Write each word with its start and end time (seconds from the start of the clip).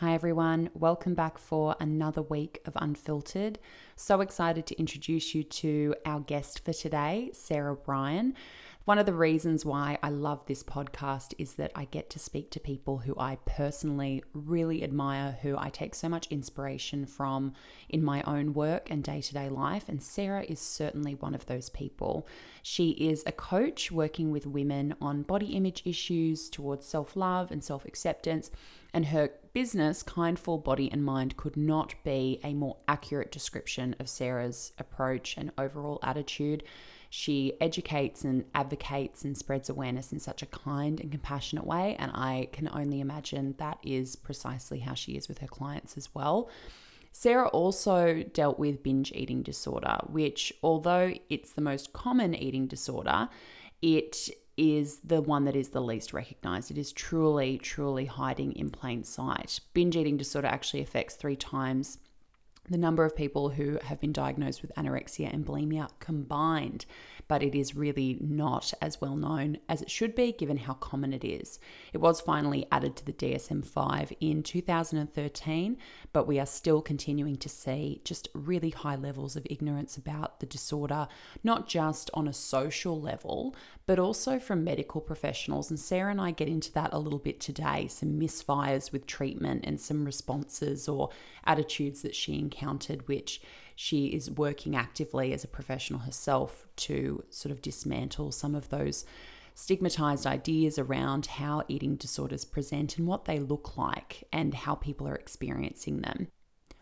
Hi, 0.00 0.12
everyone. 0.12 0.68
Welcome 0.74 1.14
back 1.14 1.38
for 1.38 1.74
another 1.80 2.20
week 2.20 2.60
of 2.66 2.74
Unfiltered. 2.76 3.58
So 3.96 4.20
excited 4.20 4.66
to 4.66 4.78
introduce 4.78 5.34
you 5.34 5.42
to 5.42 5.94
our 6.04 6.20
guest 6.20 6.62
for 6.62 6.74
today, 6.74 7.30
Sarah 7.32 7.74
Bryan. 7.74 8.34
One 8.86 9.00
of 9.00 9.06
the 9.06 9.14
reasons 9.14 9.64
why 9.64 9.98
I 10.00 10.10
love 10.10 10.46
this 10.46 10.62
podcast 10.62 11.34
is 11.38 11.54
that 11.54 11.72
I 11.74 11.86
get 11.86 12.08
to 12.10 12.20
speak 12.20 12.52
to 12.52 12.60
people 12.60 12.98
who 12.98 13.16
I 13.18 13.38
personally 13.44 14.22
really 14.32 14.84
admire, 14.84 15.38
who 15.42 15.56
I 15.58 15.70
take 15.70 15.92
so 15.92 16.08
much 16.08 16.28
inspiration 16.28 17.04
from 17.04 17.54
in 17.88 18.04
my 18.04 18.22
own 18.22 18.54
work 18.54 18.88
and 18.88 19.02
day 19.02 19.20
to 19.22 19.34
day 19.34 19.48
life. 19.48 19.88
And 19.88 20.00
Sarah 20.00 20.44
is 20.44 20.60
certainly 20.60 21.16
one 21.16 21.34
of 21.34 21.46
those 21.46 21.68
people. 21.68 22.28
She 22.62 22.90
is 22.90 23.24
a 23.26 23.32
coach 23.32 23.90
working 23.90 24.30
with 24.30 24.46
women 24.46 24.94
on 25.00 25.22
body 25.22 25.56
image 25.56 25.82
issues 25.84 26.48
towards 26.48 26.86
self 26.86 27.16
love 27.16 27.50
and 27.50 27.64
self 27.64 27.86
acceptance 27.86 28.52
and 28.94 29.06
her 29.06 29.30
business, 29.52 30.04
Kindful 30.04 30.58
Body 30.58 30.90
and 30.92 31.04
Mind, 31.04 31.36
could 31.36 31.56
not 31.56 31.96
be 32.04 32.40
a 32.44 32.54
more 32.54 32.76
accurate 32.86 33.32
description 33.32 33.96
of 33.98 34.08
Sarah's 34.08 34.72
approach 34.78 35.36
and 35.36 35.50
overall 35.58 35.98
attitude. 36.04 36.62
She 37.10 37.54
educates 37.60 38.24
and 38.24 38.44
advocates 38.54 39.24
and 39.24 39.36
spreads 39.36 39.68
awareness 39.68 40.12
in 40.12 40.20
such 40.20 40.42
a 40.42 40.46
kind 40.46 41.00
and 41.00 41.10
compassionate 41.10 41.66
way. 41.66 41.96
And 41.98 42.12
I 42.14 42.48
can 42.52 42.68
only 42.68 43.00
imagine 43.00 43.54
that 43.58 43.78
is 43.82 44.16
precisely 44.16 44.80
how 44.80 44.94
she 44.94 45.12
is 45.12 45.28
with 45.28 45.38
her 45.38 45.46
clients 45.46 45.96
as 45.96 46.14
well. 46.14 46.50
Sarah 47.12 47.48
also 47.48 48.22
dealt 48.34 48.58
with 48.58 48.82
binge 48.82 49.10
eating 49.12 49.42
disorder, 49.42 49.98
which, 50.06 50.52
although 50.62 51.14
it's 51.30 51.52
the 51.52 51.62
most 51.62 51.94
common 51.94 52.34
eating 52.34 52.66
disorder, 52.66 53.30
it 53.80 54.28
is 54.56 54.98
the 54.98 55.22
one 55.22 55.44
that 55.44 55.56
is 55.56 55.70
the 55.70 55.80
least 55.80 56.12
recognized. 56.12 56.70
It 56.70 56.78
is 56.78 56.92
truly, 56.92 57.58
truly 57.58 58.06
hiding 58.06 58.52
in 58.52 58.70
plain 58.70 59.04
sight. 59.04 59.60
Binge 59.74 59.96
eating 59.96 60.16
disorder 60.16 60.48
actually 60.48 60.82
affects 60.82 61.14
three 61.14 61.36
times 61.36 61.98
the 62.68 62.78
number 62.78 63.04
of 63.04 63.16
people 63.16 63.50
who 63.50 63.78
have 63.82 64.00
been 64.00 64.12
diagnosed 64.12 64.62
with 64.62 64.74
anorexia 64.76 65.32
and 65.32 65.46
bulimia 65.46 65.88
combined 66.00 66.86
but 67.28 67.42
it 67.42 67.54
is 67.54 67.74
really 67.74 68.18
not 68.20 68.72
as 68.80 69.00
well 69.00 69.16
known 69.16 69.58
as 69.68 69.82
it 69.82 69.90
should 69.90 70.14
be 70.14 70.32
given 70.32 70.58
how 70.58 70.74
common 70.74 71.12
it 71.12 71.24
is. 71.24 71.58
It 71.92 71.98
was 71.98 72.20
finally 72.20 72.66
added 72.70 72.96
to 72.96 73.04
the 73.04 73.12
DSM 73.12 73.66
5 73.66 74.12
in 74.20 74.42
2013, 74.42 75.76
but 76.12 76.26
we 76.26 76.38
are 76.38 76.46
still 76.46 76.80
continuing 76.80 77.36
to 77.36 77.48
see 77.48 78.00
just 78.04 78.28
really 78.32 78.70
high 78.70 78.96
levels 78.96 79.36
of 79.36 79.46
ignorance 79.50 79.96
about 79.96 80.40
the 80.40 80.46
disorder, 80.46 81.08
not 81.42 81.68
just 81.68 82.10
on 82.14 82.28
a 82.28 82.32
social 82.32 83.00
level, 83.00 83.56
but 83.86 83.98
also 83.98 84.38
from 84.38 84.64
medical 84.64 85.00
professionals. 85.00 85.70
And 85.70 85.78
Sarah 85.78 86.10
and 86.10 86.20
I 86.20 86.32
get 86.32 86.48
into 86.48 86.72
that 86.72 86.92
a 86.92 86.98
little 86.98 87.20
bit 87.20 87.40
today 87.40 87.86
some 87.86 88.18
misfires 88.20 88.92
with 88.92 89.06
treatment 89.06 89.64
and 89.64 89.80
some 89.80 90.04
responses 90.04 90.88
or 90.88 91.10
attitudes 91.44 92.02
that 92.02 92.14
she 92.14 92.38
encountered, 92.38 93.06
which 93.06 93.40
she 93.76 94.06
is 94.06 94.30
working 94.30 94.74
actively 94.74 95.32
as 95.32 95.44
a 95.44 95.48
professional 95.48 96.00
herself 96.00 96.66
to 96.76 97.22
sort 97.30 97.52
of 97.52 97.62
dismantle 97.62 98.32
some 98.32 98.54
of 98.54 98.70
those 98.70 99.04
stigmatized 99.54 100.26
ideas 100.26 100.78
around 100.78 101.26
how 101.26 101.62
eating 101.68 101.96
disorders 101.96 102.44
present 102.44 102.98
and 102.98 103.06
what 103.06 103.24
they 103.24 103.38
look 103.38 103.76
like 103.76 104.24
and 104.32 104.52
how 104.52 104.74
people 104.74 105.08
are 105.08 105.14
experiencing 105.14 106.02
them. 106.02 106.28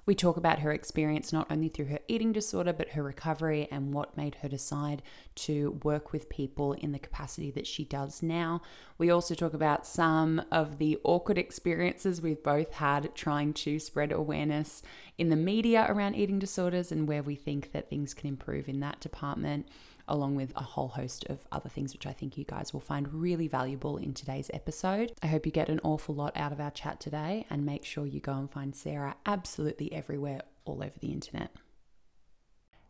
We 0.07 0.15
talk 0.15 0.37
about 0.37 0.59
her 0.59 0.71
experience 0.73 1.33
not 1.33 1.51
only 1.51 1.69
through 1.69 1.87
her 1.87 1.99
eating 2.09 2.33
disorder, 2.33 2.75
but 2.75 2.91
her 2.91 3.03
recovery 3.03 3.69
and 3.71 3.95
what 3.95 4.17
made 4.17 4.37
her 4.37 4.49
decide 4.49 5.03
to 5.37 5.81
work 5.83 6.13
with 6.13 6.29
people 6.29 6.75
in 6.75 6.93
the 6.93 6.99
capacity 6.99 7.51
that 7.53 7.67
she 7.67 7.85
does 7.85 8.23
now. 8.23 8.61
We 8.99 9.11
also 9.11 9.35
talk 9.35 9.55
about 9.55 9.87
some 9.87 10.43
of 10.53 10.77
the 10.79 10.99
awkward 11.05 11.39
experiences 11.39 12.21
we've 12.21 12.43
both 12.43 12.75
had 12.75 13.15
trying 13.15 13.55
to 13.55 13.79
spread 13.79 14.13
awareness 14.13 14.83
in 15.17 15.31
the 15.31 15.37
media 15.37 15.87
around 15.89 16.17
eating 16.17 16.39
disorders 16.39 16.93
and 16.93 17.09
where 17.09 17.23
we 17.23 17.35
think 17.35 17.73
that 17.73 17.89
things 17.89 18.13
can 18.13 18.29
improve 18.29 18.69
in 18.69 18.81
that 18.81 19.01
department 19.01 19.67
along 20.09 20.37
with 20.37 20.53
a 20.57 20.63
whole 20.63 20.89
host 20.89 21.25
of 21.29 21.47
other 21.53 21.69
things, 21.69 21.93
which 21.93 22.07
I 22.07 22.13
think 22.13 22.37
you 22.37 22.45
guys 22.45 22.73
will 22.73 22.81
find 22.81 23.13
really 23.13 23.49
valuable 23.49 23.97
in 23.97 24.15
today's 24.15 24.51
episode. 24.53 25.13
I 25.23 25.27
hope 25.29 25.47
you 25.47 25.53
get 25.53 25.69
an 25.69 25.81
awful 25.83 26.15
lot 26.15 26.37
out 26.37 26.53
of 26.53 26.61
our 26.61 26.71
chat 26.71 27.01
today 27.01 27.47
and 27.51 27.65
make 27.65 27.85
sure 27.85 28.07
you 28.07 28.21
go 28.21 28.35
and 28.35 28.51
find 28.51 28.75
Sarah 28.75 29.17
absolutely 29.27 29.93
everywhere, 29.93 30.43
all 30.65 30.83
over 30.83 30.99
the 31.01 31.13
internet. 31.13 31.51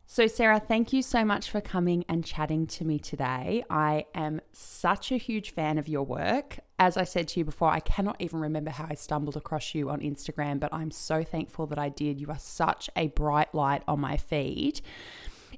So, 0.06 0.26
Sarah, 0.26 0.60
thank 0.60 0.92
you 0.92 1.00
so 1.00 1.24
much 1.24 1.50
for 1.50 1.60
coming 1.62 2.04
and 2.08 2.24
chatting 2.24 2.66
to 2.68 2.84
me 2.84 2.98
today. 2.98 3.64
I 3.70 4.04
am 4.14 4.42
such 4.52 5.10
a 5.10 5.16
huge 5.16 5.50
fan 5.50 5.78
of 5.78 5.88
your 5.88 6.04
work. 6.04 6.58
As 6.78 6.96
I 6.98 7.04
said 7.04 7.26
to 7.28 7.40
you 7.40 7.44
before, 7.44 7.70
I 7.70 7.80
cannot 7.80 8.16
even 8.20 8.40
remember 8.40 8.70
how 8.70 8.86
I 8.88 8.94
stumbled 8.94 9.36
across 9.36 9.74
you 9.74 9.88
on 9.88 10.00
Instagram, 10.00 10.60
but 10.60 10.74
I'm 10.74 10.90
so 10.90 11.24
thankful 11.24 11.66
that 11.68 11.78
I 11.78 11.88
did. 11.88 12.20
You 12.20 12.28
are 12.28 12.38
such 12.38 12.90
a 12.94 13.08
bright 13.08 13.54
light 13.54 13.82
on 13.88 14.00
my 14.00 14.18
feed. 14.18 14.82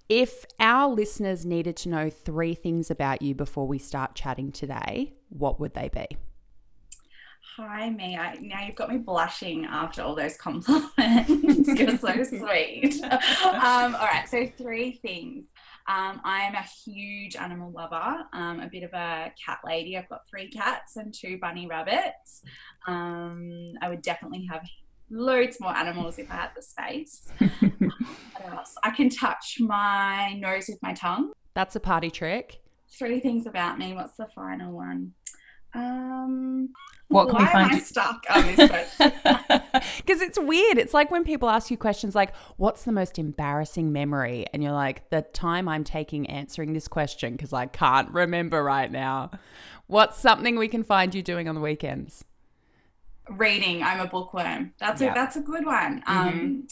If 0.08 0.44
our 0.60 0.88
listeners 0.88 1.44
needed 1.44 1.76
to 1.78 1.88
know 1.88 2.10
three 2.10 2.54
things 2.54 2.90
about 2.90 3.22
you 3.22 3.34
before 3.34 3.66
we 3.66 3.78
start 3.78 4.14
chatting 4.14 4.52
today, 4.52 5.14
what 5.28 5.60
would 5.60 5.74
they 5.74 5.88
be? 5.88 6.16
Hi, 7.56 7.88
me. 7.88 8.16
Now 8.16 8.66
you've 8.66 8.76
got 8.76 8.90
me 8.90 8.98
blushing 8.98 9.64
after 9.64 10.02
all 10.02 10.14
those 10.14 10.36
compliments. 10.36 11.68
You're 11.68 11.96
so 11.96 12.22
sweet. 12.24 12.96
Um, 13.46 13.94
all 13.94 14.06
right, 14.06 14.28
so 14.28 14.46
three 14.46 14.92
things. 14.92 15.46
Um, 15.88 16.20
I 16.24 16.40
am 16.40 16.54
a 16.54 16.64
huge 16.84 17.36
animal 17.36 17.70
lover, 17.70 18.24
um, 18.32 18.60
a 18.60 18.68
bit 18.70 18.82
of 18.82 18.92
a 18.92 19.32
cat 19.42 19.60
lady. 19.64 19.96
I've 19.96 20.08
got 20.08 20.28
three 20.28 20.50
cats 20.50 20.96
and 20.96 21.14
two 21.14 21.38
bunny 21.38 21.66
rabbits. 21.66 22.42
Um, 22.86 23.72
I 23.80 23.88
would 23.88 24.02
definitely 24.02 24.46
have 24.50 24.62
loads 25.10 25.60
more 25.60 25.76
animals 25.76 26.18
if 26.18 26.30
I 26.30 26.34
had 26.34 26.50
the 26.56 26.62
space. 26.62 27.28
what 27.38 28.52
else? 28.52 28.74
I 28.82 28.90
can 28.90 29.08
touch 29.08 29.58
my 29.60 30.34
nose 30.34 30.66
with 30.68 30.78
my 30.82 30.92
tongue. 30.92 31.32
That's 31.54 31.76
a 31.76 31.80
party 31.80 32.10
trick. 32.10 32.60
Three 32.88 33.20
things 33.20 33.46
about 33.46 33.78
me. 33.78 33.94
What's 33.94 34.16
the 34.16 34.26
final 34.26 34.72
one? 34.72 35.12
Um, 35.74 36.70
what 37.08 37.28
can 37.28 37.38
we 37.38 37.46
find? 37.46 37.70
Am 37.70 37.76
I 37.76 37.78
stuck 37.80 38.24
on 38.30 38.46
this 38.46 38.68
question? 38.70 39.12
Because 39.98 40.20
it's 40.22 40.38
weird. 40.38 40.78
It's 40.78 40.94
like 40.94 41.10
when 41.10 41.22
people 41.22 41.50
ask 41.50 41.70
you 41.70 41.76
questions 41.76 42.14
like, 42.14 42.34
"What's 42.56 42.84
the 42.84 42.92
most 42.92 43.18
embarrassing 43.18 43.92
memory?" 43.92 44.46
and 44.52 44.62
you're 44.62 44.72
like, 44.72 45.10
"The 45.10 45.22
time 45.22 45.68
I'm 45.68 45.84
taking 45.84 46.28
answering 46.28 46.72
this 46.72 46.88
question 46.88 47.32
because 47.32 47.52
I 47.52 47.66
can't 47.66 48.10
remember 48.10 48.62
right 48.62 48.90
now." 48.90 49.30
What's 49.86 50.18
something 50.18 50.56
we 50.56 50.68
can 50.68 50.82
find 50.82 51.14
you 51.14 51.22
doing 51.22 51.48
on 51.48 51.54
the 51.54 51.60
weekends? 51.60 52.24
Reading. 53.30 53.82
I'm 53.82 54.00
a 54.00 54.06
bookworm. 54.06 54.72
That's 54.78 55.00
yep. 55.00 55.12
a 55.12 55.14
that's 55.14 55.36
a 55.36 55.40
good 55.40 55.64
one. 55.64 56.02
Mm-hmm. 56.02 56.10
Um, 56.10 56.66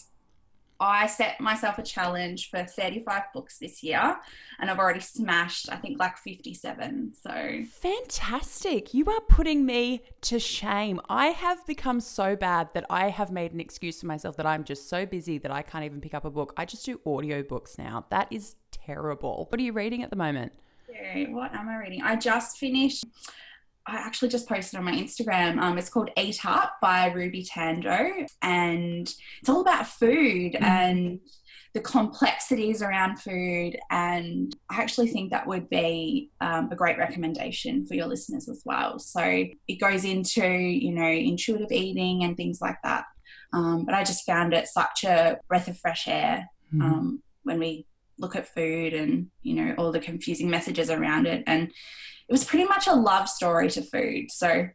I 0.80 1.06
set 1.06 1.40
myself 1.40 1.78
a 1.78 1.82
challenge 1.82 2.50
for 2.50 2.64
35 2.64 3.22
books 3.32 3.58
this 3.58 3.82
year, 3.82 4.18
and 4.58 4.68
I've 4.68 4.78
already 4.78 5.00
smashed, 5.00 5.70
I 5.70 5.76
think, 5.76 6.00
like 6.00 6.18
57. 6.18 7.12
So 7.14 7.62
fantastic! 7.70 8.92
You 8.92 9.06
are 9.06 9.20
putting 9.28 9.64
me 9.64 10.02
to 10.22 10.38
shame. 10.38 11.00
I 11.08 11.28
have 11.28 11.64
become 11.66 12.00
so 12.00 12.36
bad 12.36 12.68
that 12.74 12.84
I 12.90 13.10
have 13.10 13.30
made 13.30 13.52
an 13.52 13.60
excuse 13.60 14.00
for 14.00 14.06
myself 14.06 14.36
that 14.36 14.46
I'm 14.46 14.64
just 14.64 14.88
so 14.88 15.06
busy 15.06 15.38
that 15.38 15.50
I 15.50 15.62
can't 15.62 15.84
even 15.84 16.00
pick 16.00 16.14
up 16.14 16.24
a 16.24 16.30
book. 16.30 16.52
I 16.56 16.64
just 16.64 16.84
do 16.84 16.98
audiobooks 17.06 17.78
now. 17.78 18.06
That 18.10 18.28
is 18.30 18.56
terrible. 18.70 19.46
What 19.48 19.60
are 19.60 19.64
you 19.64 19.72
reading 19.72 20.02
at 20.02 20.10
the 20.10 20.16
moment? 20.16 20.52
What 21.28 21.54
am 21.54 21.68
I 21.68 21.76
reading? 21.76 22.02
I 22.02 22.16
just 22.16 22.58
finished 22.58 23.04
I 23.86 23.96
actually 23.96 24.28
just 24.28 24.48
posted 24.48 24.78
on 24.78 24.84
my 24.84 24.94
Instagram. 24.94 25.60
Um, 25.60 25.76
it's 25.76 25.90
called 25.90 26.10
Eat 26.16 26.44
Up 26.44 26.76
by 26.80 27.06
Ruby 27.12 27.44
Tandoh, 27.44 28.26
and 28.40 29.12
it's 29.40 29.48
all 29.48 29.60
about 29.60 29.86
food 29.86 30.54
mm. 30.54 30.62
and 30.62 31.20
the 31.74 31.80
complexities 31.80 32.80
around 32.82 33.18
food. 33.18 33.76
And 33.90 34.56
I 34.70 34.80
actually 34.80 35.08
think 35.08 35.30
that 35.30 35.46
would 35.46 35.68
be 35.68 36.30
um, 36.40 36.70
a 36.70 36.76
great 36.76 36.96
recommendation 36.96 37.84
for 37.84 37.94
your 37.94 38.06
listeners 38.06 38.48
as 38.48 38.62
well. 38.64 38.98
So 38.98 39.20
it 39.68 39.80
goes 39.80 40.04
into, 40.04 40.46
you 40.46 40.92
know, 40.92 41.08
intuitive 41.08 41.72
eating 41.72 42.24
and 42.24 42.36
things 42.36 42.60
like 42.62 42.76
that. 42.84 43.04
Um, 43.52 43.84
but 43.84 43.94
I 43.94 44.02
just 44.04 44.24
found 44.24 44.54
it 44.54 44.68
such 44.68 45.04
a 45.04 45.38
breath 45.48 45.68
of 45.68 45.78
fresh 45.78 46.08
air 46.08 46.48
mm. 46.72 47.18
when 47.42 47.58
we 47.58 47.86
look 48.18 48.36
at 48.36 48.52
food 48.52 48.94
and, 48.94 49.28
you 49.42 49.54
know, 49.54 49.74
all 49.78 49.92
the 49.92 50.00
confusing 50.00 50.50
messages 50.50 50.90
around 50.90 51.26
it. 51.26 51.44
And 51.46 51.64
it 51.68 52.32
was 52.32 52.44
pretty 52.44 52.64
much 52.64 52.86
a 52.86 52.94
love 52.94 53.28
story 53.28 53.70
to 53.70 53.82
food. 53.82 54.30
So 54.30 54.68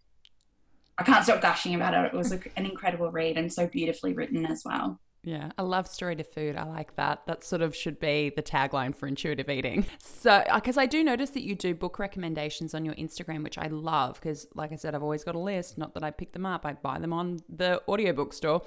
I 0.98 1.04
can't 1.04 1.24
stop 1.24 1.42
gushing 1.42 1.76
about 1.76 1.94
it. 1.94 2.14
It 2.14 2.18
was 2.18 2.32
an 2.32 2.42
incredible 2.58 3.12
read 3.12 3.38
and 3.38 3.52
so 3.52 3.68
beautifully 3.68 4.14
written 4.14 4.46
as 4.46 4.64
well. 4.66 5.00
Yeah, 5.24 5.52
a 5.58 5.64
love 5.64 5.88
story 5.88 6.16
to 6.16 6.24
food. 6.24 6.56
I 6.56 6.64
like 6.64 6.96
that. 6.96 7.26
That 7.28 7.44
sort 7.44 7.62
of 7.62 7.76
should 7.76 8.00
be 8.00 8.32
the 8.34 8.42
tagline 8.42 8.96
for 8.96 9.06
intuitive 9.08 9.50
eating. 9.50 9.86
So, 10.02 10.44
because 10.54 10.78
I 10.78 10.86
do 10.86 11.02
notice 11.02 11.30
that 11.30 11.44
you 11.44 11.56
do 11.56 11.74
book 11.74 11.98
recommendations 11.98 12.74
on 12.74 12.84
your 12.84 12.94
Instagram, 12.96 13.42
which 13.42 13.58
I 13.58 13.68
love 13.68 14.20
because, 14.20 14.48
like 14.54 14.74
I 14.74 14.76
said, 14.76 14.94
I've 14.94 15.02
always 15.02 15.24
got 15.24 15.34
a 15.34 15.40
list. 15.40 15.78
Not 15.78 15.94
that 15.94 16.04
I 16.04 16.12
pick 16.12 16.34
them 16.34 16.46
up, 16.46 16.66
I 16.66 16.74
buy 16.74 17.00
them 17.00 17.14
on 17.14 17.40
the 17.48 17.82
audiobook 17.88 18.34
store. 18.34 18.64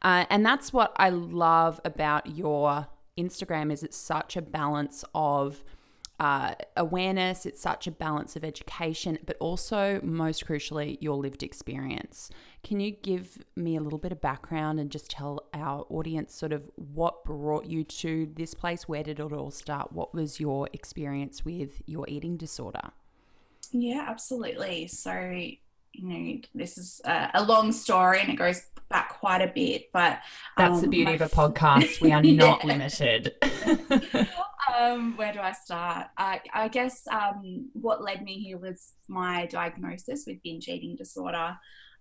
Uh, 0.00 0.24
and 0.30 0.44
that's 0.44 0.72
what 0.72 0.92
I 0.96 1.10
love 1.10 1.78
about 1.84 2.36
your 2.36 2.86
Instagram 3.16 3.72
is 3.72 3.82
it's 3.82 3.96
such 3.96 4.36
a 4.36 4.42
balance 4.42 5.04
of 5.14 5.64
uh, 6.20 6.54
awareness, 6.76 7.44
it's 7.44 7.60
such 7.60 7.86
a 7.86 7.90
balance 7.90 8.36
of 8.36 8.44
education, 8.44 9.18
but 9.26 9.36
also, 9.40 10.00
most 10.02 10.46
crucially, 10.46 10.96
your 11.00 11.16
lived 11.16 11.42
experience. 11.42 12.30
Can 12.62 12.78
you 12.78 12.92
give 12.92 13.44
me 13.56 13.76
a 13.76 13.80
little 13.80 13.98
bit 13.98 14.12
of 14.12 14.20
background 14.20 14.78
and 14.78 14.90
just 14.90 15.10
tell 15.10 15.48
our 15.52 15.84
audience 15.90 16.32
sort 16.34 16.52
of 16.52 16.70
what 16.76 17.24
brought 17.24 17.66
you 17.66 17.82
to 17.84 18.30
this 18.36 18.54
place? 18.54 18.88
Where 18.88 19.02
did 19.02 19.18
it 19.18 19.32
all 19.32 19.50
start? 19.50 19.92
What 19.92 20.14
was 20.14 20.38
your 20.38 20.68
experience 20.72 21.44
with 21.44 21.82
your 21.86 22.08
eating 22.08 22.36
disorder? 22.36 22.92
Yeah, 23.72 24.06
absolutely. 24.08 24.86
So, 24.86 25.10
you 25.94 26.08
know, 26.08 26.40
this 26.54 26.76
is 26.76 27.00
a, 27.04 27.30
a 27.34 27.44
long 27.44 27.72
story 27.72 28.20
and 28.20 28.30
it 28.30 28.36
goes 28.36 28.62
back 28.88 29.18
quite 29.18 29.40
a 29.40 29.52
bit, 29.54 29.90
but 29.92 30.20
that's 30.56 30.76
um, 30.76 30.82
the 30.82 30.88
beauty 30.88 31.04
my... 31.04 31.12
of 31.12 31.22
a 31.22 31.28
podcast. 31.28 32.00
We 32.00 32.12
are 32.12 32.22
not 32.22 32.64
limited. 32.64 33.34
um, 34.74 35.16
where 35.16 35.32
do 35.32 35.40
I 35.40 35.52
start? 35.52 36.08
I, 36.18 36.40
I 36.52 36.68
guess 36.68 37.02
um, 37.10 37.70
what 37.72 38.02
led 38.02 38.22
me 38.22 38.34
here 38.34 38.58
was 38.58 38.92
my 39.08 39.46
diagnosis 39.46 40.24
with 40.26 40.42
binge 40.42 40.68
eating 40.68 40.96
disorder. 40.96 41.56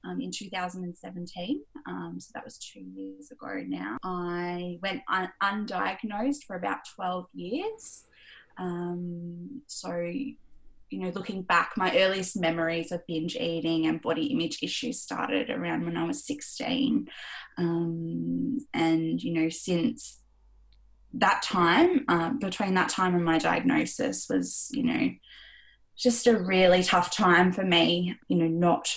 Um, 0.06 0.19
in 0.19 0.31
2017. 0.31 1.63
Um, 1.88 2.18
so 2.19 2.31
that 2.34 2.44
was 2.44 2.57
two 2.57 2.81
years 2.81 3.31
ago 3.31 3.63
now. 3.66 3.96
I 4.04 4.78
went 4.81 5.01
un- 5.07 5.31
undiagnosed 5.42 6.44
for 6.46 6.57
about 6.57 6.80
12 6.94 7.28
years. 7.34 8.04
Um, 8.57 9.62
so, 9.68 9.89
you 10.94 11.00
know, 11.00 11.10
looking 11.10 11.42
back, 11.42 11.74
my 11.75 11.98
earliest 11.98 12.40
memories 12.40 12.92
of 12.92 13.06
binge 13.07 13.36
eating 13.36 13.88
and 13.88 14.01
body 14.01 14.28
image 14.28 14.60
issues 14.62 15.01
started 15.01 15.50
around 15.50 15.86
when 15.86 15.98
I 15.98 16.06
was 16.06 16.25
16. 16.28 17.07
Um, 17.57 18.60
and, 18.75 19.22
you 19.22 19.34
know, 19.34 19.50
since 19.50 20.19
that 21.13 21.42
time, 21.42 22.06
um, 22.07 22.38
between 22.38 22.75
that 22.75 22.90
time 22.90 23.16
and 23.16 23.25
my 23.25 23.40
diagnosis, 23.40 24.28
was, 24.30 24.69
you 24.72 24.84
know, 24.84 25.10
just 25.98 26.28
a 26.28 26.38
really 26.38 26.84
tough 26.84 27.10
time 27.10 27.51
for 27.51 27.63
me, 27.63 28.16
you 28.28 28.38
know, 28.38 28.48
not 28.48 28.88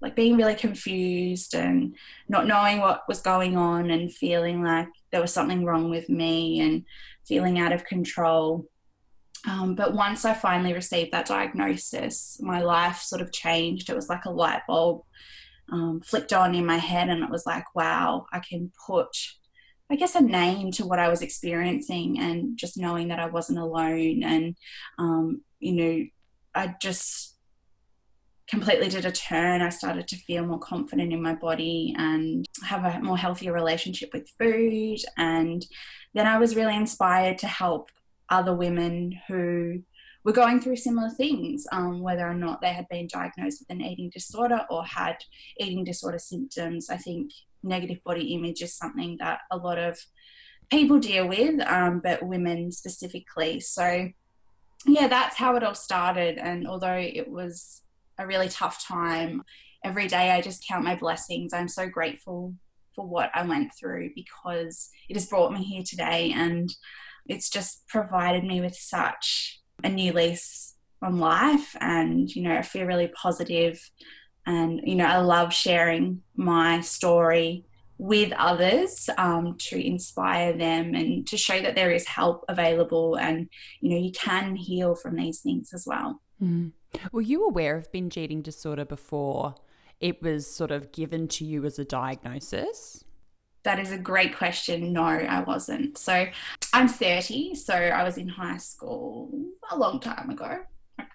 like 0.00 0.16
being 0.16 0.36
really 0.36 0.56
confused 0.56 1.54
and 1.54 1.94
not 2.28 2.48
knowing 2.48 2.80
what 2.80 3.04
was 3.06 3.20
going 3.20 3.56
on 3.56 3.90
and 3.90 4.12
feeling 4.12 4.62
like 4.62 4.88
there 5.12 5.20
was 5.20 5.32
something 5.32 5.64
wrong 5.64 5.88
with 5.88 6.08
me 6.08 6.60
and 6.60 6.84
feeling 7.24 7.60
out 7.60 7.72
of 7.72 7.84
control. 7.84 8.66
Um, 9.48 9.74
but 9.74 9.94
once 9.94 10.24
I 10.24 10.34
finally 10.34 10.72
received 10.72 11.12
that 11.12 11.26
diagnosis, 11.26 12.38
my 12.40 12.62
life 12.62 12.98
sort 12.98 13.20
of 13.20 13.32
changed. 13.32 13.90
It 13.90 13.96
was 13.96 14.08
like 14.08 14.24
a 14.24 14.30
light 14.30 14.62
bulb 14.66 15.02
um, 15.70 16.00
flipped 16.00 16.32
on 16.32 16.54
in 16.54 16.64
my 16.64 16.78
head, 16.78 17.08
and 17.08 17.22
it 17.22 17.30
was 17.30 17.44
like, 17.46 17.64
wow, 17.74 18.26
I 18.32 18.40
can 18.40 18.72
put 18.86 19.16
I 19.90 19.96
guess, 19.96 20.14
a 20.14 20.20
name 20.20 20.72
to 20.72 20.86
what 20.86 20.98
I 20.98 21.08
was 21.08 21.22
experiencing 21.22 22.18
and 22.18 22.56
just 22.56 22.78
knowing 22.78 23.08
that 23.08 23.18
I 23.18 23.26
wasn't 23.26 23.58
alone. 23.58 24.22
And, 24.22 24.56
um, 24.98 25.42
you 25.60 25.72
know, 25.72 26.04
I 26.54 26.74
just 26.80 27.36
completely 28.48 28.88
did 28.88 29.04
a 29.04 29.12
turn. 29.12 29.60
I 29.60 29.68
started 29.68 30.08
to 30.08 30.16
feel 30.16 30.46
more 30.46 30.58
confident 30.58 31.12
in 31.12 31.22
my 31.22 31.34
body 31.34 31.94
and 31.98 32.46
have 32.62 32.84
a 32.84 33.00
more 33.00 33.18
healthier 33.18 33.52
relationship 33.52 34.10
with 34.12 34.28
food. 34.38 34.98
And 35.18 35.64
then 36.14 36.26
I 36.26 36.38
was 36.38 36.56
really 36.56 36.76
inspired 36.76 37.38
to 37.38 37.46
help 37.46 37.90
other 38.30 38.54
women 38.54 39.18
who 39.28 39.82
were 40.24 40.32
going 40.32 40.60
through 40.60 40.76
similar 40.76 41.10
things, 41.10 41.66
um, 41.70 42.00
whether 42.00 42.26
or 42.26 42.34
not 42.34 42.60
they 42.60 42.72
had 42.72 42.88
been 42.88 43.06
diagnosed 43.06 43.60
with 43.60 43.76
an 43.76 43.82
eating 43.82 44.10
disorder 44.10 44.64
or 44.70 44.84
had 44.84 45.16
eating 45.58 45.84
disorder 45.84 46.18
symptoms. 46.18 46.88
I 46.88 46.96
think 46.96 47.30
negative 47.62 48.02
body 48.04 48.34
image 48.34 48.62
is 48.62 48.74
something 48.74 49.16
that 49.20 49.40
a 49.50 49.56
lot 49.56 49.78
of 49.78 49.98
people 50.70 50.98
deal 50.98 51.28
with, 51.28 51.60
um, 51.66 52.00
but 52.02 52.22
women 52.22 52.72
specifically. 52.72 53.60
So, 53.60 54.08
yeah, 54.86 55.08
that's 55.08 55.36
how 55.36 55.56
it 55.56 55.62
all 55.62 55.74
started. 55.74 56.38
And 56.38 56.66
although 56.66 56.96
it 56.96 57.28
was 57.28 57.82
a 58.18 58.26
really 58.26 58.48
tough 58.48 58.82
time, 58.86 59.42
every 59.84 60.08
day 60.08 60.30
I 60.30 60.40
just 60.40 60.66
count 60.66 60.84
my 60.84 60.96
blessings. 60.96 61.52
I'm 61.52 61.68
so 61.68 61.86
grateful 61.86 62.54
for 62.94 63.06
what 63.06 63.30
I 63.34 63.44
went 63.44 63.72
through 63.78 64.10
because 64.14 64.88
it 65.08 65.16
has 65.16 65.26
brought 65.26 65.52
me 65.52 65.62
here 65.62 65.82
today 65.84 66.32
and 66.34 66.74
it's 67.26 67.48
just 67.48 67.86
provided 67.88 68.44
me 68.44 68.60
with 68.60 68.74
such 68.74 69.60
a 69.82 69.88
new 69.88 70.12
lease 70.12 70.74
on 71.02 71.18
life. 71.18 71.76
And, 71.80 72.34
you 72.34 72.42
know, 72.42 72.56
I 72.56 72.62
feel 72.62 72.86
really 72.86 73.08
positive 73.08 73.90
and, 74.46 74.80
you 74.84 74.94
know, 74.94 75.06
I 75.06 75.18
love 75.18 75.52
sharing 75.52 76.22
my 76.36 76.80
story 76.80 77.64
with 77.96 78.32
others 78.32 79.08
um, 79.16 79.56
to 79.58 79.80
inspire 79.80 80.52
them 80.52 80.94
and 80.94 81.26
to 81.28 81.36
show 81.36 81.60
that 81.60 81.74
there 81.74 81.92
is 81.92 82.06
help 82.06 82.44
available 82.48 83.16
and, 83.16 83.48
you 83.80 83.90
know, 83.90 83.96
you 83.96 84.12
can 84.12 84.56
heal 84.56 84.94
from 84.94 85.16
these 85.16 85.40
things 85.40 85.72
as 85.72 85.84
well. 85.86 86.20
Mm. 86.42 86.72
Were 87.12 87.22
you 87.22 87.46
aware 87.46 87.76
of 87.76 87.90
binge 87.92 88.16
eating 88.16 88.42
disorder 88.42 88.84
before 88.84 89.54
it 90.00 90.22
was 90.22 90.46
sort 90.46 90.70
of 90.70 90.92
given 90.92 91.28
to 91.28 91.44
you 91.44 91.64
as 91.64 91.78
a 91.78 91.84
diagnosis? 91.84 93.04
That 93.62 93.78
is 93.78 93.92
a 93.92 93.98
great 93.98 94.36
question. 94.36 94.92
No, 94.92 95.04
I 95.04 95.42
wasn't. 95.42 95.96
So 95.96 96.26
I'm 96.74 96.88
30, 96.88 97.54
so 97.54 97.72
I 97.72 98.02
was 98.02 98.18
in 98.18 98.26
high 98.26 98.56
school 98.56 99.30
a 99.70 99.78
long 99.78 100.00
time 100.00 100.28
ago. 100.28 100.58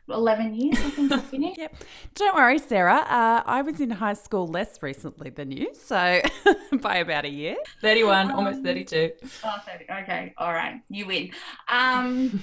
11 0.09 0.55
years, 0.55 0.77
I 0.77 0.89
think 0.89 1.11
I 1.11 1.19
finished. 1.33 1.57
yep. 1.59 1.75
Don't 2.15 2.33
worry, 2.33 2.59
Sarah. 2.59 3.01
Uh, 3.01 3.43
I 3.45 3.61
was 3.61 3.81
in 3.81 3.89
high 3.89 4.13
school 4.13 4.47
less 4.47 4.81
recently 4.81 5.29
than 5.29 5.51
you, 5.51 5.75
so 5.75 6.21
by 6.81 6.95
about 6.97 7.25
a 7.25 7.29
year. 7.29 7.57
31, 7.81 8.31
um, 8.31 8.37
almost 8.37 8.63
32. 8.63 9.11
Oh, 9.43 9.55
30. 9.65 9.85
Okay. 10.03 10.33
All 10.37 10.53
right. 10.53 10.81
You 10.89 11.05
win. 11.07 11.31
Um, 11.67 12.41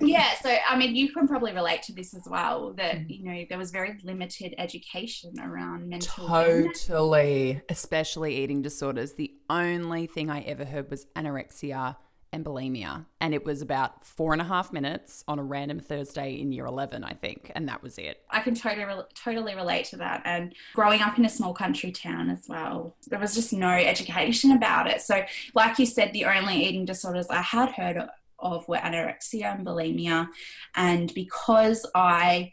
yeah. 0.00 0.32
So, 0.42 0.56
I 0.66 0.78
mean, 0.78 0.96
you 0.96 1.12
can 1.12 1.28
probably 1.28 1.52
relate 1.52 1.82
to 1.82 1.92
this 1.92 2.14
as 2.14 2.26
well 2.26 2.72
that, 2.72 2.96
mm. 2.96 3.18
you 3.18 3.24
know, 3.24 3.44
there 3.50 3.58
was 3.58 3.70
very 3.70 3.98
limited 4.02 4.54
education 4.56 5.34
around 5.40 5.90
mental 5.90 6.26
Totally. 6.26 7.50
Illness. 7.50 7.62
Especially 7.68 8.36
eating 8.36 8.62
disorders. 8.62 9.12
The 9.12 9.30
only 9.50 10.06
thing 10.06 10.30
I 10.30 10.40
ever 10.40 10.64
heard 10.64 10.90
was 10.90 11.04
anorexia 11.14 11.96
and 12.32 12.44
bulimia. 12.44 13.06
And 13.20 13.34
it 13.34 13.44
was 13.44 13.62
about 13.62 14.04
four 14.04 14.32
and 14.32 14.42
a 14.42 14.44
half 14.44 14.72
minutes 14.72 15.24
on 15.26 15.38
a 15.38 15.42
random 15.42 15.80
Thursday 15.80 16.40
in 16.40 16.52
year 16.52 16.66
11, 16.66 17.04
I 17.04 17.12
think. 17.12 17.50
And 17.54 17.68
that 17.68 17.82
was 17.82 17.98
it. 17.98 18.22
I 18.30 18.40
can 18.40 18.54
totally, 18.54 19.02
totally 19.14 19.54
relate 19.54 19.86
to 19.86 19.96
that. 19.98 20.22
And 20.24 20.54
growing 20.74 21.00
up 21.00 21.18
in 21.18 21.24
a 21.24 21.28
small 21.28 21.54
country 21.54 21.92
town 21.92 22.30
as 22.30 22.46
well, 22.48 22.96
there 23.06 23.18
was 23.18 23.34
just 23.34 23.52
no 23.52 23.70
education 23.70 24.52
about 24.52 24.88
it. 24.88 25.00
So, 25.00 25.24
like 25.54 25.78
you 25.78 25.86
said, 25.86 26.12
the 26.12 26.24
only 26.26 26.64
eating 26.66 26.84
disorders 26.84 27.26
I 27.28 27.42
had 27.42 27.70
heard 27.70 28.08
of 28.38 28.68
were 28.68 28.76
anorexia 28.76 29.56
and 29.56 29.66
bulimia. 29.66 30.28
And 30.74 31.12
because 31.14 31.86
I 31.94 32.52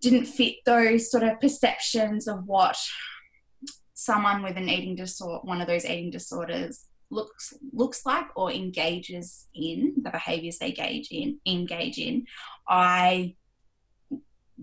didn't 0.00 0.26
fit 0.26 0.56
those 0.64 1.10
sort 1.10 1.22
of 1.22 1.40
perceptions 1.40 2.28
of 2.28 2.46
what 2.46 2.76
someone 3.94 4.42
with 4.42 4.56
an 4.56 4.68
eating 4.68 4.94
disorder, 4.94 5.40
one 5.42 5.60
of 5.60 5.66
those 5.66 5.84
eating 5.84 6.10
disorders, 6.10 6.84
looks 7.10 7.54
looks 7.72 8.04
like 8.04 8.26
or 8.34 8.50
engages 8.50 9.46
in 9.54 9.94
the 10.02 10.10
behaviors 10.10 10.58
they 10.58 10.68
engage 10.68 11.08
in 11.10 11.38
engage 11.46 11.98
in 11.98 12.26
i 12.68 13.34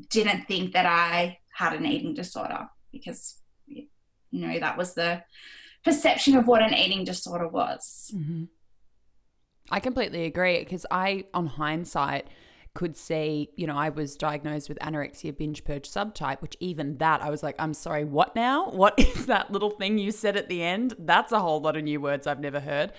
didn't 0.10 0.46
think 0.48 0.74
that 0.74 0.86
i 0.86 1.38
had 1.54 1.74
an 1.74 1.86
eating 1.86 2.14
disorder 2.14 2.68
because 2.92 3.40
you 3.68 3.88
know 4.32 4.60
that 4.60 4.78
was 4.78 4.94
the 4.94 5.24
perception 5.86 6.36
of 6.36 6.48
what 6.48 6.62
an 6.62 6.74
eating 6.74 7.04
disorder 7.04 7.48
was 7.48 8.12
mm-hmm. 8.14 8.44
i 9.72 9.80
completely 9.80 10.26
agree 10.26 10.60
because 10.60 10.86
i 10.92 11.24
on 11.34 11.48
hindsight 11.48 12.28
could 12.74 12.98
see, 12.98 13.50
you 13.56 13.68
know, 13.68 13.78
I 13.78 13.90
was 13.90 14.16
diagnosed 14.16 14.68
with 14.68 14.80
anorexia 14.80 15.38
binge 15.38 15.64
purge 15.64 15.88
subtype, 15.90 16.42
which 16.42 16.58
even 16.60 16.98
that 16.98 17.22
I 17.22 17.30
was 17.30 17.44
like, 17.44 17.56
I'm 17.60 17.74
sorry, 17.74 18.04
what 18.04 18.36
now? 18.36 18.70
What 18.84 19.00
is 19.00 19.28
that 19.28 19.52
little 19.52 19.70
thing 19.70 19.98
you 19.98 20.12
said 20.12 20.36
at 20.36 20.50
the 20.50 20.62
end? 20.62 20.96
That's 21.00 21.32
a 21.32 21.40
whole 21.40 21.62
lot 21.62 21.78
of 21.78 21.84
new 21.84 22.02
words 22.02 22.28
I've 22.28 22.40
never 22.40 22.60
heard. 22.60 22.92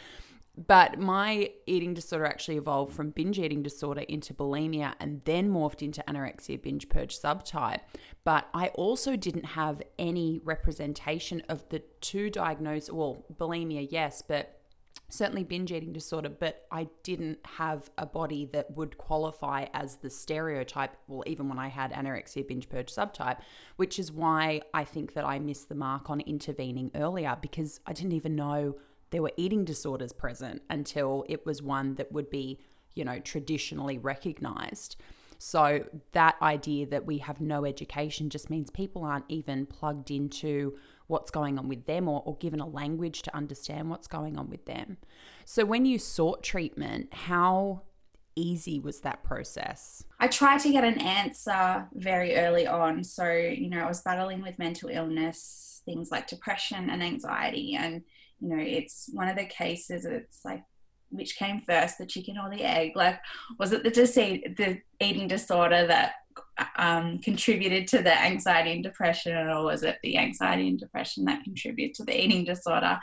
But 0.56 0.98
my 1.00 1.50
eating 1.66 1.94
disorder 1.94 2.26
actually 2.26 2.56
evolved 2.56 2.94
from 2.94 3.10
binge 3.10 3.40
eating 3.40 3.62
disorder 3.62 4.02
into 4.02 4.32
bulimia 4.32 4.94
and 5.00 5.20
then 5.24 5.50
morphed 5.50 5.82
into 5.82 6.02
anorexia 6.06 6.62
binge 6.62 6.88
purge 6.88 7.18
subtype. 7.18 7.80
But 8.22 8.48
I 8.54 8.68
also 8.68 9.16
didn't 9.16 9.46
have 9.46 9.82
any 9.98 10.40
representation 10.44 11.42
of 11.48 11.68
the 11.70 11.80
two 12.00 12.30
diagnosed, 12.30 12.92
well, 12.92 13.24
bulimia, 13.36 13.86
yes, 13.90 14.22
but 14.26 14.60
certainly 15.08 15.44
binge 15.44 15.70
eating 15.70 15.92
disorder, 15.92 16.28
but 16.28 16.66
I 16.70 16.88
didn't 17.02 17.38
have 17.44 17.90
a 17.96 18.06
body 18.06 18.46
that 18.52 18.76
would 18.76 18.98
qualify 18.98 19.66
as 19.72 19.96
the 19.96 20.10
stereotype, 20.10 20.96
well, 21.06 21.22
even 21.26 21.48
when 21.48 21.58
I 21.58 21.68
had 21.68 21.92
anorexia 21.92 22.46
binge 22.46 22.68
purge 22.68 22.92
subtype, 22.92 23.38
which 23.76 23.98
is 23.98 24.10
why 24.10 24.62
I 24.72 24.84
think 24.84 25.14
that 25.14 25.24
I 25.24 25.38
missed 25.38 25.68
the 25.68 25.74
mark 25.74 26.10
on 26.10 26.20
intervening 26.20 26.90
earlier 26.94 27.36
because 27.40 27.80
I 27.86 27.92
didn't 27.92 28.12
even 28.12 28.34
know 28.34 28.76
there 29.10 29.22
were 29.22 29.32
eating 29.36 29.64
disorders 29.64 30.12
present 30.12 30.62
until 30.68 31.24
it 31.28 31.46
was 31.46 31.62
one 31.62 31.94
that 31.96 32.10
would 32.10 32.30
be, 32.30 32.58
you 32.94 33.04
know, 33.04 33.20
traditionally 33.20 33.98
recognized. 33.98 34.96
So 35.38 35.84
that 36.12 36.36
idea 36.40 36.86
that 36.86 37.06
we 37.06 37.18
have 37.18 37.40
no 37.40 37.64
education 37.64 38.30
just 38.30 38.50
means 38.50 38.70
people 38.70 39.04
aren't 39.04 39.26
even 39.28 39.66
plugged 39.66 40.10
into 40.10 40.74
what's 41.06 41.30
going 41.30 41.58
on 41.58 41.68
with 41.68 41.86
them 41.86 42.08
or, 42.08 42.22
or 42.24 42.36
given 42.36 42.60
a 42.60 42.66
language 42.66 43.22
to 43.22 43.36
understand 43.36 43.90
what's 43.90 44.06
going 44.06 44.38
on 44.38 44.48
with 44.48 44.64
them. 44.66 44.96
So 45.44 45.64
when 45.64 45.84
you 45.84 45.98
sought 45.98 46.42
treatment, 46.42 47.12
how 47.12 47.82
easy 48.36 48.80
was 48.80 49.00
that 49.00 49.22
process? 49.22 50.04
I 50.18 50.28
tried 50.28 50.60
to 50.60 50.72
get 50.72 50.84
an 50.84 50.98
answer 51.00 51.86
very 51.92 52.36
early 52.36 52.66
on. 52.66 53.04
So, 53.04 53.30
you 53.30 53.70
know, 53.70 53.80
I 53.80 53.86
was 53.86 54.02
battling 54.02 54.42
with 54.42 54.58
mental 54.58 54.88
illness, 54.88 55.82
things 55.84 56.10
like 56.10 56.26
depression 56.26 56.90
and 56.90 57.02
anxiety. 57.02 57.76
And, 57.78 58.02
you 58.40 58.48
know, 58.48 58.62
it's 58.62 59.08
one 59.12 59.28
of 59.28 59.36
the 59.36 59.44
cases, 59.44 60.04
it's 60.04 60.44
like, 60.44 60.62
which 61.14 61.36
came 61.36 61.60
first, 61.60 61.98
the 61.98 62.06
chicken 62.06 62.36
or 62.38 62.50
the 62.50 62.62
egg? 62.62 62.92
Like, 62.94 63.18
was 63.58 63.72
it 63.72 63.84
the, 63.84 63.90
the 63.90 64.80
eating 65.00 65.28
disorder 65.28 65.86
that 65.86 66.12
um, 66.76 67.18
contributed 67.18 67.88
to 67.88 68.02
the 68.02 68.16
anxiety 68.16 68.72
and 68.72 68.82
depression, 68.82 69.36
or 69.36 69.64
was 69.64 69.82
it 69.82 69.98
the 70.02 70.18
anxiety 70.18 70.68
and 70.68 70.78
depression 70.78 71.24
that 71.24 71.44
contributed 71.44 71.94
to 71.96 72.04
the 72.04 72.24
eating 72.24 72.44
disorder? 72.44 72.98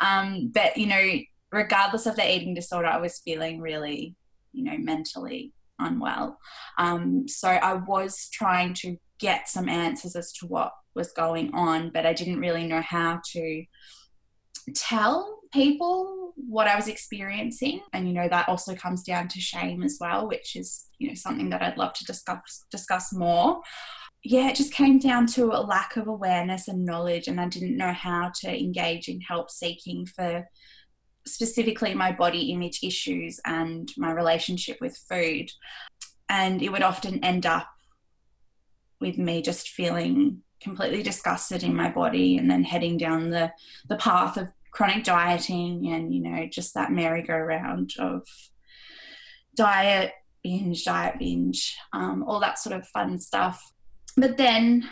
Um, 0.00 0.50
but, 0.54 0.76
you 0.76 0.86
know, 0.86 1.18
regardless 1.52 2.06
of 2.06 2.16
the 2.16 2.34
eating 2.34 2.54
disorder, 2.54 2.88
I 2.88 2.98
was 2.98 3.20
feeling 3.20 3.60
really 3.60 4.16
you 4.56 4.64
know, 4.64 4.76
mentally 4.78 5.52
unwell. 5.78 6.38
Um, 6.78 7.28
so 7.28 7.48
I 7.48 7.74
was 7.74 8.28
trying 8.32 8.74
to 8.74 8.96
get 9.18 9.48
some 9.48 9.68
answers 9.68 10.16
as 10.16 10.32
to 10.32 10.46
what 10.46 10.72
was 10.94 11.12
going 11.12 11.54
on, 11.54 11.90
but 11.90 12.06
I 12.06 12.14
didn't 12.14 12.40
really 12.40 12.66
know 12.66 12.80
how 12.80 13.20
to 13.32 13.64
tell 14.74 15.40
people 15.56 16.34
what 16.36 16.68
I 16.68 16.76
was 16.76 16.86
experiencing. 16.86 17.80
And 17.92 18.06
you 18.06 18.14
know, 18.14 18.28
that 18.28 18.48
also 18.48 18.74
comes 18.74 19.02
down 19.02 19.28
to 19.28 19.40
shame 19.40 19.82
as 19.82 19.96
well, 20.00 20.28
which 20.28 20.54
is, 20.54 20.86
you 20.98 21.08
know, 21.08 21.14
something 21.14 21.50
that 21.50 21.62
I'd 21.62 21.78
love 21.78 21.94
to 21.94 22.04
discuss 22.04 22.64
discuss 22.70 23.12
more. 23.12 23.60
Yeah, 24.22 24.48
it 24.48 24.56
just 24.56 24.72
came 24.72 24.98
down 24.98 25.26
to 25.28 25.52
a 25.52 25.62
lack 25.62 25.96
of 25.96 26.08
awareness 26.08 26.68
and 26.68 26.84
knowledge, 26.84 27.28
and 27.28 27.40
I 27.40 27.48
didn't 27.48 27.76
know 27.76 27.92
how 27.92 28.32
to 28.42 28.48
engage 28.48 29.08
in 29.08 29.20
help 29.20 29.50
seeking 29.50 30.06
for 30.06 30.46
specifically 31.26 31.94
my 31.94 32.12
body 32.12 32.52
image 32.52 32.80
issues 32.82 33.40
and 33.44 33.90
my 33.96 34.12
relationship 34.12 34.78
with 34.80 34.96
food. 35.08 35.50
And 36.28 36.62
it 36.62 36.70
would 36.70 36.82
often 36.82 37.22
end 37.24 37.46
up 37.46 37.68
with 39.00 39.18
me 39.18 39.42
just 39.42 39.68
feeling 39.68 40.42
completely 40.60 41.02
disgusted 41.02 41.62
in 41.62 41.74
my 41.74 41.90
body 41.90 42.38
and 42.38 42.50
then 42.50 42.64
heading 42.64 42.96
down 42.96 43.30
the, 43.30 43.52
the 43.88 43.96
path 43.96 44.36
of 44.36 44.48
chronic 44.76 45.04
dieting 45.04 45.88
and, 45.88 46.14
you 46.14 46.20
know, 46.20 46.46
just 46.46 46.74
that 46.74 46.92
merry-go-round 46.92 47.94
of 47.98 48.26
diet, 49.54 50.12
binge, 50.44 50.84
diet, 50.84 51.18
binge, 51.18 51.74
um, 51.94 52.22
all 52.26 52.40
that 52.40 52.58
sort 52.58 52.76
of 52.76 52.86
fun 52.88 53.18
stuff. 53.18 53.72
But 54.18 54.36
then 54.36 54.86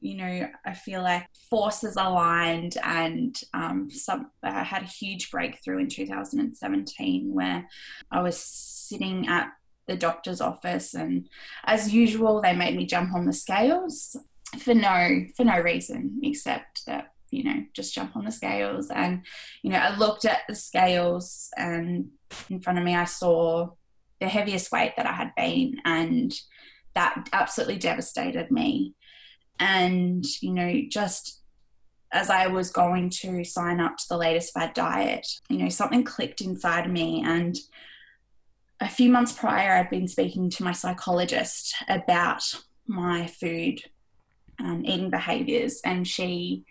you 0.00 0.16
know, 0.16 0.48
I 0.66 0.74
feel 0.74 1.02
like 1.02 1.26
forces 1.48 1.94
aligned, 1.96 2.76
and 2.82 3.38
um, 3.54 3.90
some 3.90 4.30
I 4.42 4.64
had 4.64 4.82
a 4.82 4.86
huge 4.86 5.30
breakthrough 5.30 5.78
in 5.78 5.88
2017 5.88 7.32
where 7.32 7.68
I 8.10 8.22
was 8.22 8.36
sitting 8.36 9.28
at 9.28 9.52
the 9.86 9.96
doctor's 9.96 10.40
office, 10.40 10.94
and 10.94 11.28
as 11.64 11.94
usual, 11.94 12.42
they 12.42 12.56
made 12.56 12.76
me 12.76 12.86
jump 12.86 13.14
on 13.14 13.24
the 13.24 13.32
scales 13.32 14.16
for 14.58 14.74
no 14.74 15.24
for 15.36 15.44
no 15.44 15.60
reason 15.60 16.20
except 16.22 16.84
that 16.86 17.11
you 17.32 17.44
know 17.44 17.64
just 17.74 17.94
jump 17.94 18.16
on 18.16 18.24
the 18.24 18.32
scales. 18.32 18.90
And 18.90 19.22
you 19.62 19.70
know 19.70 19.78
i 19.78 19.96
looked 19.96 20.24
at 20.24 20.42
the 20.48 20.54
scales 20.54 21.50
and 21.56 22.10
in 22.48 22.60
front 22.60 22.78
of 22.78 22.84
me 22.84 22.94
i 22.94 23.04
saw 23.04 23.70
the 24.20 24.28
heaviest 24.28 24.70
weight 24.70 24.94
that 24.96 25.06
i 25.06 25.12
had 25.12 25.34
been 25.34 25.80
and 25.84 26.32
that 26.94 27.28
absolutely 27.32 27.78
devastated 27.78 28.50
me. 28.50 28.94
And, 29.58 30.24
you 30.40 30.52
know, 30.52 30.82
just 30.88 31.40
as 32.12 32.28
I 32.28 32.48
was 32.48 32.70
going 32.70 33.10
to 33.20 33.44
sign 33.44 33.80
up 33.80 33.96
to 33.96 34.04
the 34.08 34.16
latest 34.16 34.52
fad 34.52 34.74
diet, 34.74 35.26
you 35.48 35.58
know, 35.58 35.68
something 35.68 36.04
clicked 36.04 36.40
inside 36.40 36.90
me. 36.90 37.22
And 37.24 37.56
a 38.80 38.88
few 38.88 39.10
months 39.10 39.32
prior, 39.32 39.76
I'd 39.76 39.90
been 39.90 40.08
speaking 40.08 40.50
to 40.50 40.64
my 40.64 40.72
psychologist 40.72 41.74
about 41.88 42.42
my 42.86 43.26
food 43.26 43.80
and 44.58 44.86
eating 44.86 45.10
behaviors, 45.10 45.80
and 45.84 46.06
she 46.06 46.64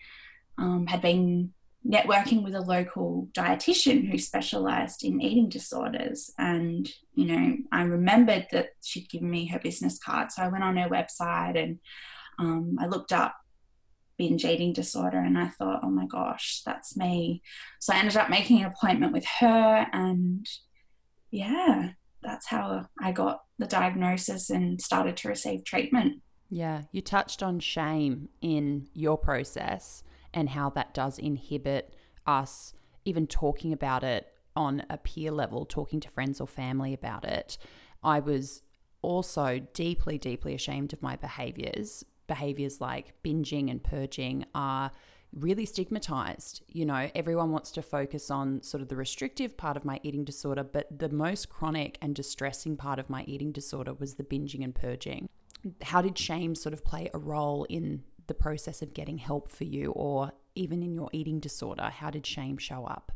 um, 0.58 0.88
had 0.88 1.02
been 1.02 1.54
networking 1.88 2.44
with 2.44 2.54
a 2.54 2.62
local 2.62 3.28
dietitian 3.34 4.10
who 4.10 4.18
specialized 4.18 5.04
in 5.04 5.20
eating 5.20 5.50
disorders. 5.50 6.32
And, 6.38 6.90
you 7.16 7.26
know, 7.26 7.58
I 7.72 7.84
remembered 7.84 8.48
that 8.52 8.70
she'd 8.84 9.10
given 9.10 9.30
me 9.30 9.48
her 9.48 9.60
business 9.60 9.98
card. 9.98 10.32
So 10.32 10.44
I 10.44 10.50
went 10.50 10.64
on 10.64 10.78
her 10.78 10.90
website 10.90 11.62
and 11.62 11.80
um, 12.38 12.78
I 12.80 12.86
looked 12.86 13.12
up 13.12 13.36
binge 14.18 14.46
eating 14.46 14.74
disorder 14.74 15.18
and 15.18 15.38
I 15.38 15.48
thought, 15.48 15.80
oh 15.82 15.90
my 15.90 16.06
gosh, 16.06 16.62
that's 16.64 16.96
me. 16.96 17.42
So 17.80 17.94
I 17.94 17.98
ended 17.98 18.18
up 18.18 18.30
making 18.30 18.60
an 18.60 18.66
appointment 18.66 19.14
with 19.14 19.26
her, 19.40 19.88
and 19.92 20.46
yeah, 21.32 21.90
that's 22.22 22.46
how 22.46 22.86
I 23.02 23.14
got 23.14 23.42
the 23.58 23.66
diagnosis 23.66 24.52
and 24.52 24.80
started 24.80 25.18
to 25.18 25.28
receive 25.28 25.66
treatment. 25.66 26.22
Yeah, 26.52 26.84
you 26.92 27.02
touched 27.02 27.42
on 27.42 27.60
shame 27.60 28.30
in 28.42 28.90
your 28.94 29.18
process 29.18 30.04
and 30.34 30.50
how 30.50 30.70
that 30.72 30.94
does 30.94 31.18
inhibit 31.18 31.96
us 32.26 32.74
even 33.06 33.28
talking 33.28 33.74
about 33.74 34.04
it 34.04 34.28
on 34.56 34.84
a 34.90 34.98
peer 34.98 35.32
level, 35.32 35.66
talking 35.66 36.00
to 36.00 36.10
friends 36.10 36.40
or 36.40 36.48
family 36.48 36.94
about 36.94 37.26
it. 37.26 37.58
I 38.04 38.20
was 38.20 38.62
also 39.02 39.60
deeply, 39.74 40.18
deeply 40.18 40.54
ashamed 40.54 40.94
of 40.94 41.02
my 41.02 41.16
behaviors 41.16 42.04
behaviors 42.32 42.80
like 42.80 43.14
binging 43.26 43.70
and 43.70 43.84
purging 43.84 44.46
are 44.56 44.90
really 45.34 45.66
stigmatized. 45.66 46.62
You 46.70 46.86
know, 46.86 47.10
everyone 47.14 47.52
wants 47.52 47.72
to 47.74 47.82
focus 47.82 48.32
on 48.32 48.64
sort 48.64 48.82
of 48.82 48.88
the 48.88 48.96
restrictive 48.96 49.58
part 49.58 49.76
of 49.76 49.84
my 49.84 50.00
eating 50.02 50.24
disorder, 50.24 50.64
but 50.64 50.88
the 50.98 51.10
most 51.10 51.50
chronic 51.50 51.98
and 52.02 52.16
distressing 52.16 52.78
part 52.78 53.00
of 53.00 53.10
my 53.10 53.24
eating 53.24 53.52
disorder 53.52 53.94
was 53.94 54.16
the 54.16 54.24
binging 54.24 54.64
and 54.64 54.74
purging. 54.74 55.28
How 55.82 56.02
did 56.02 56.18
shame 56.18 56.56
sort 56.56 56.72
of 56.72 56.86
play 56.86 57.10
a 57.14 57.20
role 57.20 57.66
in 57.66 58.04
the 58.32 58.44
process 58.44 58.82
of 58.82 58.94
getting 58.94 59.18
help 59.18 59.50
for 59.50 59.66
you 59.66 59.92
or 59.92 60.32
even 60.56 60.82
in 60.82 60.94
your 60.94 61.10
eating 61.12 61.42
disorder? 61.42 61.90
How 61.90 62.10
did 62.10 62.26
shame 62.26 62.58
show 62.58 62.86
up? 62.86 63.12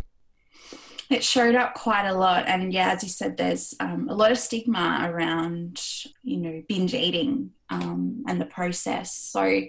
it 1.10 1.24
showed 1.24 1.55
up 1.55 1.74
quite 1.75 2.07
a 2.07 2.13
lot. 2.13 2.45
And 2.48 2.74
yeah, 2.74 2.91
as 2.91 3.03
you 3.03 3.10
said, 3.10 3.38
there's 3.38 3.75
um, 3.79 4.07
a 4.10 4.15
lot 4.15 4.31
of 4.31 4.39
stigma 4.39 5.07
around, 5.10 5.81
you 6.24 6.38
know, 6.38 6.63
binge 6.67 6.93
eating 6.93 7.51
um, 7.69 8.24
and 8.27 8.41
the 8.41 8.45
process. 8.45 9.15
So 9.15 9.62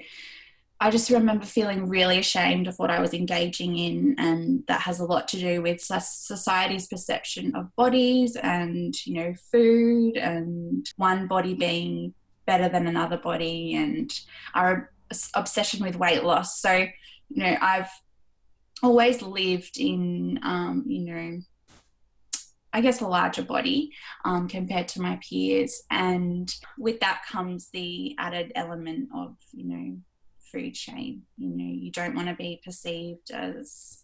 I 0.80 0.90
just 0.90 1.10
remember 1.10 1.44
feeling 1.44 1.88
really 1.88 2.18
ashamed 2.18 2.68
of 2.68 2.78
what 2.78 2.90
I 2.90 3.00
was 3.00 3.14
engaging 3.14 3.76
in, 3.76 4.14
and 4.18 4.62
that 4.68 4.82
has 4.82 5.00
a 5.00 5.04
lot 5.04 5.28
to 5.28 5.38
do 5.38 5.62
with 5.62 5.80
society's 5.80 6.86
perception 6.86 7.54
of 7.54 7.74
bodies 7.76 8.36
and, 8.36 8.94
you 9.06 9.14
know, 9.14 9.34
food 9.52 10.16
and 10.16 10.86
one 10.96 11.28
body 11.28 11.54
being 11.54 12.14
better 12.46 12.68
than 12.68 12.86
another 12.86 13.16
body 13.16 13.74
and 13.74 14.20
our 14.54 14.90
obsession 15.34 15.84
with 15.84 15.96
weight 15.96 16.24
loss. 16.24 16.60
So, 16.60 16.72
you 16.72 17.42
know, 17.42 17.56
I've 17.60 17.90
always 18.82 19.22
lived 19.22 19.78
in, 19.78 20.38
um, 20.42 20.84
you 20.86 21.00
know, 21.00 21.40
I 22.72 22.80
guess 22.82 23.00
a 23.00 23.06
larger 23.06 23.42
body 23.42 23.92
um, 24.24 24.48
compared 24.48 24.88
to 24.88 25.00
my 25.00 25.18
peers. 25.26 25.82
And 25.90 26.52
with 26.78 27.00
that 27.00 27.22
comes 27.26 27.68
the 27.72 28.14
added 28.18 28.52
element 28.54 29.08
of, 29.14 29.36
you 29.52 29.64
know, 29.64 29.96
food 30.52 30.76
shame. 30.76 31.22
You 31.38 31.48
know, 31.48 31.72
you 31.72 31.90
don't 31.90 32.14
want 32.14 32.28
to 32.28 32.34
be 32.34 32.60
perceived 32.64 33.30
as 33.30 34.02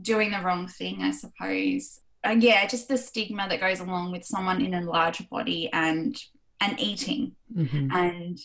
doing 0.00 0.30
the 0.32 0.40
wrong 0.40 0.66
thing, 0.66 1.02
I 1.02 1.12
suppose. 1.12 2.00
Uh, 2.24 2.36
yeah, 2.38 2.66
just 2.66 2.88
the 2.88 2.98
stigma 2.98 3.48
that 3.48 3.60
goes 3.60 3.80
along 3.80 4.10
with 4.10 4.24
someone 4.24 4.60
in 4.60 4.74
a 4.74 4.80
larger 4.80 5.24
body 5.30 5.70
and 5.72 6.20
and 6.60 6.80
eating. 6.80 7.36
Mm-hmm. 7.56 7.92
And 7.92 8.38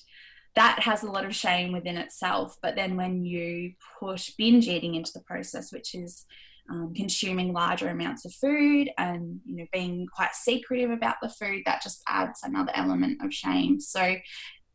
that 0.56 0.80
has 0.80 1.04
a 1.04 1.12
lot 1.12 1.26
of 1.26 1.36
shame 1.36 1.72
within 1.72 1.98
itself. 1.98 2.58
But 2.62 2.76
then 2.76 2.96
when 2.96 3.26
you 3.26 3.74
put 4.00 4.30
binge 4.38 4.68
eating 4.68 4.96
into 4.96 5.12
the 5.14 5.22
process, 5.22 5.72
which 5.72 5.96
is 5.96 6.26
um, 6.70 6.94
consuming 6.96 7.54
larger 7.54 7.90
amounts 7.90 8.24
of 8.26 8.34
food 8.34 8.90
and 8.98 9.42
you 9.46 9.58
know 9.58 9.66
being 9.74 10.08
quite 10.16 10.34
secretive 10.34 10.92
about 10.92 11.16
the 11.22 11.30
food, 11.30 11.64
that 11.66 11.82
just 11.82 12.02
adds 12.08 12.42
another 12.44 12.72
element 12.76 13.24
of 13.24 13.34
shame. 13.34 13.80
So 13.80 14.16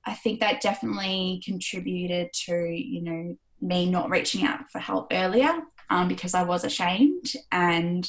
I 0.04 0.14
think 0.14 0.40
that 0.40 0.60
definitely 0.60 1.42
contributed 1.44 2.32
to 2.46 2.54
you 2.54 3.02
know 3.02 3.36
me 3.60 3.90
not 3.90 4.10
reaching 4.10 4.44
out 4.44 4.70
for 4.70 4.78
help 4.78 5.08
earlier 5.12 5.52
um, 5.90 6.08
because 6.08 6.34
I 6.34 6.42
was 6.42 6.64
ashamed 6.64 7.32
and 7.50 8.08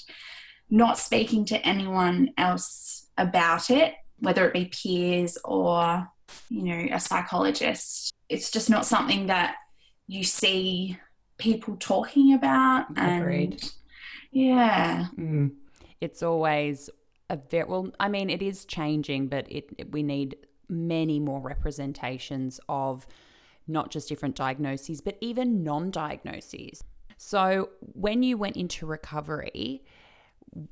not 0.69 0.97
speaking 0.97 1.45
to 1.45 1.57
anyone 1.65 2.29
else 2.37 3.07
about 3.17 3.69
it, 3.69 3.93
whether 4.19 4.47
it 4.47 4.53
be 4.53 4.65
peers 4.65 5.37
or 5.43 6.07
you 6.49 6.63
know, 6.63 6.95
a 6.95 6.99
psychologist. 6.99 8.13
It's 8.29 8.51
just 8.51 8.69
not 8.69 8.85
something 8.85 9.27
that 9.27 9.55
you 10.07 10.23
see 10.23 10.97
people 11.37 11.77
talking 11.77 12.33
about. 12.33 12.87
Agreed. 12.91 13.53
And 13.53 13.71
yeah. 14.31 15.07
Mm. 15.17 15.51
It's 16.01 16.23
always 16.23 16.89
a 17.29 17.37
very, 17.37 17.65
well, 17.65 17.91
I 17.99 18.09
mean, 18.09 18.29
it 18.29 18.41
is 18.41 18.65
changing, 18.65 19.27
but 19.27 19.51
it, 19.51 19.69
it 19.77 19.91
we 19.91 20.03
need 20.03 20.37
many 20.67 21.19
more 21.19 21.39
representations 21.39 22.59
of 22.69 23.07
not 23.67 23.91
just 23.91 24.09
different 24.09 24.35
diagnoses, 24.35 25.01
but 25.01 25.17
even 25.21 25.63
non 25.63 25.91
diagnoses. 25.91 26.83
So, 27.17 27.69
when 27.79 28.23
you 28.23 28.37
went 28.37 28.55
into 28.55 28.85
recovery, 28.85 29.83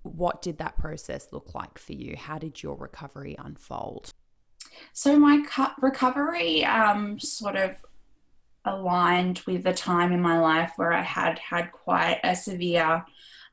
what 0.03 0.41
did 0.41 0.57
that 0.57 0.77
process 0.77 1.27
look 1.31 1.53
like 1.53 1.77
for 1.77 1.93
you? 1.93 2.15
How 2.15 2.37
did 2.37 2.63
your 2.63 2.75
recovery 2.75 3.35
unfold? 3.37 4.13
So 4.93 5.17
my 5.17 5.43
recovery 5.81 6.65
um, 6.65 7.19
sort 7.19 7.55
of 7.55 7.75
aligned 8.65 9.41
with 9.47 9.63
the 9.63 9.73
time 9.73 10.11
in 10.11 10.21
my 10.21 10.39
life 10.39 10.73
where 10.75 10.91
I 10.91 11.01
had 11.01 11.39
had 11.39 11.71
quite 11.71 12.19
a 12.23 12.35
severe 12.35 13.05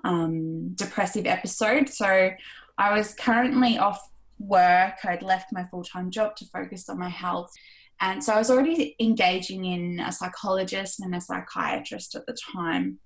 um, 0.03 0.71
depressive 0.75 1.27
episode. 1.27 1.89
So 1.89 2.31
I 2.77 2.97
was 2.97 3.15
currently 3.15 3.79
off 3.79 4.11
work. 4.39 4.97
I'd 5.05 5.23
left 5.23 5.53
my 5.53 5.65
full 5.65 5.85
time 5.85 6.11
job 6.11 6.37
to 6.37 6.47
focus 6.47 6.89
on 6.89 6.99
my 6.99 7.09
health. 7.09 7.53
And 8.01 8.23
so 8.23 8.35
I 8.35 8.39
was 8.39 8.51
already 8.51 8.97
engaging 8.99 9.65
in 9.65 10.01
a 10.01 10.13
psychologist 10.13 11.01
and 11.01 11.15
a 11.15 11.21
psychiatrist 11.21 12.15
at 12.15 12.27
the 12.27 12.37
time. 12.55 12.99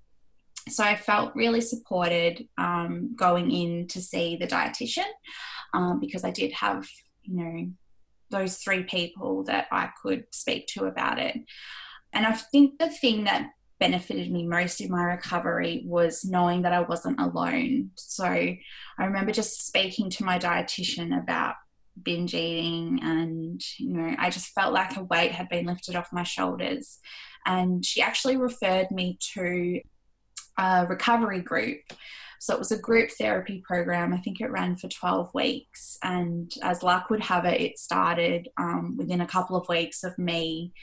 So 0.67 0.83
I 0.83 0.95
felt 0.95 1.35
really 1.35 1.61
supported 1.61 2.47
um, 2.57 3.15
going 3.15 3.51
in 3.51 3.87
to 3.87 4.01
see 4.01 4.35
the 4.35 4.47
dietitian 4.47 5.07
um, 5.73 5.99
because 5.99 6.23
I 6.23 6.31
did 6.31 6.51
have, 6.53 6.87
you 7.23 7.35
know, 7.35 7.71
those 8.29 8.57
three 8.57 8.83
people 8.83 9.43
that 9.45 9.67
I 9.71 9.89
could 10.01 10.25
speak 10.31 10.67
to 10.67 10.85
about 10.85 11.19
it. 11.19 11.37
And 12.13 12.25
I 12.25 12.33
think 12.33 12.79
the 12.79 12.89
thing 12.89 13.25
that 13.25 13.51
benefited 13.79 14.31
me 14.31 14.45
most 14.45 14.81
in 14.81 14.91
my 14.91 15.03
recovery 15.03 15.83
was 15.85 16.25
knowing 16.25 16.63
that 16.63 16.73
I 16.73 16.81
wasn't 16.81 17.19
alone. 17.19 17.91
So 17.95 18.25
I 18.25 18.59
remember 18.97 19.31
just 19.31 19.65
speaking 19.65 20.09
to 20.11 20.25
my 20.25 20.37
dietitian 20.37 21.17
about 21.17 21.55
binge 22.01 22.33
eating 22.33 22.99
and 23.03 23.61
you 23.77 23.93
know 23.93 24.15
I 24.17 24.29
just 24.29 24.53
felt 24.53 24.73
like 24.73 24.95
a 24.95 25.03
weight 25.03 25.31
had 25.31 25.49
been 25.49 25.65
lifted 25.65 25.97
off 25.97 26.13
my 26.13 26.23
shoulders 26.23 26.99
and 27.45 27.85
she 27.85 28.01
actually 28.01 28.37
referred 28.37 28.89
me 28.89 29.17
to 29.33 29.81
a 30.57 30.85
recovery 30.87 31.41
group 31.41 31.79
so 32.39 32.53
it 32.53 32.59
was 32.59 32.71
a 32.71 32.79
group 32.79 33.11
therapy 33.11 33.61
program. 33.67 34.13
I 34.13 34.17
think 34.17 34.39
it 34.39 34.49
ran 34.49 34.77
for 34.77 34.87
12 34.87 35.33
weeks. 35.33 35.97
And 36.01 36.51
as 36.63 36.81
luck 36.81 37.09
would 37.09 37.21
have 37.21 37.43
it, 37.43 37.59
it 37.59 37.77
started 37.77 38.47
um, 38.57 38.95
within 38.97 39.19
a 39.19 39.27
couple 39.27 39.57
of 39.57 39.67
weeks 39.67 40.05
of 40.05 40.17
me 40.17 40.73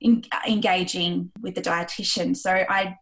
in, 0.00 0.24
engaging 0.46 1.32
with 1.40 1.54
the 1.54 1.62
dietitian. 1.62 2.36
So 2.36 2.50
I 2.50 2.96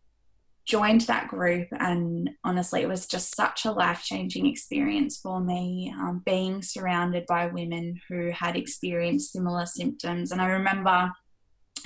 joined 0.64 1.02
that 1.02 1.28
group, 1.28 1.68
and 1.72 2.30
honestly, 2.44 2.82
it 2.82 2.88
was 2.88 3.06
just 3.06 3.36
such 3.36 3.64
a 3.64 3.72
life 3.72 4.02
changing 4.02 4.46
experience 4.46 5.16
for 5.16 5.40
me 5.40 5.92
um, 5.98 6.22
being 6.24 6.62
surrounded 6.62 7.26
by 7.26 7.46
women 7.46 8.00
who 8.08 8.30
had 8.30 8.56
experienced 8.56 9.32
similar 9.32 9.66
symptoms. 9.66 10.30
And 10.30 10.40
I 10.40 10.46
remember 10.46 11.12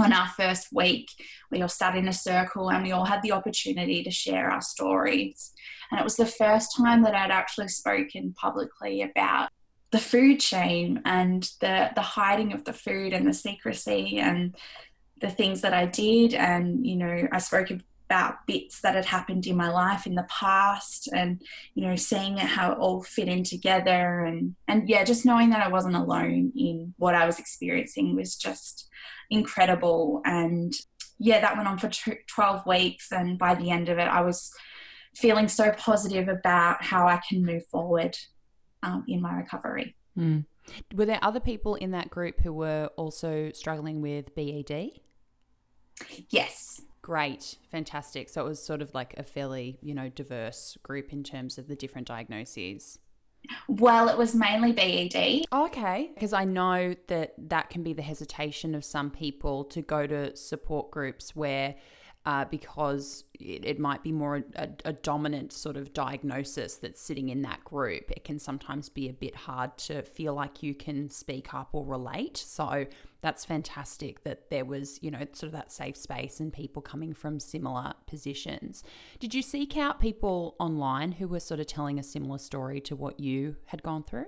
on 0.01 0.13
our 0.13 0.29
first 0.29 0.69
week, 0.73 1.11
we 1.51 1.63
all 1.63 1.69
sat 1.69 1.97
in 1.97 2.09
a 2.09 2.13
circle 2.13 2.71
and 2.71 2.83
we 2.83 2.93
all 2.93 3.05
had 3.05 3.23
the 3.23 3.33
opportunity 3.33 4.03
to 4.03 4.11
share 4.11 4.51
our 4.51 4.63
stories. 4.63 5.53
And 5.91 6.01
it 6.01 6.05
was 6.05 6.17
the 6.17 6.27
first 6.27 6.77
time 6.77 7.03
that 7.03 7.15
I'd 7.15 7.31
actually 7.31 7.69
spoken 7.69 8.33
publicly 8.33 9.03
about 9.03 9.51
the 9.91 9.99
food 9.99 10.41
shame 10.41 11.01
and 11.05 11.43
the 11.61 11.91
the 11.95 12.01
hiding 12.01 12.53
of 12.53 12.65
the 12.65 12.73
food 12.73 13.13
and 13.13 13.27
the 13.27 13.35
secrecy 13.35 14.19
and 14.19 14.55
the 15.21 15.31
things 15.31 15.63
that 15.63 15.75
I 15.75 15.87
did 15.87 16.33
and 16.33 16.87
you 16.87 16.97
know 16.97 17.29
I 17.33 17.39
spoke 17.39 17.71
about 18.11 18.45
bits 18.45 18.81
that 18.81 18.97
had 18.97 19.05
happened 19.05 19.47
in 19.47 19.57
my 19.57 19.71
life 19.71 20.05
in 20.05 20.17
the 20.17 20.27
past 20.29 21.09
and 21.13 21.41
you 21.75 21.87
know 21.87 21.95
seeing 21.95 22.37
how 22.37 22.73
it 22.73 22.79
all 22.79 23.03
fit 23.05 23.29
in 23.29 23.45
together 23.45 24.25
and 24.25 24.57
and 24.67 24.89
yeah 24.89 25.05
just 25.05 25.25
knowing 25.25 25.51
that 25.51 25.65
I 25.65 25.69
wasn't 25.69 25.95
alone 25.95 26.51
in 26.57 26.93
what 26.99 27.15
I 27.15 27.25
was 27.25 27.39
experiencing 27.39 28.17
was 28.17 28.35
just 28.35 28.89
incredible 29.31 30.23
and 30.25 30.73
yeah 31.21 31.41
that 31.41 31.57
went 31.57 31.69
on 31.69 31.79
for 31.79 31.89
12 31.89 32.67
weeks 32.67 33.13
and 33.13 33.39
by 33.39 33.55
the 33.55 33.71
end 33.71 33.89
of 33.89 33.99
it 33.99 34.09
I 34.09 34.23
was 34.23 34.53
feeling 35.15 35.47
so 35.47 35.71
positive 35.79 36.27
about 36.27 36.83
how 36.83 37.07
I 37.07 37.21
can 37.29 37.45
move 37.45 37.65
forward 37.67 38.17
um, 38.83 39.05
in 39.07 39.21
my 39.21 39.35
recovery. 39.35 39.95
Mm. 40.19 40.47
Were 40.95 41.05
there 41.05 41.19
other 41.23 41.41
people 41.41 41.75
in 41.75 41.93
that 41.93 42.11
group 42.11 42.41
who 42.41 42.53
were 42.53 42.91
also 42.97 43.51
struggling 43.53 44.01
with 44.01 44.35
BED? 44.35 45.01
Yes. 46.31 46.81
Great, 47.11 47.57
fantastic. 47.73 48.29
So 48.29 48.47
it 48.47 48.49
was 48.49 48.63
sort 48.63 48.81
of 48.81 48.95
like 48.95 49.15
a 49.17 49.25
fairly, 49.25 49.81
you 49.83 49.95
know, 49.95 50.09
diverse 50.11 50.79
group 50.85 51.13
in 51.13 51.25
terms 51.25 51.59
of 51.59 51.67
the 51.67 51.75
different 51.75 52.07
diagnoses. 52.07 53.01
Well, 53.67 54.09
it 54.09 54.17
was 54.17 54.33
mainly 54.33 54.71
BED. 54.71 55.47
Oh, 55.51 55.67
okay. 55.67 56.13
Because 56.15 56.33
I 56.33 56.45
know 56.45 56.95
that 57.09 57.35
that 57.37 57.69
can 57.69 57.83
be 57.83 57.93
the 57.93 58.03
hesitation 58.03 58.77
of 58.77 58.85
some 58.85 59.11
people 59.11 59.65
to 59.65 59.83
go 59.83 60.07
to 60.07 60.37
support 60.37 60.93
groups 60.93 61.35
where 61.35 61.75
uh, 62.27 62.45
because 62.45 63.25
it, 63.39 63.65
it, 63.65 63.79
might 63.79 64.03
be 64.03 64.13
more 64.13 64.45
a, 64.55 64.69
a, 64.85 64.93
dominant 64.93 65.53
sort 65.53 65.77
of 65.77 65.95
diagnosis 65.95 66.77
that's 66.77 67.01
sitting 67.01 67.31
in 67.31 67.41
that 67.43 67.65
group. 67.65 68.11
It 68.11 68.25
can 68.25 68.39
sometimes 68.39 68.91
be 68.91 69.09
a 69.09 69.13
bit 69.13 69.35
hard 69.35 69.79
to 69.79 70.03
feel 70.03 70.35
like 70.35 70.63
you 70.63 70.75
can 70.75 71.09
speak 71.09 71.55
up 71.55 71.71
or 71.73 71.85
relate. 71.87 72.37
So 72.37 72.85
that's 73.23 73.47
fantastic 73.47 74.23
that 74.25 74.51
there 74.51 74.67
was, 74.67 74.99
you 75.03 75.11
know, 75.11 75.27
sort 75.33 75.45
of 75.45 75.53
that 75.53 75.73
safe 75.73 75.97
space 75.97 76.41
and 76.41 76.53
people 76.53 76.83
coming 76.83 77.15
from 77.15 77.41
similar 77.41 77.95
positions. 78.07 78.85
Did 79.19 79.35
you 79.35 79.41
seek 79.41 79.79
out 79.79 79.99
people 79.99 80.57
online 80.59 81.13
who 81.13 81.27
were 81.27 81.41
sort 81.41 81.61
of 81.61 81.67
telling 81.67 81.99
a 81.99 82.03
similar 82.03 82.39
story 82.39 82.83
to 82.83 82.95
what 82.95 83.19
you 83.19 83.57
had 83.67 83.83
gone 83.83 84.03
through? 84.03 84.27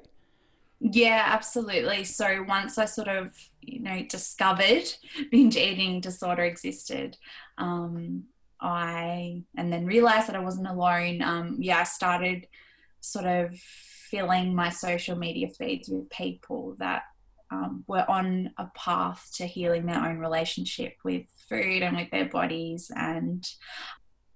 Yeah, 0.85 1.23
absolutely. 1.27 2.03
So 2.03 2.45
once 2.49 2.77
I 2.77 2.87
sort 2.87 3.07
of, 3.07 3.33
you 3.61 3.81
know, 3.81 4.03
discovered 4.09 4.83
binge 5.31 5.57
eating 5.57 6.01
disorder 6.01 6.43
existed, 6.43 7.17
um, 7.57 8.25
I 8.61 9.43
and 9.57 9.73
then 9.73 9.87
realized 9.87 10.29
that 10.29 10.37
I 10.37 10.41
wasn't 10.41 10.67
alone. 10.67 11.23
Um, 11.23 11.57
yeah, 11.61 11.79
I 11.79 11.85
started 11.85 12.49
sort 13.01 13.27
of 13.27 13.55
filling 13.55 14.55
my 14.55 14.71
social 14.71 15.17
media 15.17 15.49
feeds 15.49 15.89
with 15.89 16.11
people 16.11 16.75
that 16.79 17.03
um, 17.53 17.85
were 17.87 18.09
on 18.11 18.51
a 18.59 18.67
path 18.75 19.31
to 19.37 19.47
healing 19.47 19.87
their 19.87 20.05
own 20.05 20.19
relationship 20.19 20.95
with 21.05 21.27
food 21.49 21.83
and 21.83 21.97
with 21.97 22.11
their 22.11 22.29
bodies 22.29 22.91
and 22.97 23.49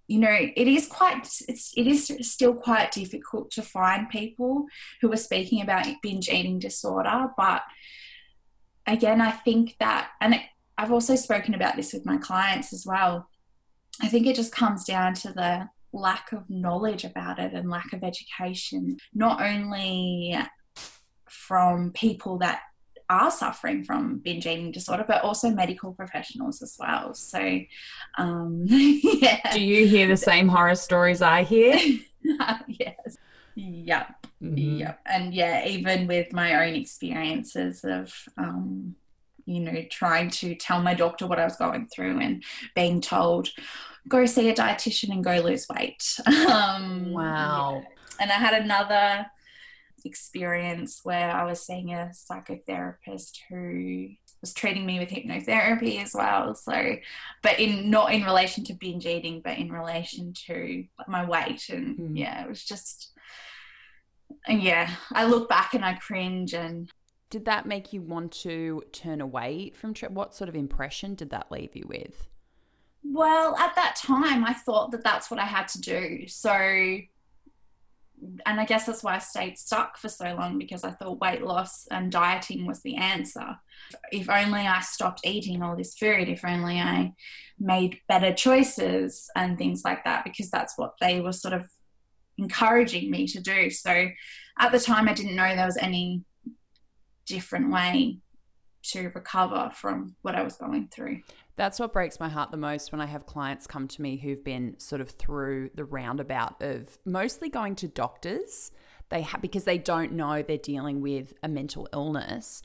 you 0.08 0.18
know 0.18 0.30
it 0.30 0.68
is 0.68 0.86
quite 0.86 1.26
it's 1.48 1.72
it 1.76 1.86
is 1.86 2.12
still 2.22 2.54
quite 2.54 2.92
difficult 2.92 3.50
to 3.50 3.62
find 3.62 4.08
people 4.08 4.66
who 5.00 5.12
are 5.12 5.16
speaking 5.16 5.60
about 5.60 5.86
binge 6.02 6.28
eating 6.28 6.58
disorder 6.58 7.28
but 7.36 7.62
again 8.86 9.20
i 9.20 9.30
think 9.30 9.74
that 9.80 10.10
and 10.20 10.34
it, 10.34 10.42
i've 10.78 10.92
also 10.92 11.16
spoken 11.16 11.54
about 11.54 11.76
this 11.76 11.92
with 11.92 12.06
my 12.06 12.16
clients 12.16 12.72
as 12.72 12.84
well. 12.86 13.28
I 14.00 14.08
think 14.08 14.26
it 14.26 14.36
just 14.36 14.52
comes 14.52 14.84
down 14.84 15.14
to 15.14 15.32
the 15.32 15.70
lack 15.92 16.32
of 16.32 16.50
knowledge 16.50 17.04
about 17.04 17.38
it 17.38 17.54
and 17.54 17.70
lack 17.70 17.94
of 17.94 18.04
education 18.04 18.98
not 19.14 19.40
only 19.40 20.36
from 21.30 21.92
people 21.92 22.36
that 22.38 22.60
are 23.08 23.30
suffering 23.30 23.84
from 23.84 24.18
binge 24.18 24.46
eating 24.46 24.72
disorder, 24.72 25.04
but 25.06 25.22
also 25.22 25.50
medical 25.50 25.92
professionals 25.92 26.62
as 26.62 26.76
well. 26.78 27.14
So, 27.14 27.60
um, 28.18 28.64
yeah. 28.68 29.52
Do 29.52 29.60
you 29.60 29.86
hear 29.86 30.06
the 30.06 30.16
same 30.16 30.48
horror 30.48 30.74
stories 30.74 31.22
I 31.22 31.42
hear? 31.42 31.76
yes. 32.68 33.18
Yep. 33.54 34.26
Mm-hmm. 34.42 34.78
Yep. 34.78 35.00
And 35.06 35.34
yeah, 35.34 35.66
even 35.66 36.06
with 36.06 36.32
my 36.32 36.66
own 36.66 36.74
experiences 36.74 37.84
of, 37.84 38.12
um, 38.36 38.96
you 39.46 39.60
know, 39.60 39.84
trying 39.90 40.30
to 40.30 40.54
tell 40.54 40.82
my 40.82 40.94
doctor 40.94 41.26
what 41.26 41.38
I 41.38 41.44
was 41.44 41.56
going 41.56 41.86
through 41.86 42.20
and 42.20 42.44
being 42.74 43.00
told, 43.00 43.48
go 44.08 44.26
see 44.26 44.48
a 44.48 44.54
dietitian 44.54 45.10
and 45.10 45.24
go 45.24 45.40
lose 45.40 45.66
weight. 45.68 46.20
Um, 46.26 47.12
wow. 47.12 47.82
Yeah. 47.82 47.88
And 48.20 48.30
I 48.30 48.34
had 48.34 48.62
another 48.62 49.26
experience 50.04 51.00
where 51.02 51.30
I 51.30 51.44
was 51.44 51.60
seeing 51.60 51.92
a 51.92 52.12
psychotherapist 52.12 53.38
who 53.48 54.08
was 54.40 54.52
treating 54.52 54.86
me 54.86 54.98
with 54.98 55.08
hypnotherapy 55.08 56.02
as 56.02 56.14
well. 56.14 56.54
So, 56.54 56.96
but 57.42 57.58
in 57.58 57.90
not 57.90 58.12
in 58.12 58.24
relation 58.24 58.64
to 58.64 58.74
binge 58.74 59.06
eating, 59.06 59.40
but 59.42 59.58
in 59.58 59.72
relation 59.72 60.32
to 60.46 60.84
my 61.08 61.24
weight. 61.24 61.68
And 61.70 61.98
mm. 61.98 62.18
yeah, 62.18 62.44
it 62.44 62.48
was 62.48 62.64
just, 62.64 63.12
yeah, 64.48 64.90
I 65.12 65.26
look 65.26 65.48
back 65.48 65.74
and 65.74 65.84
I 65.84 65.94
cringe. 65.94 66.54
And 66.54 66.90
did 67.30 67.46
that 67.46 67.66
make 67.66 67.92
you 67.92 68.02
want 68.02 68.32
to 68.42 68.82
turn 68.92 69.20
away 69.20 69.72
from 69.74 69.94
trip? 69.94 70.12
what 70.12 70.34
sort 70.34 70.48
of 70.48 70.54
impression 70.54 71.14
did 71.14 71.30
that 71.30 71.50
leave 71.50 71.74
you 71.74 71.86
with? 71.88 72.26
Well, 73.02 73.56
at 73.56 73.74
that 73.76 73.96
time, 73.96 74.44
I 74.44 74.52
thought 74.52 74.90
that 74.90 75.04
that's 75.04 75.30
what 75.30 75.40
I 75.40 75.44
had 75.44 75.68
to 75.68 75.80
do. 75.80 76.26
So 76.26 76.98
and 78.46 78.60
I 78.60 78.64
guess 78.64 78.86
that's 78.86 79.02
why 79.02 79.16
I 79.16 79.18
stayed 79.18 79.58
stuck 79.58 79.98
for 79.98 80.08
so 80.08 80.34
long 80.34 80.58
because 80.58 80.84
I 80.84 80.90
thought 80.90 81.20
weight 81.20 81.42
loss 81.42 81.86
and 81.90 82.10
dieting 82.10 82.66
was 82.66 82.82
the 82.82 82.96
answer. 82.96 83.56
If 84.10 84.30
only 84.30 84.60
I 84.60 84.80
stopped 84.80 85.20
eating 85.24 85.62
all 85.62 85.76
this 85.76 85.94
food, 85.94 86.28
if 86.28 86.44
only 86.44 86.80
I 86.80 87.12
made 87.58 88.00
better 88.08 88.32
choices 88.32 89.28
and 89.36 89.58
things 89.58 89.82
like 89.84 90.04
that, 90.04 90.24
because 90.24 90.50
that's 90.50 90.74
what 90.76 90.94
they 91.00 91.20
were 91.20 91.32
sort 91.32 91.54
of 91.54 91.68
encouraging 92.38 93.10
me 93.10 93.26
to 93.28 93.40
do. 93.40 93.70
So 93.70 94.08
at 94.58 94.72
the 94.72 94.80
time, 94.80 95.08
I 95.08 95.14
didn't 95.14 95.36
know 95.36 95.54
there 95.54 95.66
was 95.66 95.76
any 95.76 96.22
different 97.26 97.70
way 97.70 98.18
to 98.82 99.08
recover 99.08 99.70
from 99.74 100.16
what 100.22 100.34
I 100.34 100.42
was 100.42 100.56
going 100.56 100.88
through. 100.88 101.20
That's 101.56 101.80
what 101.80 101.92
breaks 101.92 102.20
my 102.20 102.28
heart 102.28 102.50
the 102.50 102.56
most 102.56 102.92
when 102.92 103.00
I 103.00 103.06
have 103.06 103.26
clients 103.26 103.66
come 103.66 103.88
to 103.88 104.02
me 104.02 104.16
who've 104.16 104.44
been 104.44 104.78
sort 104.78 105.00
of 105.00 105.10
through 105.10 105.70
the 105.74 105.84
roundabout 105.84 106.62
of 106.62 106.98
mostly 107.04 107.48
going 107.48 107.74
to 107.76 107.88
doctors. 107.88 108.70
They 109.08 109.22
ha- 109.22 109.38
because 109.40 109.64
they 109.64 109.78
don't 109.78 110.12
know 110.12 110.42
they're 110.42 110.58
dealing 110.58 111.00
with 111.00 111.32
a 111.42 111.48
mental 111.48 111.88
illness 111.92 112.62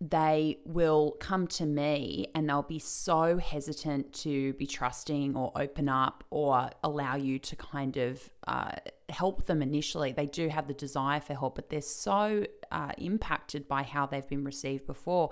they 0.00 0.56
will 0.64 1.16
come 1.20 1.46
to 1.46 1.66
me 1.66 2.26
and 2.34 2.48
they'll 2.48 2.62
be 2.62 2.78
so 2.78 3.36
hesitant 3.36 4.14
to 4.14 4.54
be 4.54 4.66
trusting 4.66 5.36
or 5.36 5.52
open 5.54 5.90
up 5.90 6.24
or 6.30 6.70
allow 6.82 7.16
you 7.16 7.38
to 7.38 7.54
kind 7.54 7.98
of 7.98 8.30
uh, 8.48 8.72
help 9.10 9.44
them 9.44 9.60
initially. 9.60 10.12
They 10.12 10.24
do 10.24 10.48
have 10.48 10.68
the 10.68 10.74
desire 10.74 11.20
for 11.20 11.34
help, 11.34 11.56
but 11.56 11.68
they're 11.68 11.82
so 11.82 12.46
uh, 12.72 12.92
impacted 12.96 13.68
by 13.68 13.82
how 13.82 14.06
they've 14.06 14.26
been 14.26 14.44
received 14.44 14.86
before 14.86 15.30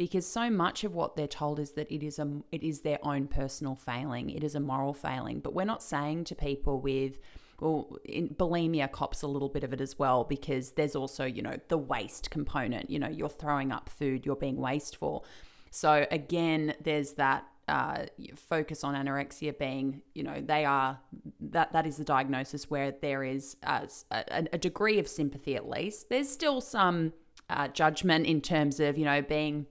because 0.00 0.26
so 0.26 0.48
much 0.48 0.82
of 0.82 0.94
what 0.94 1.14
they're 1.14 1.28
told 1.28 1.60
is 1.60 1.72
that 1.72 1.86
it 1.92 2.02
is 2.02 2.18
a 2.18 2.26
it 2.50 2.62
is 2.62 2.80
their 2.80 2.98
own 3.02 3.26
personal 3.26 3.74
failing 3.74 4.30
it 4.30 4.42
is 4.42 4.54
a 4.54 4.60
moral 4.60 4.94
failing 4.94 5.40
but 5.40 5.52
we're 5.52 5.62
not 5.62 5.82
saying 5.82 6.24
to 6.24 6.34
people 6.34 6.80
with 6.80 7.18
well, 7.60 7.98
in 8.06 8.30
bulimia 8.30 8.90
cops 8.90 9.20
a 9.20 9.26
little 9.26 9.50
bit 9.50 9.62
of 9.62 9.74
it 9.74 9.82
as 9.82 9.98
well 9.98 10.24
because 10.24 10.70
there's 10.70 10.96
also, 10.96 11.26
you 11.26 11.42
know, 11.42 11.58
the 11.68 11.76
waste 11.76 12.30
component. 12.30 12.88
You 12.88 12.98
know, 12.98 13.08
you're 13.08 13.28
throwing 13.28 13.70
up 13.70 13.90
food, 13.90 14.24
you're 14.24 14.34
being 14.34 14.56
wasteful. 14.56 15.26
So 15.70 16.06
again, 16.10 16.72
there's 16.82 17.12
that 17.24 17.44
uh, 17.68 18.06
focus 18.34 18.82
on 18.82 18.94
anorexia 18.94 19.58
being, 19.58 20.00
you 20.14 20.22
know, 20.22 20.40
they 20.40 20.64
are 20.64 21.00
that 21.40 21.74
that 21.74 21.86
is 21.86 21.98
the 21.98 22.04
diagnosis 22.04 22.70
where 22.70 22.92
there 22.92 23.22
is 23.22 23.56
a, 23.62 23.86
a 24.10 24.56
degree 24.56 24.98
of 24.98 25.06
sympathy 25.06 25.54
at 25.54 25.68
least. 25.68 26.08
There's 26.08 26.30
still 26.30 26.62
some 26.62 27.12
uh, 27.50 27.68
judgment 27.68 28.24
in 28.24 28.40
terms 28.40 28.80
of, 28.80 28.96
you 28.96 29.04
know, 29.04 29.20
being 29.20 29.66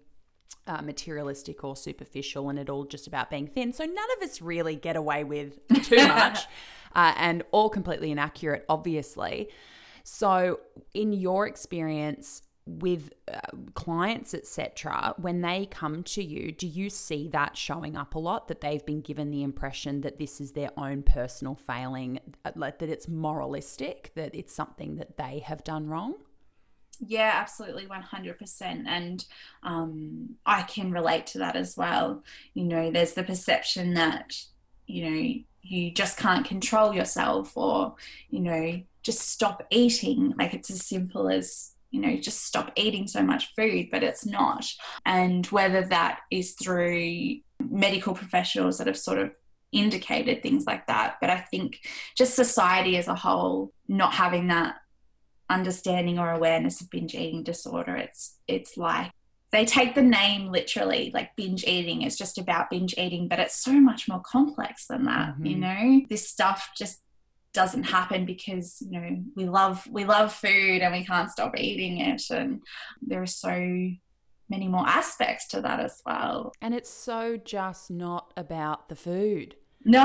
uh, 0.68 0.82
materialistic 0.82 1.64
or 1.64 1.76
superficial 1.76 2.50
and 2.50 2.60
it 2.60 2.70
all 2.70 2.86
just 2.86 3.08
about 3.08 3.30
being 3.30 3.48
thin. 3.48 3.74
So 3.74 3.86
none 3.86 4.08
of 4.18 4.24
us 4.24 4.42
really 4.42 4.76
get 4.76 4.96
away 4.96 5.24
with 5.24 5.60
too 5.84 6.08
much 6.08 6.46
uh, 6.96 7.14
and 7.18 7.44
all 7.52 7.70
completely 7.70 8.12
inaccurate, 8.12 8.66
obviously. 8.70 9.50
So, 10.04 10.60
in 10.94 11.14
your 11.14 11.46
experience 11.48 12.42
with 12.66 13.12
uh, 13.32 13.40
clients, 13.74 14.34
etc., 14.34 15.14
when 15.18 15.42
they 15.42 15.66
come 15.66 16.04
to 16.04 16.24
you, 16.24 16.52
do 16.52 16.68
you 16.68 16.90
see 16.90 17.28
that 17.30 17.58
showing 17.58 17.96
up 17.96 18.16
a 18.16 18.20
lot? 18.20 18.48
That 18.48 18.62
they've 18.62 18.86
been 18.86 19.02
given 19.02 19.32
the 19.32 19.44
impression 19.44 20.02
that 20.02 20.18
this 20.18 20.40
is 20.40 20.54
their 20.54 20.72
own 20.78 21.04
personal 21.04 21.56
failing, 21.56 22.20
uh, 22.46 22.52
that 22.56 22.82
it's 22.82 23.08
moralistic, 23.08 24.12
that 24.16 24.34
it's 24.34 24.54
something 24.54 24.96
that 24.96 25.18
they 25.18 25.40
have 25.40 25.64
done 25.64 25.88
wrong? 25.88 26.16
Yeah, 27.00 27.32
absolutely, 27.34 27.86
100%. 27.86 28.84
And 28.86 29.26
um, 29.64 30.36
I 30.46 30.64
can 30.64 30.92
relate 30.92 31.28
to 31.28 31.40
that 31.40 31.56
as 31.56 31.78
well. 31.78 32.24
You 32.54 32.66
know, 32.66 32.92
there's 32.92 33.14
the 33.14 33.24
perception 33.24 33.94
that, 33.94 34.36
you 34.86 35.10
know, 35.10 35.34
you 35.62 35.92
just 35.92 36.18
can't 36.18 36.46
control 36.46 36.94
yourself 36.94 37.56
or, 37.56 37.96
you 38.30 38.42
know, 38.42 38.82
just 39.02 39.22
stop 39.30 39.66
eating. 39.70 40.34
Like 40.38 40.54
it's 40.54 40.70
as 40.70 40.86
simple 40.86 41.30
as, 41.30 41.72
you 41.92 42.02
know, 42.02 42.18
just 42.18 42.44
stop 42.46 42.72
eating 42.76 43.08
so 43.08 43.24
much 43.24 43.54
food, 43.56 43.88
but 43.92 44.04
it's 44.04 44.26
not. 44.26 44.66
And 45.06 45.46
whether 45.48 45.84
that 45.84 46.20
is 46.32 46.52
through 46.54 47.38
medical 47.60 48.14
professionals 48.14 48.78
that 48.78 48.88
have 48.88 48.98
sort 48.98 49.20
of 49.20 49.32
indicated 49.72 50.42
things 50.42 50.66
like 50.66 50.88
that. 50.88 51.18
But 51.22 51.30
I 51.30 51.38
think 51.38 51.80
just 52.16 52.36
society 52.36 52.98
as 52.98 53.08
a 53.08 53.16
whole 53.16 53.74
not 53.88 54.14
having 54.14 54.48
that 54.48 54.76
understanding 55.50 56.20
or 56.20 56.32
awareness 56.32 56.82
of 56.82 56.90
binge 56.90 57.16
eating 57.16 57.44
disorder. 57.44 57.96
It's 57.96 58.38
it's 58.48 58.78
like 58.78 59.12
they 59.52 59.66
take 59.66 59.96
the 59.96 60.02
name 60.02 60.52
literally, 60.52 61.12
like 61.14 61.36
binge 61.36 61.64
eating 61.66 62.04
is 62.04 62.18
just 62.18 62.38
about 62.38 62.70
binge 62.70 62.94
eating, 62.98 63.28
but 63.28 63.40
it's 63.40 63.56
so 63.56 63.74
much 63.74 64.08
more 64.08 64.22
complex 64.22 64.86
than 64.86 65.06
that, 65.06 65.30
mm-hmm. 65.30 65.46
you 65.46 65.56
know? 65.58 66.02
This 66.08 66.30
stuff 66.30 66.70
just 66.78 67.00
doesn't 67.52 67.84
happen 67.84 68.26
because 68.26 68.78
you 68.82 69.00
know 69.00 69.24
we 69.36 69.46
love 69.46 69.88
we 69.92 70.06
love 70.06 70.32
food 70.32 70.82
and 70.82 70.94
we 70.94 71.04
can't 71.04 71.32
stop 71.32 71.58
eating 71.58 72.00
it 72.00 72.22
and 72.30 72.62
there 73.02 73.22
are 73.22 73.26
so 73.26 73.50
many 74.50 74.68
more 74.68 74.88
aspects 74.88 75.48
to 75.48 75.60
that 75.62 75.80
as 75.80 76.00
well 76.06 76.52
and 76.62 76.76
it's 76.76 76.90
so 76.90 77.38
just 77.38 77.90
not 77.90 78.32
about 78.38 78.88
the 78.88 78.96
food 78.96 79.56
no 79.84 80.04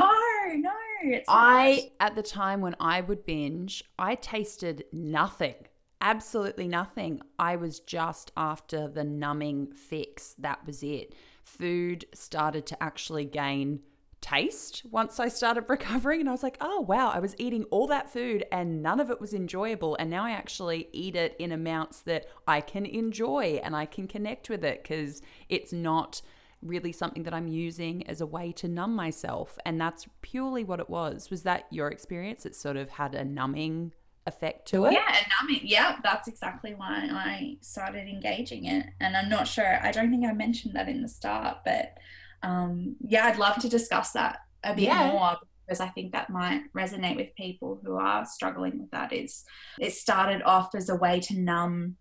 no 0.55 0.71
it's 1.03 1.25
I, 1.27 1.91
at 1.99 2.15
the 2.15 2.23
time 2.23 2.61
when 2.61 2.75
I 2.79 3.01
would 3.01 3.25
binge, 3.25 3.83
I 3.97 4.15
tasted 4.15 4.85
nothing. 4.91 5.55
Absolutely 6.01 6.67
nothing. 6.67 7.21
I 7.39 7.55
was 7.55 7.79
just 7.79 8.31
after 8.35 8.87
the 8.87 9.03
numbing 9.03 9.71
fix. 9.73 10.35
That 10.37 10.65
was 10.65 10.83
it. 10.83 11.13
Food 11.43 12.05
started 12.13 12.65
to 12.67 12.83
actually 12.83 13.25
gain 13.25 13.79
taste 14.25 14.83
once 14.89 15.19
I 15.19 15.27
started 15.27 15.65
recovering. 15.69 16.19
And 16.19 16.29
I 16.29 16.31
was 16.31 16.43
like, 16.43 16.57
oh, 16.59 16.81
wow, 16.81 17.09
I 17.09 17.19
was 17.19 17.35
eating 17.37 17.63
all 17.65 17.87
that 17.87 18.11
food 18.11 18.45
and 18.51 18.81
none 18.81 18.99
of 18.99 19.09
it 19.09 19.21
was 19.21 19.33
enjoyable. 19.33 19.95
And 19.99 20.09
now 20.09 20.25
I 20.25 20.31
actually 20.31 20.89
eat 20.91 21.15
it 21.15 21.35
in 21.39 21.51
amounts 21.51 22.01
that 22.01 22.25
I 22.47 22.61
can 22.61 22.85
enjoy 22.85 23.59
and 23.63 23.75
I 23.75 23.85
can 23.85 24.07
connect 24.07 24.49
with 24.49 24.63
it 24.63 24.83
because 24.83 25.21
it's 25.47 25.71
not 25.71 26.21
really 26.61 26.91
something 26.91 27.23
that 27.23 27.33
I'm 27.33 27.47
using 27.47 28.07
as 28.07 28.21
a 28.21 28.25
way 28.25 28.51
to 28.53 28.67
numb 28.67 28.95
myself. 28.95 29.57
And 29.65 29.79
that's 29.79 30.07
purely 30.21 30.63
what 30.63 30.79
it 30.79 30.89
was. 30.89 31.29
Was 31.29 31.43
that 31.43 31.65
your 31.69 31.89
experience? 31.89 32.45
It 32.45 32.55
sort 32.55 32.77
of 32.77 32.89
had 32.89 33.15
a 33.15 33.23
numbing 33.23 33.93
effect 34.27 34.67
to 34.69 34.85
it? 34.85 34.93
Yeah, 34.93 35.15
numbing. 35.39 35.61
Yeah, 35.63 35.97
that's 36.03 36.27
exactly 36.27 36.73
why 36.73 37.07
I 37.11 37.57
started 37.61 38.07
engaging 38.07 38.65
it. 38.65 38.87
And 38.99 39.15
I'm 39.15 39.29
not 39.29 39.47
sure, 39.47 39.79
I 39.81 39.91
don't 39.91 40.09
think 40.09 40.25
I 40.25 40.33
mentioned 40.33 40.75
that 40.75 40.89
in 40.89 41.01
the 41.01 41.07
start, 41.07 41.57
but 41.63 41.93
um, 42.41 42.95
yeah, 43.01 43.25
I'd 43.25 43.37
love 43.37 43.57
to 43.57 43.69
discuss 43.69 44.11
that 44.11 44.39
a 44.63 44.73
bit 44.73 44.85
yeah. 44.85 45.11
more 45.11 45.37
because 45.65 45.79
I 45.79 45.87
think 45.87 46.11
that 46.11 46.29
might 46.29 46.61
resonate 46.75 47.15
with 47.15 47.35
people 47.35 47.79
who 47.83 47.97
are 47.97 48.25
struggling 48.25 48.79
with 48.79 48.91
that 48.91 49.11
is 49.11 49.43
it 49.79 49.93
started 49.93 50.43
off 50.43 50.75
as 50.75 50.89
a 50.89 50.95
way 50.95 51.19
to 51.21 51.39
numb 51.39 51.95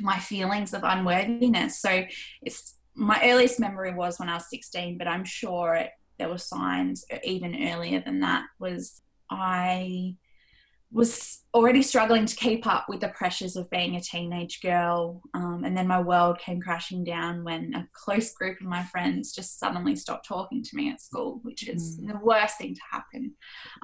my 0.00 0.18
feelings 0.18 0.74
of 0.74 0.82
unworthiness. 0.84 1.80
So 1.80 2.04
it's 2.40 2.74
my 2.94 3.20
earliest 3.24 3.58
memory 3.58 3.94
was 3.94 4.18
when 4.18 4.28
I 4.28 4.34
was 4.34 4.50
16, 4.50 4.98
but 4.98 5.08
I'm 5.08 5.24
sure 5.24 5.74
it, 5.74 5.90
there 6.18 6.28
were 6.28 6.38
signs 6.38 7.04
even 7.24 7.68
earlier 7.68 8.02
than 8.04 8.20
that. 8.20 8.44
Was 8.58 9.02
I 9.30 10.16
was 10.92 11.40
already 11.54 11.80
struggling 11.80 12.26
to 12.26 12.36
keep 12.36 12.66
up 12.66 12.86
with 12.86 13.00
the 13.00 13.08
pressures 13.08 13.56
of 13.56 13.70
being 13.70 13.96
a 13.96 14.00
teenage 14.00 14.60
girl. 14.60 15.22
Um, 15.32 15.62
and 15.64 15.74
then 15.74 15.86
my 15.86 16.00
world 16.00 16.38
came 16.38 16.60
crashing 16.60 17.02
down 17.02 17.44
when 17.44 17.72
a 17.74 17.88
close 17.94 18.34
group 18.34 18.60
of 18.60 18.66
my 18.66 18.82
friends 18.84 19.32
just 19.32 19.58
suddenly 19.58 19.96
stopped 19.96 20.26
talking 20.26 20.62
to 20.62 20.76
me 20.76 20.90
at 20.90 21.00
school, 21.00 21.40
which 21.42 21.66
is 21.66 21.98
mm. 21.98 22.08
the 22.08 22.18
worst 22.18 22.58
thing 22.58 22.74
to 22.74 22.80
happen 22.90 23.32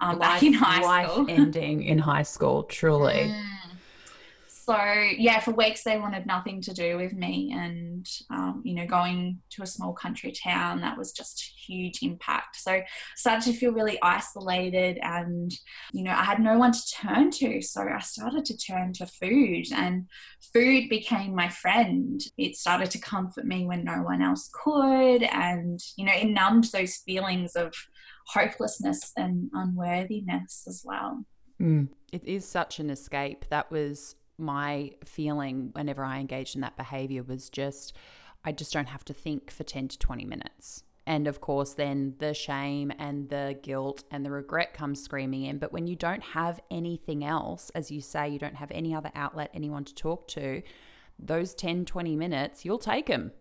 um, 0.01 0.19
life, 0.19 0.21
back 0.21 0.43
in 0.43 0.53
high 0.53 0.83
life 0.83 1.11
school. 1.11 1.25
Life 1.25 1.35
ending 1.39 1.83
in 1.85 1.99
high 1.99 2.23
school, 2.23 2.65
truly. 2.65 3.33
Mm 3.35 3.78
so 4.69 4.77
yeah 5.17 5.41
for 5.41 5.53
weeks 5.53 5.83
they 5.83 5.99
wanted 5.99 6.27
nothing 6.27 6.61
to 6.61 6.75
do 6.75 6.99
with 6.99 7.15
me 7.15 7.55
and 7.57 8.07
um, 8.31 8.61
you 8.67 8.75
know 8.75 8.87
going 8.87 9.39
to 9.49 9.63
a 9.63 9.67
small 9.67 9.95
country 9.95 10.31
town 10.31 10.83
that 10.83 10.99
was 10.99 11.11
just 11.13 11.55
huge 11.67 12.03
impact 12.03 12.57
so 12.57 12.73
I 12.73 12.87
started 13.17 13.51
to 13.51 13.59
feel 13.59 13.73
really 13.73 13.99
isolated 14.03 14.99
and 15.03 15.51
you 15.93 16.03
know 16.03 16.11
i 16.11 16.23
had 16.23 16.41
no 16.41 16.59
one 16.59 16.73
to 16.73 16.87
turn 16.95 17.31
to 17.33 17.63
so 17.63 17.83
i 17.83 17.99
started 18.01 18.45
to 18.45 18.57
turn 18.59 18.93
to 18.95 19.07
food 19.07 19.67
and 19.75 20.07
food 20.53 20.91
became 20.91 21.35
my 21.35 21.49
friend 21.49 22.21
it 22.37 22.57
started 22.57 22.91
to 22.91 22.99
comfort 22.99 23.47
me 23.47 23.65
when 23.65 23.85
no 23.85 24.03
one 24.03 24.21
else 24.21 24.51
could 24.53 25.23
and 25.23 25.81
you 25.97 26.05
know 26.05 26.13
it 26.13 26.29
numbed 26.29 26.71
those 26.73 26.97
feelings 26.97 27.57
of 27.57 27.73
hopelessness 28.27 29.13
and 29.17 29.51
unworthiness 29.55 30.65
as 30.69 30.83
well 30.85 31.25
mm. 31.61 31.89
It 32.13 32.25
is 32.25 32.49
such 32.49 32.81
an 32.81 32.89
escape. 32.89 33.45
That 33.51 33.71
was 33.71 34.17
my 34.39 34.93
feeling 35.05 35.71
whenever 35.73 36.05
I 36.05 36.19
engaged 36.19 36.55
in 36.55 36.61
that 36.63 36.77
behavior 36.77 37.23
was 37.23 37.51
just, 37.51 37.95
I 38.45 38.53
just 38.53 38.73
don't 38.73 38.89
have 38.89 39.05
to 39.07 39.13
think 39.13 39.51
for 39.51 39.65
10 39.65 39.89
to 39.89 39.99
20 39.99 40.25
minutes. 40.25 40.85
And 41.07 41.27
of 41.27 41.41
course, 41.41 41.73
then 41.73 42.15
the 42.19 42.35
shame 42.35 42.93
and 42.99 43.31
the 43.31 43.59
guilt 43.63 44.05
and 44.11 44.27
the 44.27 44.31
regret 44.31 44.75
comes 44.75 45.03
screaming 45.03 45.45
in. 45.45 45.59
But 45.59 45.73
when 45.73 45.87
you 45.87 45.97
don't 45.97 46.23
have 46.23 46.61
anything 46.71 47.25
else, 47.25 47.71
as 47.75 47.91
you 47.91 48.03
say, 48.03 48.29
you 48.29 48.39
don't 48.39 48.57
have 48.57 48.71
any 48.71 48.95
other 48.95 49.11
outlet, 49.15 49.51
anyone 49.55 49.85
to 49.85 49.95
talk 49.95 50.29
to, 50.29 50.63
those 51.19 51.55
10, 51.55 51.87
20 51.87 52.15
minutes, 52.15 52.65
you'll 52.65 52.79
take 52.79 53.07
them. 53.07 53.33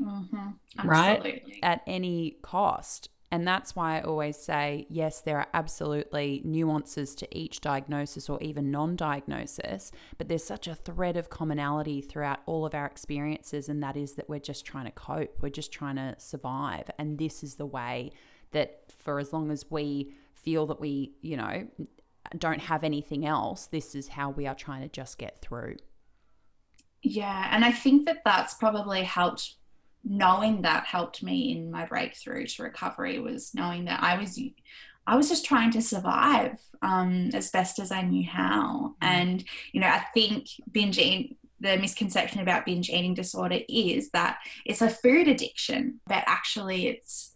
Mm-hmm. 0.00 0.86
Right? 0.88 1.42
At 1.62 1.80
any 1.86 2.36
cost. 2.42 3.08
And 3.32 3.46
that's 3.46 3.74
why 3.74 3.98
I 3.98 4.02
always 4.02 4.36
say 4.36 4.86
yes, 4.88 5.20
there 5.20 5.38
are 5.38 5.48
absolutely 5.52 6.42
nuances 6.44 7.14
to 7.16 7.36
each 7.36 7.60
diagnosis 7.60 8.28
or 8.28 8.40
even 8.40 8.70
non 8.70 8.94
diagnosis, 8.94 9.90
but 10.16 10.28
there's 10.28 10.44
such 10.44 10.68
a 10.68 10.74
thread 10.74 11.16
of 11.16 11.28
commonality 11.28 12.00
throughout 12.00 12.40
all 12.46 12.64
of 12.64 12.74
our 12.74 12.86
experiences, 12.86 13.68
and 13.68 13.82
that 13.82 13.96
is 13.96 14.14
that 14.14 14.28
we're 14.28 14.38
just 14.38 14.64
trying 14.64 14.84
to 14.84 14.92
cope, 14.92 15.36
we're 15.40 15.48
just 15.48 15.72
trying 15.72 15.96
to 15.96 16.14
survive. 16.18 16.88
And 16.98 17.18
this 17.18 17.42
is 17.42 17.56
the 17.56 17.66
way 17.66 18.12
that, 18.52 18.84
for 18.96 19.18
as 19.18 19.32
long 19.32 19.50
as 19.50 19.70
we 19.70 20.14
feel 20.32 20.66
that 20.66 20.80
we, 20.80 21.14
you 21.20 21.36
know, 21.36 21.66
don't 22.38 22.60
have 22.60 22.84
anything 22.84 23.26
else, 23.26 23.66
this 23.66 23.94
is 23.96 24.08
how 24.08 24.30
we 24.30 24.46
are 24.46 24.54
trying 24.54 24.82
to 24.82 24.88
just 24.88 25.18
get 25.18 25.40
through. 25.42 25.76
Yeah. 27.02 27.48
And 27.52 27.64
I 27.64 27.72
think 27.72 28.06
that 28.06 28.22
that's 28.24 28.54
probably 28.54 29.02
helped 29.02 29.54
knowing 30.08 30.62
that 30.62 30.86
helped 30.86 31.22
me 31.22 31.52
in 31.52 31.70
my 31.70 31.84
breakthrough 31.84 32.46
to 32.46 32.62
recovery 32.62 33.18
was 33.18 33.52
knowing 33.54 33.86
that 33.86 34.02
I 34.02 34.18
was 34.18 34.40
I 35.06 35.16
was 35.16 35.28
just 35.28 35.44
trying 35.44 35.70
to 35.72 35.82
survive 35.82 36.58
um, 36.82 37.30
as 37.32 37.50
best 37.50 37.78
as 37.78 37.92
I 37.92 38.02
knew 38.02 38.28
how. 38.28 38.94
Mm. 39.02 39.06
And, 39.06 39.44
you 39.72 39.80
know, 39.80 39.86
I 39.86 40.04
think 40.14 40.48
binge 40.70 40.98
eating, 40.98 41.36
the 41.60 41.76
misconception 41.76 42.40
about 42.40 42.66
binge 42.66 42.90
eating 42.90 43.14
disorder 43.14 43.60
is 43.68 44.10
that 44.10 44.38
it's 44.64 44.82
a 44.82 44.90
food 44.90 45.28
addiction, 45.28 46.00
but 46.06 46.24
actually 46.26 46.88
it's 46.88 47.32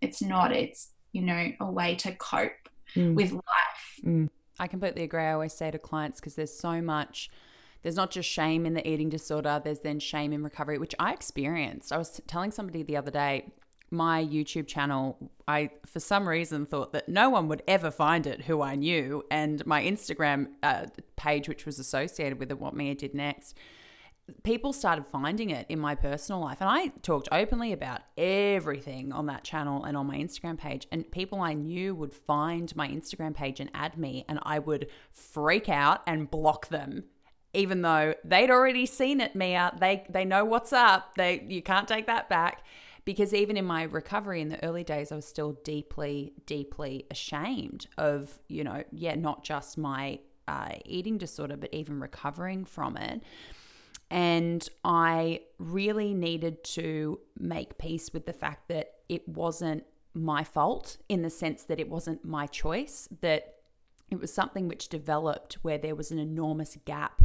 it's 0.00 0.22
not. 0.22 0.52
It's, 0.52 0.88
you 1.12 1.22
know, 1.22 1.52
a 1.60 1.70
way 1.70 1.94
to 1.96 2.12
cope 2.12 2.68
mm. 2.94 3.14
with 3.14 3.32
life. 3.32 4.04
Mm. 4.04 4.30
I 4.58 4.66
completely 4.66 5.02
agree. 5.02 5.22
I 5.22 5.32
always 5.32 5.52
say 5.52 5.70
to 5.70 5.78
clients 5.78 6.20
because 6.20 6.34
there's 6.34 6.56
so 6.56 6.80
much 6.80 7.30
there's 7.82 7.96
not 7.96 8.10
just 8.10 8.28
shame 8.28 8.66
in 8.66 8.74
the 8.74 8.88
eating 8.88 9.08
disorder, 9.08 9.60
there's 9.62 9.80
then 9.80 10.00
shame 10.00 10.32
in 10.32 10.42
recovery, 10.42 10.78
which 10.78 10.94
I 10.98 11.12
experienced. 11.12 11.92
I 11.92 11.98
was 11.98 12.20
telling 12.26 12.50
somebody 12.50 12.82
the 12.82 12.96
other 12.96 13.10
day, 13.10 13.52
my 13.90 14.24
YouTube 14.24 14.66
channel, 14.66 15.32
I 15.48 15.70
for 15.84 15.98
some 15.98 16.28
reason 16.28 16.64
thought 16.64 16.92
that 16.92 17.08
no 17.08 17.28
one 17.28 17.48
would 17.48 17.62
ever 17.66 17.90
find 17.90 18.26
it 18.26 18.42
who 18.42 18.62
I 18.62 18.76
knew, 18.76 19.24
and 19.30 19.64
my 19.66 19.82
Instagram 19.82 20.48
uh, 20.62 20.86
page, 21.16 21.48
which 21.48 21.66
was 21.66 21.78
associated 21.78 22.38
with 22.38 22.50
it, 22.50 22.60
what 22.60 22.74
Mia 22.74 22.94
did 22.94 23.14
next, 23.14 23.56
people 24.44 24.72
started 24.72 25.06
finding 25.06 25.50
it 25.50 25.66
in 25.68 25.80
my 25.80 25.96
personal 25.96 26.40
life, 26.40 26.58
and 26.60 26.70
I 26.70 26.88
talked 27.02 27.28
openly 27.32 27.72
about 27.72 28.02
everything 28.16 29.12
on 29.12 29.26
that 29.26 29.42
channel 29.42 29.82
and 29.84 29.96
on 29.96 30.06
my 30.06 30.16
Instagram 30.16 30.56
page, 30.56 30.86
and 30.92 31.10
people 31.10 31.40
I 31.40 31.54
knew 31.54 31.94
would 31.96 32.12
find 32.12 32.74
my 32.76 32.86
Instagram 32.86 33.34
page 33.34 33.58
and 33.58 33.70
add 33.74 33.98
me, 33.98 34.24
and 34.28 34.38
I 34.42 34.60
would 34.60 34.88
freak 35.10 35.68
out 35.68 36.02
and 36.06 36.30
block 36.30 36.68
them 36.68 37.04
even 37.52 37.82
though 37.82 38.14
they'd 38.24 38.50
already 38.50 38.86
seen 38.86 39.20
it 39.20 39.34
mia. 39.34 39.72
They 39.78 40.06
they 40.08 40.24
know 40.24 40.44
what's 40.44 40.72
up. 40.72 41.14
They 41.16 41.44
you 41.48 41.62
can't 41.62 41.88
take 41.88 42.06
that 42.06 42.28
back. 42.28 42.62
Because 43.06 43.32
even 43.32 43.56
in 43.56 43.64
my 43.64 43.84
recovery 43.84 44.42
in 44.42 44.50
the 44.50 44.62
early 44.62 44.84
days, 44.84 45.10
I 45.10 45.16
was 45.16 45.24
still 45.24 45.52
deeply, 45.64 46.34
deeply 46.44 47.06
ashamed 47.10 47.86
of, 47.96 48.38
you 48.46 48.62
know, 48.62 48.84
yeah, 48.92 49.14
not 49.14 49.42
just 49.42 49.78
my 49.78 50.20
uh, 50.46 50.74
eating 50.84 51.16
disorder, 51.16 51.56
but 51.56 51.72
even 51.72 51.98
recovering 51.98 52.66
from 52.66 52.98
it. 52.98 53.22
And 54.10 54.68
I 54.84 55.40
really 55.58 56.12
needed 56.12 56.62
to 56.64 57.20
make 57.38 57.78
peace 57.78 58.12
with 58.12 58.26
the 58.26 58.32
fact 58.32 58.68
that 58.68 58.94
it 59.08 59.26
wasn't 59.26 59.84
my 60.12 60.44
fault 60.44 60.98
in 61.08 61.22
the 61.22 61.30
sense 61.30 61.64
that 61.64 61.80
it 61.80 61.88
wasn't 61.88 62.24
my 62.24 62.46
choice, 62.46 63.08
that 63.22 63.54
it 64.10 64.20
was 64.20 64.32
something 64.32 64.68
which 64.68 64.88
developed 64.88 65.54
where 65.62 65.78
there 65.78 65.94
was 65.94 66.10
an 66.10 66.18
enormous 66.18 66.76
gap 66.84 67.22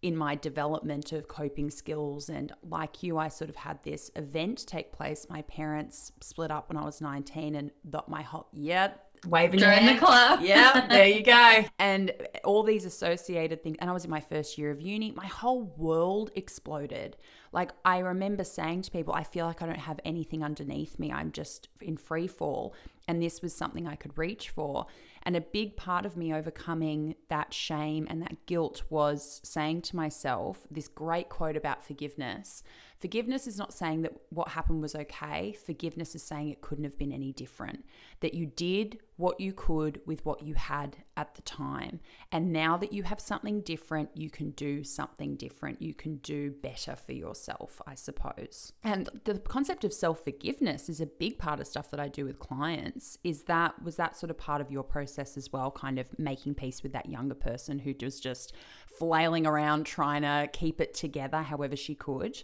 in 0.00 0.16
my 0.16 0.34
development 0.34 1.12
of 1.12 1.28
coping 1.28 1.70
skills. 1.70 2.28
And 2.28 2.52
like 2.62 3.02
you, 3.02 3.18
I 3.18 3.28
sort 3.28 3.50
of 3.50 3.56
had 3.56 3.82
this 3.82 4.10
event 4.16 4.66
take 4.66 4.92
place. 4.92 5.26
My 5.28 5.42
parents 5.42 6.12
split 6.20 6.50
up 6.50 6.68
when 6.68 6.76
I 6.76 6.84
was 6.84 7.00
19, 7.00 7.54
and 7.54 7.70
my 8.06 8.22
whole, 8.22 8.48
yeah, 8.52 8.92
waving 9.26 9.60
in 9.60 9.86
the 9.86 9.96
club. 9.96 10.40
yeah, 10.42 10.86
there 10.88 11.06
you 11.06 11.22
go. 11.22 11.64
And 11.78 12.12
all 12.44 12.62
these 12.62 12.84
associated 12.84 13.62
things. 13.62 13.76
And 13.80 13.90
I 13.90 13.92
was 13.92 14.04
in 14.04 14.10
my 14.10 14.20
first 14.20 14.58
year 14.58 14.70
of 14.70 14.80
uni. 14.80 15.10
My 15.12 15.26
whole 15.26 15.62
world 15.62 16.30
exploded. 16.34 17.16
Like 17.52 17.72
I 17.84 17.98
remember 17.98 18.44
saying 18.44 18.82
to 18.82 18.90
people, 18.90 19.14
I 19.14 19.24
feel 19.24 19.46
like 19.46 19.62
I 19.62 19.66
don't 19.66 19.78
have 19.78 20.00
anything 20.04 20.42
underneath 20.42 20.98
me. 20.98 21.12
I'm 21.12 21.32
just 21.32 21.68
in 21.80 21.96
free 21.96 22.26
fall. 22.26 22.74
And 23.06 23.22
this 23.22 23.40
was 23.40 23.54
something 23.54 23.86
I 23.86 23.96
could 23.96 24.16
reach 24.18 24.50
for. 24.50 24.86
And 25.22 25.36
a 25.36 25.40
big 25.40 25.76
part 25.76 26.06
of 26.06 26.16
me 26.16 26.32
overcoming 26.32 27.14
that 27.28 27.52
shame 27.52 28.06
and 28.08 28.22
that 28.22 28.46
guilt 28.46 28.82
was 28.88 29.40
saying 29.44 29.82
to 29.82 29.96
myself 29.96 30.66
this 30.70 30.88
great 30.88 31.28
quote 31.28 31.56
about 31.56 31.84
forgiveness. 31.84 32.62
Forgiveness 33.00 33.46
is 33.46 33.56
not 33.56 33.72
saying 33.72 34.02
that 34.02 34.12
what 34.30 34.48
happened 34.48 34.82
was 34.82 34.96
okay. 34.96 35.52
Forgiveness 35.52 36.16
is 36.16 36.22
saying 36.22 36.48
it 36.48 36.60
couldn't 36.60 36.84
have 36.84 36.98
been 36.98 37.12
any 37.12 37.32
different. 37.32 37.84
That 38.20 38.34
you 38.34 38.46
did 38.46 38.98
what 39.16 39.38
you 39.38 39.52
could 39.52 40.00
with 40.04 40.24
what 40.24 40.42
you 40.42 40.54
had 40.54 40.96
at 41.16 41.36
the 41.36 41.42
time. 41.42 42.00
And 42.32 42.52
now 42.52 42.76
that 42.76 42.92
you 42.92 43.04
have 43.04 43.20
something 43.20 43.60
different, 43.60 44.10
you 44.14 44.30
can 44.30 44.50
do 44.50 44.82
something 44.82 45.36
different. 45.36 45.80
You 45.80 45.94
can 45.94 46.16
do 46.16 46.50
better 46.50 46.96
for 46.96 47.12
yourself, 47.12 47.80
I 47.86 47.94
suppose. 47.94 48.72
And 48.82 49.08
the 49.24 49.38
concept 49.38 49.84
of 49.84 49.92
self 49.92 50.24
forgiveness 50.24 50.88
is 50.88 51.00
a 51.00 51.06
big 51.06 51.38
part 51.38 51.60
of 51.60 51.68
stuff 51.68 51.90
that 51.92 52.00
I 52.00 52.08
do 52.08 52.24
with 52.24 52.40
clients. 52.40 53.16
Is 53.22 53.44
that, 53.44 53.80
was 53.82 53.94
that 53.96 54.16
sort 54.16 54.30
of 54.30 54.38
part 54.38 54.60
of 54.60 54.72
your 54.72 54.82
process 54.82 55.36
as 55.36 55.52
well, 55.52 55.70
kind 55.70 56.00
of 56.00 56.18
making 56.18 56.54
peace 56.54 56.82
with 56.82 56.92
that 56.94 57.08
younger 57.08 57.36
person 57.36 57.78
who 57.78 57.94
was 58.02 58.18
just 58.18 58.54
flailing 58.98 59.46
around 59.46 59.84
trying 59.84 60.22
to 60.22 60.48
keep 60.52 60.80
it 60.80 60.94
together 60.94 61.42
however 61.42 61.76
she 61.76 61.94
could? 61.94 62.42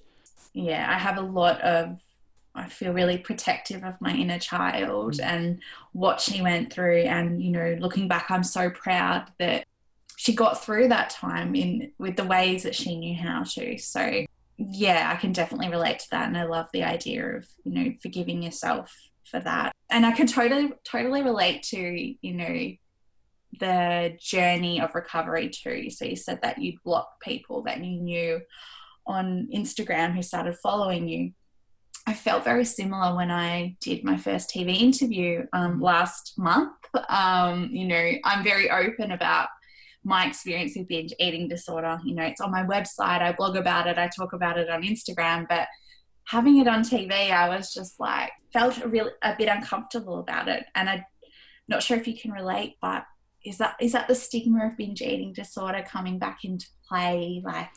Yeah, 0.52 0.86
I 0.88 0.98
have 0.98 1.18
a 1.18 1.22
lot 1.22 1.60
of 1.60 2.00
I 2.54 2.68
feel 2.68 2.92
really 2.92 3.18
protective 3.18 3.82
of 3.82 4.00
my 4.00 4.14
inner 4.14 4.38
child 4.38 5.14
mm. 5.14 5.24
and 5.24 5.60
what 5.92 6.20
she 6.20 6.40
went 6.40 6.72
through. 6.72 7.02
And, 7.02 7.42
you 7.42 7.50
know, 7.50 7.76
looking 7.80 8.06
back, 8.06 8.30
I'm 8.30 8.44
so 8.44 8.70
proud 8.70 9.32
that 9.38 9.64
she 10.16 10.34
got 10.34 10.64
through 10.64 10.88
that 10.88 11.10
time 11.10 11.54
in 11.56 11.92
with 11.98 12.16
the 12.16 12.24
ways 12.24 12.62
that 12.62 12.76
she 12.76 12.96
knew 12.96 13.16
how 13.16 13.42
to. 13.42 13.76
So 13.78 14.24
yeah, 14.56 15.10
I 15.12 15.16
can 15.20 15.32
definitely 15.32 15.68
relate 15.68 15.98
to 16.00 16.10
that. 16.12 16.28
And 16.28 16.38
I 16.38 16.44
love 16.44 16.68
the 16.72 16.84
idea 16.84 17.26
of, 17.36 17.46
you 17.64 17.72
know, 17.72 17.94
forgiving 18.00 18.42
yourself 18.42 18.94
for 19.24 19.40
that. 19.40 19.72
And 19.90 20.06
I 20.06 20.12
can 20.12 20.28
totally, 20.28 20.72
totally 20.84 21.22
relate 21.22 21.64
to, 21.64 21.78
you 22.20 22.34
know, 22.34 22.72
the 23.58 24.16
journey 24.20 24.80
of 24.80 24.94
recovery 24.94 25.48
too. 25.48 25.90
So 25.90 26.04
you 26.04 26.16
said 26.16 26.40
that 26.42 26.58
you'd 26.58 26.82
block 26.84 27.20
people 27.20 27.62
that 27.62 27.84
you 27.84 28.00
knew 28.00 28.40
on 29.06 29.48
Instagram 29.54 30.14
who 30.14 30.22
started 30.22 30.56
following 30.56 31.08
you. 31.08 31.32
I 32.06 32.12
felt 32.12 32.44
very 32.44 32.64
similar 32.64 33.16
when 33.16 33.30
I 33.30 33.76
did 33.80 34.04
my 34.04 34.16
first 34.16 34.50
TV 34.50 34.78
interview 34.80 35.46
um, 35.52 35.80
last 35.80 36.38
month. 36.38 36.76
Um, 37.08 37.70
you 37.72 37.86
know, 37.86 38.12
I'm 38.24 38.44
very 38.44 38.70
open 38.70 39.12
about 39.12 39.48
my 40.04 40.26
experience 40.26 40.74
with 40.76 40.88
binge 40.88 41.14
eating 41.18 41.48
disorder. 41.48 41.98
You 42.04 42.14
know, 42.14 42.24
it's 42.24 42.42
on 42.42 42.50
my 42.50 42.62
website, 42.62 43.22
I 43.22 43.32
blog 43.32 43.56
about 43.56 43.86
it, 43.86 43.96
I 43.96 44.08
talk 44.08 44.34
about 44.34 44.58
it 44.58 44.68
on 44.68 44.82
Instagram, 44.82 45.46
but 45.48 45.66
having 46.24 46.58
it 46.58 46.68
on 46.68 46.82
TV, 46.82 47.30
I 47.30 47.48
was 47.48 47.72
just 47.72 47.98
like, 47.98 48.30
felt 48.52 48.82
a, 48.82 48.88
real, 48.88 49.10
a 49.22 49.34
bit 49.36 49.48
uncomfortable 49.48 50.20
about 50.20 50.48
it. 50.48 50.66
And 50.74 50.90
I'm 50.90 51.04
not 51.68 51.82
sure 51.82 51.96
if 51.96 52.06
you 52.06 52.16
can 52.16 52.32
relate, 52.32 52.76
but 52.82 53.04
is 53.44 53.58
that 53.58 53.76
is 53.78 53.92
that 53.92 54.08
the 54.08 54.14
stigma 54.14 54.66
of 54.66 54.76
binge 54.76 55.02
eating 55.02 55.32
disorder 55.32 55.84
coming 55.86 56.18
back 56.18 56.44
into 56.44 56.66
play? 56.88 57.42
Like, 57.44 57.68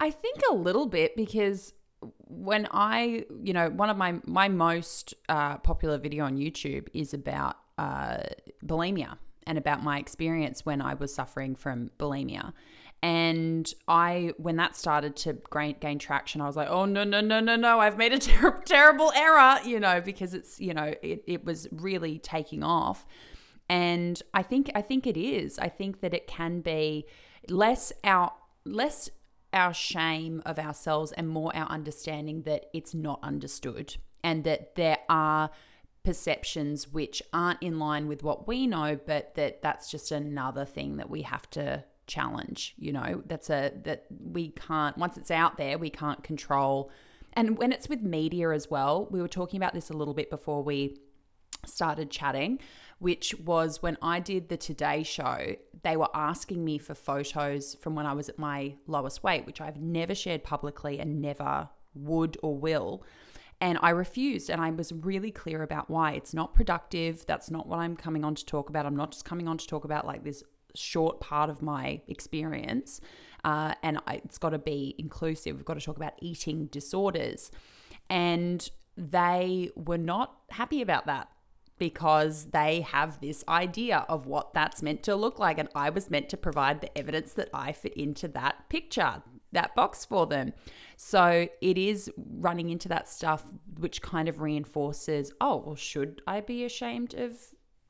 I 0.00 0.10
think 0.10 0.40
a 0.50 0.54
little 0.54 0.86
bit 0.86 1.16
because 1.16 1.72
when 2.18 2.68
I, 2.70 3.24
you 3.42 3.52
know, 3.52 3.70
one 3.70 3.90
of 3.90 3.96
my 3.96 4.20
my 4.26 4.48
most 4.48 5.14
uh, 5.28 5.58
popular 5.58 5.98
video 5.98 6.24
on 6.24 6.36
YouTube 6.36 6.88
is 6.92 7.14
about 7.14 7.56
uh, 7.78 8.18
bulimia 8.64 9.16
and 9.46 9.58
about 9.58 9.82
my 9.82 9.98
experience 9.98 10.64
when 10.64 10.80
I 10.80 10.94
was 10.94 11.14
suffering 11.14 11.54
from 11.54 11.90
bulimia. 11.98 12.52
And 13.02 13.70
I, 13.86 14.32
when 14.38 14.56
that 14.56 14.76
started 14.76 15.14
to 15.16 15.36
gain, 15.52 15.76
gain 15.78 15.98
traction, 15.98 16.40
I 16.40 16.46
was 16.46 16.56
like, 16.56 16.68
oh, 16.70 16.86
no, 16.86 17.04
no, 17.04 17.20
no, 17.20 17.38
no, 17.38 17.54
no, 17.54 17.78
I've 17.78 17.98
made 17.98 18.14
a 18.14 18.18
ter- 18.20 18.62
terrible 18.64 19.12
error, 19.14 19.58
you 19.62 19.78
know, 19.78 20.00
because 20.00 20.32
it's, 20.32 20.58
you 20.58 20.72
know, 20.72 20.94
it, 21.02 21.22
it 21.26 21.44
was 21.44 21.68
really 21.70 22.18
taking 22.18 22.62
off. 22.62 23.04
And 23.68 24.22
I 24.32 24.42
think, 24.42 24.70
I 24.74 24.80
think 24.80 25.06
it 25.06 25.18
is. 25.18 25.58
I 25.58 25.68
think 25.68 26.00
that 26.00 26.14
it 26.14 26.26
can 26.26 26.60
be 26.60 27.04
less 27.50 27.92
out, 28.04 28.36
less 28.64 29.10
our 29.54 29.72
shame 29.72 30.42
of 30.44 30.58
ourselves 30.58 31.12
and 31.12 31.28
more 31.28 31.54
our 31.56 31.68
understanding 31.68 32.42
that 32.42 32.66
it's 32.74 32.94
not 32.94 33.20
understood 33.22 33.96
and 34.22 34.44
that 34.44 34.74
there 34.74 34.98
are 35.08 35.50
perceptions 36.02 36.92
which 36.92 37.22
aren't 37.32 37.62
in 37.62 37.78
line 37.78 38.06
with 38.06 38.22
what 38.22 38.46
we 38.46 38.66
know 38.66 38.98
but 39.06 39.34
that 39.36 39.62
that's 39.62 39.90
just 39.90 40.10
another 40.12 40.64
thing 40.64 40.96
that 40.96 41.08
we 41.08 41.22
have 41.22 41.48
to 41.48 41.82
challenge 42.06 42.74
you 42.76 42.92
know? 42.92 43.22
That's 43.26 43.48
a 43.48 43.72
that 43.84 44.04
we 44.10 44.50
can't 44.50 44.98
once 44.98 45.16
it's 45.16 45.30
out 45.30 45.56
there 45.56 45.78
we 45.78 45.90
can't 45.90 46.22
control. 46.22 46.90
And 47.32 47.58
when 47.58 47.72
it's 47.72 47.88
with 47.88 48.02
media 48.02 48.50
as 48.50 48.70
well 48.70 49.08
we 49.10 49.20
were 49.20 49.28
talking 49.28 49.56
about 49.56 49.72
this 49.72 49.88
a 49.88 49.94
little 49.94 50.14
bit 50.14 50.30
before 50.30 50.62
we 50.62 50.98
started 51.66 52.10
chatting 52.10 52.60
which 52.98 53.34
was 53.34 53.82
when 53.82 53.98
I 54.00 54.20
did 54.20 54.48
the 54.48 54.56
Today 54.56 55.02
Show, 55.02 55.56
they 55.82 55.96
were 55.96 56.08
asking 56.14 56.64
me 56.64 56.78
for 56.78 56.94
photos 56.94 57.74
from 57.74 57.94
when 57.94 58.06
I 58.06 58.14
was 58.14 58.30
at 58.30 58.38
my 58.38 58.76
lowest 58.86 59.22
weight, 59.22 59.44
which 59.44 59.60
I've 59.60 59.76
never 59.76 60.14
shared 60.14 60.42
publicly 60.42 60.98
and 60.98 61.20
never 61.20 61.68
would 61.94 62.38
or 62.42 62.56
will. 62.56 63.04
And 63.60 63.78
I 63.82 63.90
refused, 63.90 64.48
and 64.48 64.60
I 64.60 64.70
was 64.70 64.90
really 64.90 65.30
clear 65.30 65.62
about 65.62 65.88
why. 65.88 66.12
It's 66.12 66.34
not 66.34 66.54
productive. 66.54 67.24
That's 67.26 67.50
not 67.50 67.66
what 67.68 67.78
I'm 67.78 67.96
coming 67.96 68.24
on 68.24 68.34
to 68.36 68.44
talk 68.46 68.68
about. 68.68 68.86
I'm 68.86 68.96
not 68.96 69.12
just 69.12 69.24
coming 69.24 69.48
on 69.48 69.58
to 69.58 69.66
talk 69.66 69.84
about 69.84 70.06
like 70.06 70.24
this 70.24 70.42
short 70.74 71.20
part 71.20 71.50
of 71.50 71.62
my 71.62 72.00
experience. 72.08 73.00
Uh, 73.44 73.74
and 73.82 73.98
I, 74.06 74.22
it's 74.24 74.38
got 74.38 74.50
to 74.50 74.58
be 74.58 74.94
inclusive. 74.98 75.56
We've 75.56 75.64
got 75.64 75.78
to 75.78 75.84
talk 75.84 75.96
about 75.96 76.14
eating 76.20 76.66
disorders. 76.66 77.50
And 78.08 78.68
they 78.96 79.70
were 79.76 79.98
not 79.98 80.36
happy 80.50 80.80
about 80.80 81.06
that 81.06 81.28
because 81.78 82.46
they 82.46 82.82
have 82.82 83.20
this 83.20 83.44
idea 83.48 84.06
of 84.08 84.26
what 84.26 84.54
that's 84.54 84.82
meant 84.82 85.02
to 85.04 85.16
look 85.16 85.38
like. 85.38 85.58
And 85.58 85.68
I 85.74 85.90
was 85.90 86.10
meant 86.10 86.28
to 86.30 86.36
provide 86.36 86.80
the 86.80 86.96
evidence 86.96 87.32
that 87.34 87.48
I 87.52 87.72
fit 87.72 87.94
into 87.94 88.28
that 88.28 88.68
picture. 88.68 89.22
that 89.52 89.74
box 89.74 90.04
for 90.04 90.26
them. 90.26 90.52
So 90.96 91.48
it 91.60 91.78
is 91.78 92.10
running 92.16 92.70
into 92.70 92.88
that 92.88 93.08
stuff, 93.08 93.44
which 93.78 94.02
kind 94.02 94.28
of 94.28 94.40
reinforces 94.40 95.32
oh, 95.40 95.62
well, 95.64 95.76
should 95.76 96.22
I 96.26 96.40
be 96.40 96.64
ashamed 96.64 97.14
of 97.14 97.38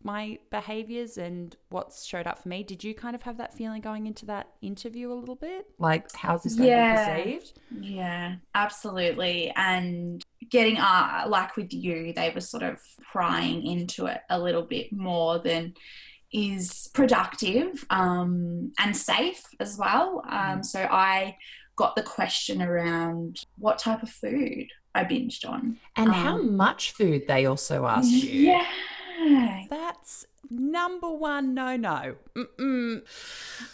my 0.02 0.38
behaviors 0.50 1.16
and 1.16 1.56
what's 1.70 2.04
showed 2.04 2.26
up 2.26 2.38
for 2.38 2.50
me? 2.50 2.62
Did 2.62 2.84
you 2.84 2.94
kind 2.94 3.14
of 3.14 3.22
have 3.22 3.38
that 3.38 3.54
feeling 3.54 3.80
going 3.80 4.06
into 4.06 4.26
that 4.26 4.48
interview 4.60 5.10
a 5.10 5.14
little 5.14 5.34
bit? 5.34 5.66
Like, 5.78 6.14
how's 6.14 6.42
this 6.42 6.56
going 6.56 6.68
yeah. 6.68 7.06
to 7.06 7.24
be 7.24 7.32
perceived? 7.32 7.58
Yeah, 7.80 8.34
absolutely. 8.54 9.50
And 9.56 10.22
getting, 10.50 10.78
uh, 10.78 11.24
like 11.28 11.56
with 11.56 11.72
you, 11.72 12.12
they 12.12 12.30
were 12.34 12.40
sort 12.40 12.62
of 12.62 12.78
prying 13.12 13.64
into 13.64 14.06
it 14.06 14.20
a 14.30 14.38
little 14.38 14.62
bit 14.62 14.92
more 14.92 15.38
than 15.38 15.74
is 16.32 16.90
productive 16.92 17.86
um, 17.90 18.72
and 18.80 18.96
safe 18.96 19.42
as 19.60 19.78
well. 19.78 20.22
Um, 20.28 20.58
mm. 20.58 20.64
so 20.64 20.80
I 20.80 21.36
got 21.76 21.96
the 21.96 22.02
question 22.02 22.60
around 22.60 23.40
what 23.56 23.78
type 23.78 24.02
of 24.02 24.10
food 24.10 24.66
I 24.94 25.04
binged 25.04 25.48
on. 25.48 25.78
And 25.96 26.08
um, 26.08 26.14
how 26.14 26.38
much 26.38 26.92
food 26.92 27.24
they 27.26 27.46
also 27.46 27.86
asked 27.86 28.10
you. 28.10 28.50
Yeah. 28.50 29.64
That's 29.70 30.26
number 30.50 31.10
one 31.10 31.54
no 31.54 31.76
no. 31.76 32.16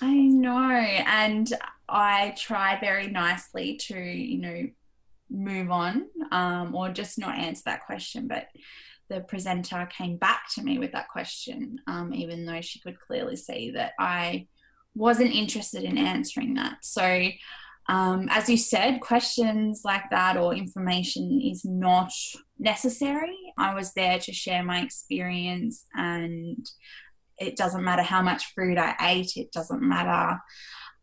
I 0.03 0.15
know. 0.15 0.71
And 0.71 1.53
I 1.89 2.35
try 2.39 2.79
very 2.79 3.09
nicely 3.09 3.77
to, 3.77 3.99
you 3.99 4.39
know, 4.39 4.69
move 5.31 5.71
on 5.71 6.07
um, 6.33 6.75
or 6.75 6.91
just 6.91 7.19
not 7.19 7.39
answer 7.39 7.63
that 7.67 7.87
question. 7.87 8.29
But 8.29 8.47
the 9.09 9.21
presenter 9.21 9.89
came 9.91 10.17
back 10.17 10.45
to 10.55 10.63
me 10.63 10.79
with 10.79 10.93
that 10.93 11.09
question, 11.09 11.79
um, 11.87 12.13
even 12.15 12.47
though 12.47 12.61
she 12.61 12.81
could 12.81 12.99
clearly 12.99 13.37
see 13.37 13.73
that 13.73 13.93
I 13.99 14.47
wasn't 14.95 15.35
interested 15.35 15.83
in 15.83 15.99
answering 15.99 16.55
that. 16.55 16.79
So, 16.85 17.29
um, 17.89 18.29
as 18.31 18.49
you 18.49 18.57
said, 18.57 19.01
questions 19.01 19.83
like 19.85 20.11
that 20.11 20.37
or 20.37 20.55
information 20.55 21.41
is 21.43 21.65
not 21.65 22.13
necessary. 22.59 23.37
I 23.59 23.75
was 23.75 23.93
there 23.95 24.19
to 24.21 24.33
share 24.33 24.63
my 24.63 24.81
experience, 24.83 25.85
and 25.95 26.65
it 27.39 27.57
doesn't 27.57 27.83
matter 27.83 28.03
how 28.03 28.23
much 28.23 28.53
food 28.55 28.79
I 28.79 28.95
ate, 29.01 29.37
it 29.37 29.51
doesn't 29.51 29.83
matter 29.83 30.39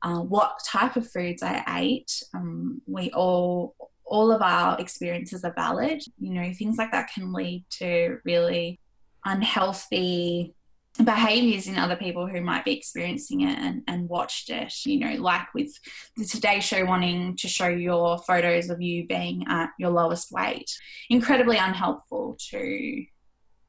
uh, 0.02 0.20
what 0.20 0.60
type 0.66 0.96
of 0.96 1.10
foods 1.10 1.42
I 1.42 1.63
ate. 1.68 2.24
Um, 2.34 2.82
we 2.86 3.12
all 3.12 3.76
all 4.08 4.32
of 4.32 4.41
our 4.41 4.80
experiences 4.80 5.43
are 5.43 5.54
valid. 5.54 6.02
You 6.20 6.34
know, 6.34 6.54
things 6.54 6.78
like 6.78 6.91
that 6.91 7.10
can 7.13 7.34
lead 7.34 7.65
to 7.72 8.20
really 8.24 8.80
unhealthy 9.26 10.56
behaviors 11.04 11.67
in 11.67 11.78
other 11.78 11.96
people 11.96 12.26
who 12.26 12.41
might 12.41 12.65
be 12.65 12.76
experiencing 12.76 13.41
it 13.41 13.58
and, 13.60 13.84
and 13.88 14.10
watched 14.10 14.50
it. 14.50 14.74
You 14.86 15.00
know 15.00 15.22
like 15.22 15.54
with 15.54 15.72
the 16.15 16.26
today 16.26 16.60
show 16.60 16.86
wanting 16.86 17.36
to 17.38 17.48
show 17.48 17.67
your 17.67 18.17
photos 18.20 18.70
of 18.70 18.82
you 18.82 19.06
being 19.06 19.46
at 19.48 19.70
your 19.78 19.91
lowest 19.91 20.32
weight. 20.32 20.72
Incredibly 21.10 21.58
unhelpful 21.58 22.38
to 22.50 23.06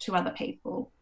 to 0.00 0.14
other 0.14 0.30
people. 0.30 0.92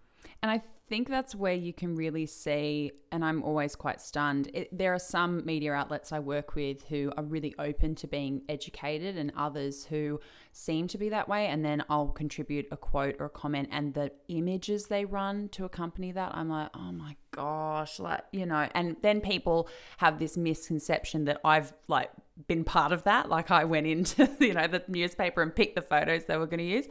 And 0.43 0.51
i 0.51 0.61
think 0.89 1.09
that's 1.09 1.35
where 1.35 1.55
you 1.55 1.73
can 1.73 1.97
really 1.97 2.27
see, 2.27 2.93
and 3.11 3.25
I'm 3.25 3.43
always 3.43 3.75
quite 3.75 4.01
stunned. 4.01 4.51
It, 4.55 4.77
there 4.77 4.95
are 4.95 4.99
some 4.99 5.45
media 5.45 5.73
outlets 5.73 6.13
I 6.13 6.21
work 6.21 6.55
with 6.55 6.85
who 6.85 7.13
are 7.17 7.25
really 7.25 7.55
open 7.59 7.95
to 7.97 8.07
being 8.07 8.43
educated, 8.49 9.17
and 9.17 9.33
others 9.37 9.87
who 9.87 10.21
seem 10.57 10.89
to 10.89 10.97
be 10.97 11.11
that 11.11 11.29
way. 11.29 11.47
And 11.47 11.65
then 11.65 11.85
I'll 11.91 12.09
contribute 12.09 12.67
a 12.71 12.77
quote 12.77 13.17
or 13.19 13.27
a 13.27 13.31
comment, 13.31 13.69
and 13.71 13.93
the 13.93 14.11
images 14.29 14.87
they 14.87 15.05
run 15.05 15.49
to 15.51 15.65
accompany 15.65 16.13
that, 16.13 16.35
I'm 16.35 16.49
like, 16.49 16.71
oh 16.75 16.93
my 16.93 17.17
gosh, 17.31 18.01
like, 18.01 18.25
you 18.33 18.47
know, 18.47 18.69
and 18.75 18.97
then 19.03 19.21
people 19.21 19.69
have 19.99 20.19
this 20.19 20.37
misconception 20.37 21.27
that 21.27 21.41
I've 21.45 21.75
like 21.89 22.11
been 22.47 22.65
part 22.65 22.93
of 22.93 23.05
that. 23.05 23.29
Like 23.29 23.51
I 23.51 23.65
went 23.65 23.87
into, 23.87 24.31
you 24.41 24.55
know, 24.55 24.67
the 24.67 24.83
newspaper 24.89 25.43
and 25.43 25.55
picked 25.55 25.75
the 25.75 25.83
photos 25.83 26.25
they 26.25 26.39
were 26.39 26.47
going 26.47 26.59
to 26.59 26.65
use. 26.65 26.87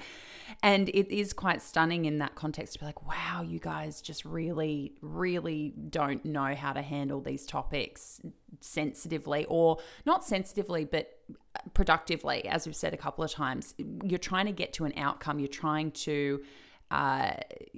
And 0.61 0.89
it 0.89 1.13
is 1.13 1.33
quite 1.33 1.61
stunning 1.61 2.05
in 2.05 2.19
that 2.19 2.35
context 2.35 2.73
to 2.73 2.79
be 2.79 2.85
like, 2.85 3.07
wow, 3.07 3.43
you 3.43 3.59
guys 3.59 3.99
just 3.99 4.25
really, 4.25 4.93
really 5.01 5.73
don't 5.89 6.23
know 6.23 6.53
how 6.53 6.73
to 6.73 6.83
handle 6.83 7.19
these 7.19 7.47
topics 7.47 8.21
sensitively 8.61 9.45
or 9.49 9.79
not 10.05 10.23
sensitively, 10.23 10.85
but 10.85 11.14
productively, 11.73 12.47
as 12.47 12.65
we've 12.65 12.75
said 12.75 12.93
a 12.93 12.97
couple 12.97 13.23
of 13.23 13.31
times. 13.31 13.73
You're 14.03 14.19
trying 14.19 14.45
to 14.45 14.51
get 14.51 14.73
to 14.73 14.85
an 14.85 14.93
outcome, 14.97 15.39
you're 15.39 15.47
trying 15.47 15.91
to 15.91 16.43
uh, 16.91 17.31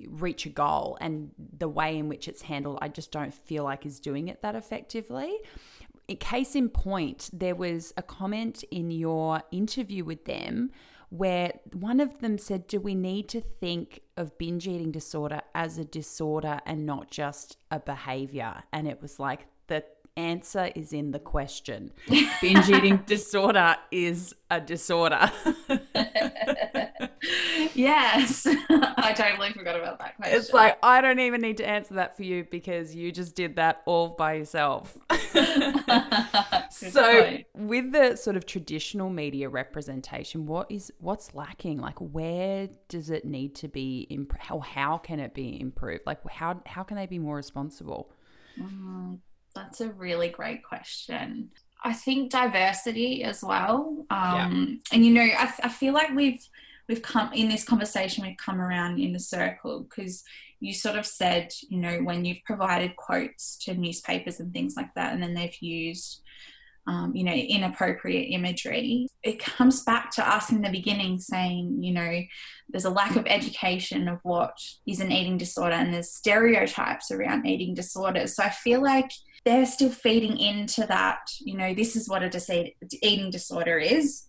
reach 0.07 0.45
a 0.45 0.49
goal, 0.49 0.97
and 0.99 1.31
the 1.57 1.69
way 1.69 1.97
in 1.97 2.09
which 2.09 2.27
it's 2.27 2.41
handled, 2.43 2.79
I 2.81 2.89
just 2.89 3.11
don't 3.11 3.33
feel 3.33 3.63
like 3.63 3.85
is 3.85 3.99
doing 3.99 4.27
it 4.27 4.41
that 4.41 4.55
effectively. 4.55 5.37
Case 6.19 6.55
in 6.55 6.69
point, 6.69 7.29
there 7.33 7.55
was 7.55 7.93
a 7.97 8.01
comment 8.01 8.63
in 8.71 8.91
your 8.91 9.43
interview 9.51 10.05
with 10.05 10.25
them 10.25 10.71
where 11.09 11.53
one 11.73 11.99
of 11.99 12.19
them 12.19 12.37
said, 12.37 12.67
Do 12.67 12.79
we 12.79 12.95
need 12.95 13.29
to 13.29 13.41
think 13.41 14.01
of 14.15 14.37
binge 14.37 14.67
eating 14.67 14.91
disorder 14.91 15.41
as 15.55 15.77
a 15.77 15.85
disorder 15.85 16.59
and 16.65 16.85
not 16.85 17.11
just 17.11 17.57
a 17.71 17.79
behavior? 17.79 18.63
And 18.71 18.87
it 18.87 19.01
was 19.01 19.19
like, 19.19 19.47
The 19.67 19.83
answer 20.17 20.71
is 20.75 20.91
in 20.91 21.11
the 21.11 21.19
question. 21.19 21.91
binge 22.41 22.69
eating 22.69 22.97
disorder 23.05 23.75
is 23.91 24.35
a 24.49 24.59
disorder. 24.59 25.31
yes. 27.73 28.47
I 28.69 29.13
totally 29.15 29.53
forgot 29.53 29.75
about 29.77 29.99
that 29.99 30.17
question. 30.17 30.39
It's 30.39 30.51
like, 30.53 30.77
I 30.83 31.01
don't 31.01 31.19
even 31.19 31.41
need 31.41 31.57
to 31.57 31.67
answer 31.67 31.93
that 31.95 32.15
for 32.17 32.23
you 32.23 32.45
because 32.49 32.95
you 32.95 33.11
just 33.11 33.35
did 33.35 33.55
that 33.57 33.81
all 33.85 34.09
by 34.09 34.33
yourself. 34.33 34.97
so, 36.69 37.23
point. 37.23 37.45
with 37.55 37.91
the 37.91 38.15
sort 38.15 38.35
of 38.35 38.45
traditional 38.45 39.09
media 39.09 39.49
representation, 39.49 40.45
what 40.45 40.71
is 40.71 40.91
what's 40.99 41.35
lacking? 41.35 41.79
Like, 41.79 41.99
where 41.99 42.69
does 42.89 43.09
it 43.09 43.25
need 43.25 43.55
to 43.55 43.67
be 43.67 44.07
improved? 44.09 44.43
How, 44.43 44.59
how 44.59 44.97
can 44.97 45.19
it 45.19 45.33
be 45.33 45.59
improved? 45.59 46.03
Like, 46.05 46.27
how, 46.29 46.61
how 46.65 46.83
can 46.83 46.97
they 46.97 47.05
be 47.05 47.19
more 47.19 47.35
responsible? 47.35 48.11
Mm, 48.59 49.19
that's 49.57 49.81
a 49.81 49.89
really 49.89 50.29
great 50.29 50.63
question. 50.63 51.49
I 51.83 51.93
think 51.93 52.31
diversity 52.31 53.23
as 53.23 53.43
well. 53.43 54.05
Um, 54.09 54.81
yeah. 54.89 54.95
And, 54.95 55.05
you 55.05 55.13
know, 55.13 55.21
I, 55.21 55.53
I 55.63 55.69
feel 55.69 55.93
like 55.93 56.09
we've, 56.15 56.43
we've 56.87 57.01
come 57.01 57.31
in 57.33 57.49
this 57.49 57.63
conversation 57.63 58.25
we've 58.25 58.37
come 58.37 58.61
around 58.61 58.99
in 58.99 59.15
a 59.15 59.19
circle 59.19 59.81
because 59.81 60.23
you 60.59 60.73
sort 60.73 60.97
of 60.97 61.05
said 61.05 61.51
you 61.69 61.77
know 61.77 61.97
when 61.99 62.25
you've 62.25 62.43
provided 62.45 62.95
quotes 62.95 63.57
to 63.57 63.73
newspapers 63.73 64.39
and 64.39 64.53
things 64.53 64.75
like 64.75 64.93
that 64.95 65.13
and 65.13 65.21
then 65.21 65.33
they've 65.33 65.61
used 65.61 66.21
um, 66.87 67.13
you 67.13 67.23
know 67.23 67.33
inappropriate 67.33 68.31
imagery 68.31 69.07
it 69.21 69.39
comes 69.39 69.83
back 69.83 70.09
to 70.11 70.27
us 70.27 70.51
in 70.51 70.61
the 70.61 70.69
beginning 70.69 71.19
saying 71.19 71.83
you 71.83 71.93
know 71.93 72.21
there's 72.69 72.85
a 72.85 72.89
lack 72.89 73.15
of 73.15 73.27
education 73.27 74.07
of 74.07 74.19
what 74.23 74.57
is 74.87 75.01
an 75.01 75.11
eating 75.11 75.37
disorder 75.37 75.75
and 75.75 75.93
there's 75.93 76.13
stereotypes 76.13 77.11
around 77.11 77.45
eating 77.45 77.73
disorders 77.73 78.35
so 78.35 78.43
i 78.43 78.49
feel 78.49 78.81
like 78.81 79.11
they're 79.47 79.65
still 79.65 79.89
feeding 79.89 80.37
into 80.37 80.85
that 80.85 81.19
you 81.39 81.55
know 81.57 81.73
this 81.73 81.95
is 81.95 82.09
what 82.09 82.21
a 82.21 82.73
eating 83.01 83.31
disorder 83.31 83.77
is 83.77 84.27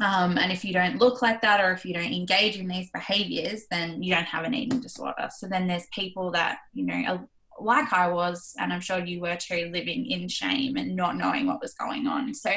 um, 0.00 0.36
and 0.36 0.52
if 0.52 0.64
you 0.64 0.72
don't 0.72 0.98
look 0.98 1.22
like 1.22 1.40
that 1.40 1.60
or 1.60 1.72
if 1.72 1.84
you 1.84 1.94
don't 1.94 2.12
engage 2.12 2.58
in 2.58 2.68
these 2.68 2.90
behaviors, 2.90 3.64
then 3.70 4.02
you 4.02 4.14
don't 4.14 4.26
have 4.26 4.44
an 4.44 4.52
eating 4.52 4.80
disorder. 4.80 5.28
So 5.34 5.46
then 5.46 5.66
there's 5.66 5.86
people 5.90 6.30
that, 6.32 6.58
you 6.74 6.84
know, 6.84 7.28
like 7.58 7.90
I 7.92 8.08
was, 8.08 8.54
and 8.58 8.72
I'm 8.72 8.82
sure 8.82 8.98
you 8.98 9.20
were 9.20 9.36
too, 9.36 9.70
living 9.72 10.04
in 10.06 10.28
shame 10.28 10.76
and 10.76 10.94
not 10.94 11.16
knowing 11.16 11.46
what 11.46 11.62
was 11.62 11.72
going 11.72 12.06
on. 12.06 12.34
So 12.34 12.50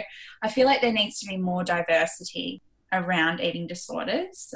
I 0.43 0.49
feel 0.49 0.65
like 0.65 0.81
there 0.81 0.91
needs 0.91 1.19
to 1.19 1.27
be 1.27 1.37
more 1.37 1.63
diversity 1.63 2.61
around 2.91 3.39
eating 3.39 3.67
disorders. 3.67 4.53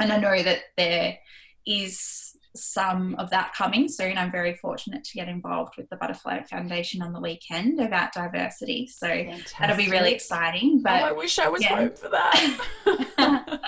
And 0.00 0.12
I 0.12 0.16
know 0.16 0.42
that 0.42 0.62
there 0.76 1.18
is 1.64 2.36
some 2.56 3.16
of 3.16 3.30
that 3.30 3.52
coming 3.54 3.88
soon. 3.88 4.16
I'm 4.16 4.30
very 4.30 4.54
fortunate 4.54 5.04
to 5.04 5.14
get 5.14 5.28
involved 5.28 5.74
with 5.76 5.88
the 5.90 5.96
Butterfly 5.96 6.42
Foundation 6.44 7.02
on 7.02 7.12
the 7.12 7.20
weekend 7.20 7.80
about 7.80 8.12
diversity. 8.12 8.86
So 8.86 9.08
Fantastic. 9.08 9.58
that'll 9.58 9.76
be 9.76 9.90
really 9.90 10.12
exciting. 10.12 10.76
Oh, 10.78 10.82
but 10.84 11.02
oh, 11.02 11.06
I 11.06 11.12
wish 11.12 11.38
I 11.38 11.48
was 11.48 11.62
yeah. 11.62 11.76
home 11.76 11.90
for 11.90 12.08
that. 12.08 12.58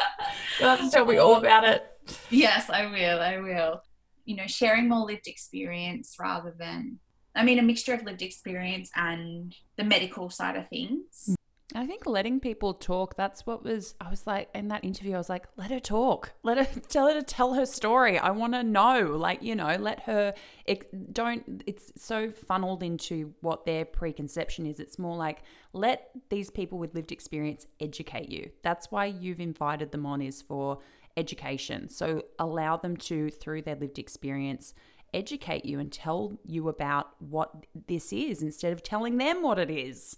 You'll 0.61 0.68
have 0.68 0.81
to 0.81 0.90
tell 0.90 1.05
me 1.05 1.16
all 1.16 1.37
about 1.37 1.64
it. 1.64 1.85
Yes, 2.31 2.70
I 2.70 2.87
will. 2.87 3.20
I 3.20 3.38
will. 3.38 3.83
You 4.25 4.37
know, 4.37 4.46
sharing 4.46 4.88
more 4.88 5.07
lived 5.07 5.27
experience 5.27 6.16
rather 6.18 6.55
than, 6.57 6.99
I 7.35 7.44
mean, 7.44 7.59
a 7.59 7.62
mixture 7.62 7.94
of 7.94 8.05
lived 8.05 8.22
experience 8.22 8.90
and 8.94 9.55
the 9.77 9.85
medical 9.85 10.31
side 10.31 10.57
of 10.57 10.68
things. 10.68 11.36
I 11.77 11.87
think 11.87 12.07
letting 12.07 12.41
people 12.41 12.72
talk, 12.72 13.16
that's 13.16 13.45
what 13.45 13.62
was, 13.62 13.95
I 14.01 14.09
was 14.09 14.27
like, 14.27 14.49
in 14.55 14.68
that 14.68 14.83
interview, 14.83 15.14
I 15.14 15.18
was 15.18 15.29
like, 15.29 15.47
let 15.57 15.70
her 15.70 15.79
talk. 15.79 16.33
Let 16.43 16.57
her, 16.57 16.81
tell 16.89 17.09
her 17.09 17.14
to 17.14 17.22
tell 17.22 17.55
her 17.55 17.66
story. 17.66 18.18
I 18.18 18.31
want 18.31 18.55
to 18.55 18.62
know. 18.62 19.14
Like, 19.16 19.43
you 19.43 19.55
know, 19.55 19.77
let 19.79 20.01
her, 20.05 20.33
it, 20.64 21.12
don't, 21.12 21.62
it's 21.66 21.93
so 21.97 22.31
funneled 22.31 22.83
into 22.83 23.35
what 23.43 23.66
their 23.66 23.85
preconception 23.85 24.64
is. 24.64 24.81
It's 24.81 24.99
more 24.99 25.16
like, 25.16 25.43
let 25.74 26.11
these 26.31 26.51
people 26.51 26.79
with 26.79 26.95
lived 26.95 27.12
experience 27.12 27.66
educate 27.79 28.31
you. 28.31 28.51
That's 28.62 28.91
why 28.91 29.07
you've 29.07 29.41
invited 29.41 29.93
them 29.93 30.07
on, 30.07 30.22
is 30.22 30.41
for 30.41 30.79
education. 31.18 31.91
So 31.91 32.22
allow 32.39 32.79
them 32.79 32.97
to, 32.97 33.29
through 33.29 33.62
their 33.62 33.77
lived 33.77 33.99
experience, 33.99 34.72
educate 35.12 35.66
you 35.66 35.79
and 35.79 35.93
tell 35.93 36.39
you 36.45 36.68
about 36.68 37.11
what 37.18 37.66
this 37.87 38.12
is 38.12 38.43
instead 38.43 38.72
of 38.72 38.83
telling 38.83 39.18
them 39.18 39.43
what 39.43 39.59
it 39.59 39.70
is. 39.70 40.16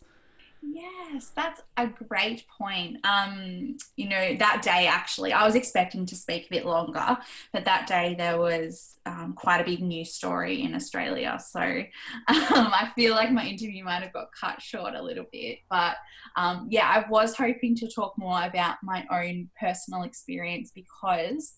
Yes, 0.60 1.30
that's 1.36 1.62
a 1.76 1.86
great 1.86 2.44
point. 2.48 2.98
Um, 3.04 3.76
you 3.96 4.08
know, 4.08 4.36
that 4.38 4.60
day 4.62 4.88
actually, 4.88 5.32
I 5.32 5.44
was 5.44 5.54
expecting 5.54 6.04
to 6.06 6.16
speak 6.16 6.46
a 6.46 6.50
bit 6.50 6.66
longer, 6.66 7.16
but 7.52 7.64
that 7.64 7.86
day 7.86 8.16
there 8.18 8.38
was 8.38 8.96
um, 9.06 9.34
quite 9.34 9.60
a 9.60 9.64
big 9.64 9.80
news 9.82 10.12
story 10.14 10.62
in 10.62 10.74
Australia. 10.74 11.38
So 11.38 11.60
um, 11.60 11.84
I 12.28 12.90
feel 12.96 13.14
like 13.14 13.30
my 13.30 13.46
interview 13.46 13.84
might 13.84 14.02
have 14.02 14.12
got 14.12 14.28
cut 14.38 14.60
short 14.60 14.94
a 14.94 15.02
little 15.02 15.26
bit. 15.30 15.60
But 15.70 15.96
um, 16.36 16.66
yeah, 16.70 16.88
I 16.88 17.08
was 17.08 17.36
hoping 17.36 17.76
to 17.76 17.88
talk 17.88 18.18
more 18.18 18.42
about 18.42 18.76
my 18.82 19.06
own 19.12 19.50
personal 19.60 20.02
experience 20.02 20.72
because 20.74 21.54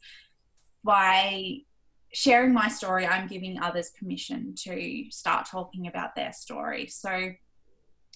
by 0.84 1.58
sharing 2.12 2.52
my 2.52 2.68
story, 2.68 3.06
I'm 3.06 3.28
giving 3.28 3.60
others 3.60 3.92
permission 3.98 4.54
to 4.64 5.10
start 5.10 5.46
talking 5.46 5.86
about 5.86 6.14
their 6.16 6.32
story. 6.32 6.86
So 6.88 7.32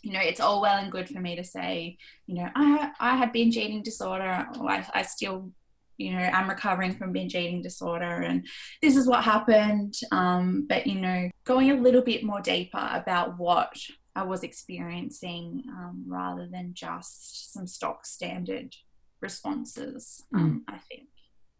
you 0.05 0.13
know, 0.13 0.21
it's 0.21 0.41
all 0.41 0.61
well 0.61 0.77
and 0.77 0.93
good 0.93 1.09
for 1.09 1.19
me 1.19 1.35
to 1.35 1.43
say, 1.43 1.97
you 2.27 2.35
know, 2.35 2.49
I, 2.55 2.93
I 3.01 3.17
had 3.17 3.33
binge 3.33 3.57
eating 3.57 3.83
disorder, 3.83 4.47
or 4.61 4.71
I, 4.71 4.87
I 4.93 5.03
still, 5.03 5.51
you 5.97 6.13
know, 6.13 6.19
I'm 6.19 6.49
recovering 6.49 6.95
from 6.95 7.13
binge 7.13 7.35
eating 7.35 7.63
disorder, 7.63 8.05
and 8.05 8.47
this 8.83 8.97
is 8.97 9.07
what 9.07 9.25
happened. 9.25 9.95
Um, 10.13 10.67
but, 10.69 10.87
you 10.87 11.01
know, 11.01 11.31
going 11.45 11.71
a 11.71 11.81
little 11.81 12.03
bit 12.03 12.23
more 12.23 12.43
deeper 12.43 12.91
about 12.93 13.39
what 13.39 13.75
I 14.15 14.25
was 14.25 14.43
experiencing 14.43 15.65
um, 15.71 16.05
rather 16.07 16.47
than 16.47 16.75
just 16.75 17.55
some 17.55 17.67
stock 17.67 18.05
standard 18.05 18.75
responses, 19.23 20.23
um, 20.35 20.65
mm. 20.69 20.75
I 20.75 20.79
think 20.91 21.09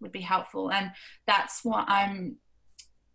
would 0.01 0.13
be 0.13 0.21
helpful. 0.21 0.71
And 0.71 0.91
that's 1.27 1.65
what 1.65 1.87
I'm, 1.89 2.37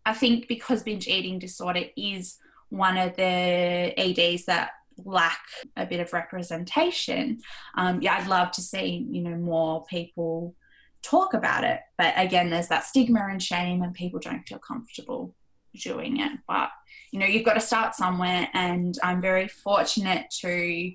I 0.04 0.12
think 0.12 0.48
because 0.48 0.82
binge 0.82 1.06
eating 1.06 1.38
disorder 1.38 1.84
is 1.96 2.36
one 2.68 2.96
of 2.98 3.14
the 3.14 3.22
EDs 3.22 4.46
that 4.46 4.70
lack 5.04 5.40
a 5.76 5.86
bit 5.86 6.00
of 6.00 6.12
representation, 6.12 7.40
um, 7.76 8.00
yeah, 8.02 8.16
I'd 8.16 8.28
love 8.28 8.50
to 8.52 8.62
see 8.62 9.06
you 9.10 9.22
know 9.22 9.36
more 9.36 9.84
people 9.84 10.54
talk 11.02 11.34
about 11.34 11.64
it. 11.64 11.80
But 11.96 12.14
again, 12.16 12.50
there's 12.50 12.68
that 12.68 12.84
stigma 12.84 13.26
and 13.30 13.42
shame, 13.42 13.82
and 13.82 13.94
people 13.94 14.20
don't 14.20 14.46
feel 14.46 14.58
comfortable 14.58 15.34
doing 15.74 16.20
it. 16.20 16.32
But 16.46 16.70
you 17.12 17.18
know, 17.18 17.26
you've 17.26 17.44
got 17.44 17.54
to 17.54 17.60
start 17.60 17.94
somewhere, 17.94 18.48
and 18.54 18.96
I'm 19.02 19.20
very 19.20 19.48
fortunate 19.48 20.26
to 20.40 20.92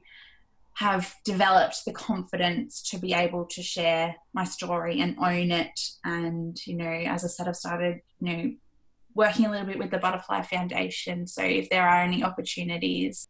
have 0.75 1.15
developed 1.23 1.85
the 1.85 1.93
confidence 1.93 2.81
to 2.89 2.97
be 2.97 3.13
able 3.13 3.45
to 3.45 3.63
share 3.63 4.15
my 4.33 4.43
story 4.43 4.99
and 4.99 5.17
own 5.19 5.51
it. 5.51 5.79
And 6.03 6.57
you 6.65 6.75
know, 6.75 6.85
as 6.85 7.23
I 7.23 7.27
said, 7.27 7.47
I've 7.47 7.55
started 7.55 8.01
you 8.19 8.37
know 8.37 8.53
working 9.15 9.45
a 9.45 9.51
little 9.51 9.65
bit 9.65 9.79
with 9.79 9.91
the 9.91 9.97
Butterfly 9.97 10.41
Foundation. 10.43 11.25
So 11.25 11.41
if 11.41 11.69
there 11.69 11.87
are 11.87 12.01
any 12.01 12.23
opportunities 12.23 13.27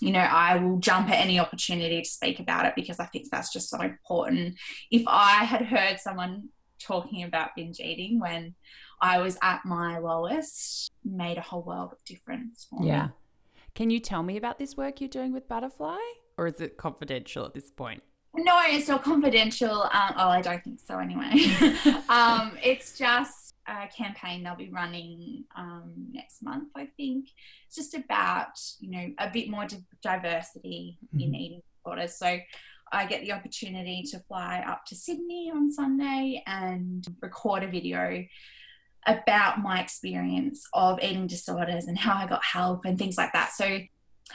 you 0.00 0.12
know, 0.12 0.20
I 0.20 0.56
will 0.56 0.78
jump 0.78 1.08
at 1.08 1.20
any 1.20 1.38
opportunity 1.38 2.00
to 2.02 2.08
speak 2.08 2.40
about 2.40 2.66
it 2.66 2.74
because 2.76 3.00
I 3.00 3.06
think 3.06 3.28
that's 3.30 3.52
just 3.52 3.70
so 3.70 3.80
important. 3.80 4.56
If 4.90 5.02
I 5.06 5.44
had 5.44 5.62
heard 5.62 5.98
someone 5.98 6.48
talking 6.78 7.24
about 7.24 7.50
binge 7.56 7.80
eating 7.80 8.20
when 8.20 8.54
I 9.00 9.18
was 9.20 9.38
at 9.42 9.64
my 9.64 9.98
lowest, 9.98 10.90
made 11.04 11.38
a 11.38 11.42
whole 11.42 11.62
world 11.62 11.92
of 11.92 12.04
difference. 12.04 12.68
yeah. 12.80 13.06
Me. 13.06 13.12
Can 13.74 13.90
you 13.90 14.00
tell 14.00 14.22
me 14.22 14.36
about 14.36 14.58
this 14.58 14.76
work 14.76 15.00
you're 15.00 15.08
doing 15.08 15.32
with 15.32 15.48
Butterfly, 15.48 15.98
or 16.36 16.48
is 16.48 16.60
it 16.60 16.76
confidential 16.76 17.44
at 17.44 17.54
this 17.54 17.70
point? 17.70 18.02
No, 18.34 18.60
it's 18.66 18.88
not 18.88 19.04
confidential. 19.04 19.82
Um, 19.82 20.14
oh, 20.16 20.28
I 20.28 20.42
don't 20.42 20.62
think 20.62 20.80
so. 20.80 20.98
Anyway, 20.98 21.24
um, 22.08 22.56
it's 22.62 22.98
just 22.98 23.47
uh, 23.68 23.86
campaign 23.96 24.42
they'll 24.42 24.56
be 24.56 24.70
running 24.70 25.44
um, 25.56 25.92
next 26.12 26.42
month, 26.42 26.68
I 26.74 26.88
think. 26.96 27.28
It's 27.66 27.76
just 27.76 27.94
about, 27.94 28.58
you 28.80 28.90
know, 28.90 29.12
a 29.18 29.30
bit 29.30 29.50
more 29.50 29.66
diversity 30.02 30.98
mm-hmm. 31.14 31.20
in 31.20 31.34
eating 31.34 31.62
disorders. 31.84 32.18
So 32.18 32.38
I 32.90 33.06
get 33.06 33.20
the 33.20 33.32
opportunity 33.32 34.02
to 34.10 34.20
fly 34.20 34.64
up 34.66 34.86
to 34.86 34.96
Sydney 34.96 35.52
on 35.54 35.70
Sunday 35.70 36.42
and 36.46 37.04
record 37.20 37.62
a 37.62 37.68
video 37.68 38.24
about 39.06 39.60
my 39.60 39.80
experience 39.80 40.66
of 40.72 40.98
eating 41.02 41.26
disorders 41.26 41.84
and 41.86 41.98
how 41.98 42.16
I 42.16 42.26
got 42.26 42.44
help 42.44 42.84
and 42.84 42.98
things 42.98 43.18
like 43.18 43.32
that. 43.34 43.52
So 43.52 43.80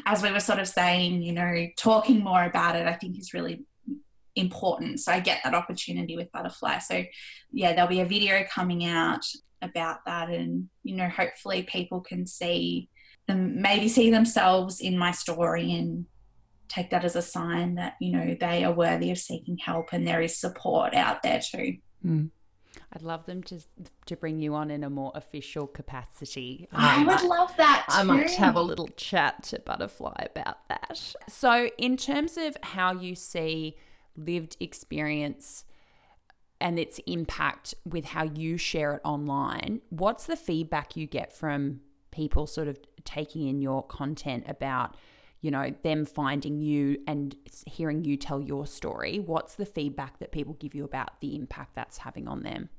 as 0.06 0.22
we 0.24 0.32
were 0.32 0.40
sort 0.40 0.60
of 0.60 0.68
saying, 0.68 1.22
you 1.22 1.34
know, 1.34 1.68
talking 1.78 2.24
more 2.24 2.44
about 2.44 2.76
it, 2.76 2.88
I 2.88 2.94
think 2.94 3.18
is 3.18 3.34
really 3.34 3.66
important. 4.36 5.00
So 5.00 5.12
I 5.12 5.20
get 5.20 5.42
that 5.44 5.54
opportunity 5.54 6.16
with 6.16 6.32
Butterfly. 6.32 6.80
So 6.80 7.04
yeah, 7.52 7.74
there'll 7.74 7.90
be 7.90 8.02
a 8.02 8.06
video 8.06 8.44
coming 8.50 8.86
out 8.86 9.26
about 9.62 10.00
that, 10.06 10.30
and 10.30 10.70
you 10.84 10.96
know, 10.96 11.08
hopefully 11.08 11.64
people 11.64 12.02
can 12.02 12.26
see 12.28 12.90
them, 13.28 13.62
maybe 13.62 13.88
see 13.88 14.10
themselves 14.10 14.80
in 14.82 14.98
my 14.98 15.12
story 15.12 15.72
and 15.74 16.06
take 16.68 16.90
that 16.90 17.06
as 17.06 17.16
a 17.16 17.22
sign 17.22 17.76
that 17.76 17.96
you 18.00 18.12
know 18.12 18.36
they 18.40 18.64
are 18.64 18.74
worthy 18.74 19.12
of 19.12 19.18
seeking 19.18 19.58
help 19.58 19.94
and 19.94 20.08
there 20.08 20.22
is 20.22 20.38
support 20.38 20.94
out 20.94 21.22
there 21.24 21.40
too. 21.40 21.78
Mm. 22.06 22.30
I'd 22.92 23.02
love 23.02 23.26
them 23.26 23.44
to 23.44 23.60
to 24.08 24.16
bring 24.16 24.40
you 24.40 24.54
on 24.56 24.72
in 24.72 24.84
a 24.84 24.90
more 24.90 25.12
official 25.16 25.68
capacity. 25.68 26.68
I, 26.72 27.02
I 27.02 27.06
would 27.06 27.24
love 27.24 27.56
that. 27.58 27.86
Too. 27.90 27.96
I 27.98 28.04
might 28.04 28.32
have 28.32 28.56
a 28.56 28.62
little 28.62 28.90
chat 28.90 29.44
to 29.44 29.60
Butterfly 29.60 30.26
about 30.36 30.68
that. 30.70 31.16
So, 31.30 31.70
in 31.78 31.98
terms 31.98 32.38
of 32.38 32.58
how 32.62 32.94
you 32.94 33.16
see 33.16 33.78
lived 34.16 34.57
experience 34.59 35.66
and 36.59 36.80
its 36.80 36.99
impact 37.05 37.74
with 37.86 38.05
how 38.05 38.24
you 38.24 38.57
share 38.57 38.95
it 38.95 39.01
online, 39.03 39.82
what's 39.89 40.26
the 40.26 40.36
feedback 40.36 40.95
you 40.95 41.05
get 41.05 41.34
from 41.34 41.82
people 42.11 42.47
sort 42.47 42.68
of 42.68 42.80
taking 43.03 43.47
in 43.47 43.59
your 43.59 43.84
content 43.84 44.45
about, 44.47 44.95
you 45.41 45.51
know, 45.51 45.74
them 45.84 46.05
finding 46.05 46.61
you 46.61 46.97
and 47.05 47.36
hearing 47.66 48.05
you 48.05 48.16
tell 48.16 48.41
your 48.41 48.66
story? 48.66 49.20
What's 49.20 49.55
the 49.55 49.66
feedback 49.66 50.20
that 50.20 50.32
people 50.32 50.53
give 50.53 50.74
you 50.74 50.86
about 50.86 51.20
the 51.20 51.36
impact 51.36 51.76
that's 51.76 51.97
having 51.97 52.28
on 52.28 52.43
them? 52.43 52.70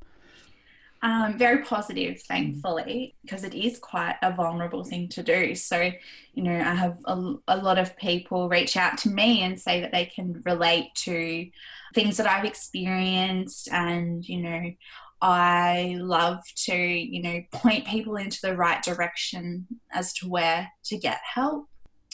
Um, 1.04 1.36
very 1.36 1.62
positive, 1.62 2.22
thankfully, 2.22 3.14
because 3.20 3.44
it 3.44 3.52
is 3.52 3.78
quite 3.78 4.16
a 4.22 4.32
vulnerable 4.32 4.84
thing 4.84 5.10
to 5.10 5.22
do. 5.22 5.54
So, 5.54 5.92
you 6.32 6.42
know, 6.42 6.56
I 6.56 6.74
have 6.74 6.96
a, 7.04 7.34
a, 7.46 7.58
lot 7.58 7.76
of 7.76 7.94
people 7.98 8.48
reach 8.48 8.74
out 8.78 8.96
to 8.98 9.10
me 9.10 9.42
and 9.42 9.60
say 9.60 9.82
that 9.82 9.92
they 9.92 10.06
can 10.06 10.40
relate 10.46 10.94
to 11.04 11.46
things 11.94 12.16
that 12.16 12.26
I've 12.26 12.46
experienced. 12.46 13.68
And, 13.70 14.26
you 14.26 14.40
know, 14.40 14.72
I 15.20 15.98
love 16.00 16.38
to, 16.64 16.74
you 16.74 17.22
know, 17.22 17.42
point 17.52 17.86
people 17.86 18.16
into 18.16 18.40
the 18.40 18.56
right 18.56 18.82
direction 18.82 19.66
as 19.92 20.14
to 20.14 20.28
where 20.28 20.72
to 20.84 20.96
get 20.96 21.18
help 21.34 21.68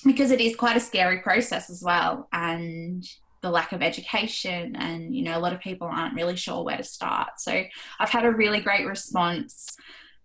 because 0.04 0.32
it 0.32 0.40
is 0.40 0.56
quite 0.56 0.76
a 0.76 0.80
scary 0.80 1.20
process 1.20 1.70
as 1.70 1.80
well. 1.80 2.28
And, 2.32 3.04
the 3.42 3.50
lack 3.50 3.72
of 3.72 3.82
education 3.82 4.76
and 4.76 5.14
you 5.14 5.22
know 5.22 5.36
a 5.36 5.40
lot 5.40 5.52
of 5.52 5.60
people 5.60 5.88
aren't 5.90 6.14
really 6.14 6.36
sure 6.36 6.64
where 6.64 6.76
to 6.76 6.84
start. 6.84 7.38
So 7.38 7.62
i've 7.98 8.10
had 8.10 8.24
a 8.24 8.30
really 8.30 8.60
great 8.60 8.86
response 8.86 9.76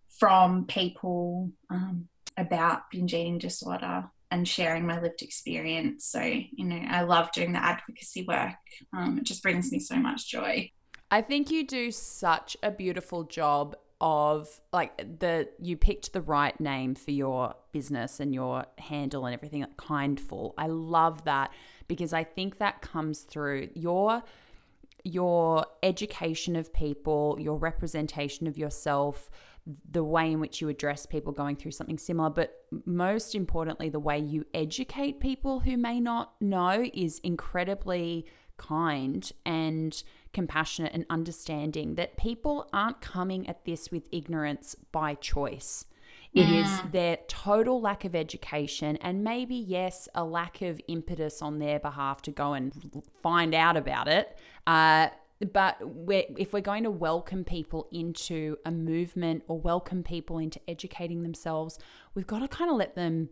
from 0.10 0.66
people 0.66 1.52
um, 1.70 2.08
about 2.38 2.90
binge 2.92 3.14
eating 3.14 3.38
disorder 3.38 4.06
and 4.32 4.48
sharing 4.48 4.86
my 4.86 5.00
lived 5.00 5.22
experience. 5.22 6.06
So 6.06 6.22
you 6.22 6.66
know 6.66 6.82
i 6.90 7.02
love 7.04 7.32
doing 7.32 7.54
the 7.54 7.64
advocacy 7.64 8.26
work. 8.28 8.56
Um, 8.94 9.18
it 9.20 9.24
just 9.24 9.44
brings 9.44 9.72
me 9.72 9.80
so 9.80 9.96
much 9.96 10.30
joy. 10.30 10.72
I 11.12 11.22
think 11.22 11.52
you 11.52 11.66
do 11.66 11.92
such 11.92 12.58
a 12.64 12.72
beautiful 12.72 13.24
job 13.24 13.76
of 14.02 14.60
like 14.74 14.98
the 14.98 15.48
you 15.60 15.78
picked 15.78 16.14
the 16.14 16.22
right 16.22 16.60
name 16.60 16.96
for 16.96 17.12
your 17.12 17.56
business 17.72 18.20
and 18.20 18.34
your 18.34 18.66
handle 18.78 19.26
and 19.26 19.34
everything 19.34 19.66
kindful. 19.78 20.54
I 20.58 20.68
love 20.68 21.26
that 21.26 21.52
because 21.88 22.14
I 22.14 22.24
think 22.24 22.58
that 22.60 22.82
comes 22.82 23.22
through 23.22 23.70
your 23.74 24.24
your 25.04 25.68
education 25.84 26.56
of 26.56 26.74
people, 26.74 27.38
your 27.40 27.58
representation 27.58 28.48
of 28.48 28.58
yourself, 28.58 29.30
the 29.92 30.04
way 30.04 30.32
in 30.32 30.40
which 30.40 30.62
you 30.62 30.68
address 30.68 31.06
people 31.06 31.32
going 31.32 31.56
through 31.56 31.72
something 31.72 32.00
similar, 32.00 32.30
but 32.32 32.66
most 32.86 33.36
importantly, 33.36 33.88
the 33.88 34.00
way 34.00 34.18
you 34.18 34.46
educate 34.54 35.20
people 35.20 35.60
who 35.60 35.78
may 35.78 36.00
not 36.00 36.34
know 36.42 36.90
is 36.94 37.20
incredibly 37.20 38.26
kind 38.58 39.32
and 39.46 40.04
compassionate 40.34 40.94
and 40.94 41.06
understanding 41.10 41.96
that 41.96 42.18
people 42.18 42.68
aren't 42.74 43.02
coming 43.02 43.48
at 43.48 43.66
this 43.66 43.92
with 43.92 44.08
ignorance 44.12 44.76
by 44.92 45.14
choice. 45.14 45.86
It 46.36 46.50
is 46.50 46.68
mm. 46.68 46.92
their 46.92 47.18
total 47.30 47.80
lack 47.80 48.04
of 48.04 48.14
education 48.14 48.98
and 48.98 49.24
maybe, 49.24 49.56
yes, 49.56 50.10
a 50.14 50.26
lack 50.26 50.62
of 50.62 50.82
impetus 50.90 51.42
on 51.42 51.60
their 51.60 51.80
behalf 51.80 52.22
to 52.24 52.32
go 52.32 52.52
and 52.52 52.74
find 53.24 53.56
out 53.56 53.78
about 53.78 54.10
it. 54.10 54.38
Uh, 54.68 55.08
but 55.54 55.78
we're, 55.82 56.26
if 56.38 56.52
we're 56.52 56.60
going 56.60 56.84
to 56.84 56.92
welcome 56.92 57.46
people 57.46 57.88
into 57.94 58.58
a 58.66 58.72
movement 58.72 59.44
or 59.48 59.58
welcome 59.58 60.04
people 60.04 60.38
into 60.38 60.60
educating 60.68 61.24
themselves, 61.24 61.80
we've 62.16 62.28
got 62.28 62.40
to 62.40 62.50
kind 62.50 62.70
of 62.70 62.76
let 62.76 62.96
them 62.96 63.30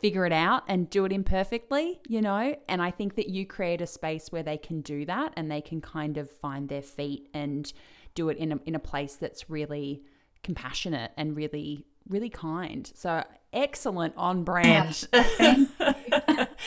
figure 0.00 0.24
it 0.24 0.32
out 0.32 0.62
and 0.66 0.88
do 0.88 1.04
it 1.04 1.12
imperfectly, 1.12 2.00
you 2.08 2.22
know? 2.22 2.56
And 2.70 2.80
I 2.80 2.90
think 2.90 3.16
that 3.16 3.28
you 3.28 3.46
create 3.46 3.82
a 3.82 3.86
space 3.86 4.32
where 4.32 4.42
they 4.42 4.56
can 4.56 4.80
do 4.80 5.04
that 5.04 5.34
and 5.36 5.50
they 5.50 5.60
can 5.60 5.82
kind 5.82 6.16
of 6.16 6.30
find 6.30 6.70
their 6.70 6.82
feet 6.82 7.28
and 7.34 7.70
do 8.14 8.30
it 8.30 8.38
in 8.38 8.52
a, 8.52 8.60
in 8.64 8.74
a 8.74 8.78
place 8.78 9.16
that's 9.16 9.50
really 9.50 10.02
compassionate 10.42 11.10
and 11.16 11.36
really 11.36 11.86
really 12.08 12.30
kind. 12.30 12.90
So 12.94 13.24
excellent 13.52 14.14
on 14.16 14.44
brand. 14.44 15.06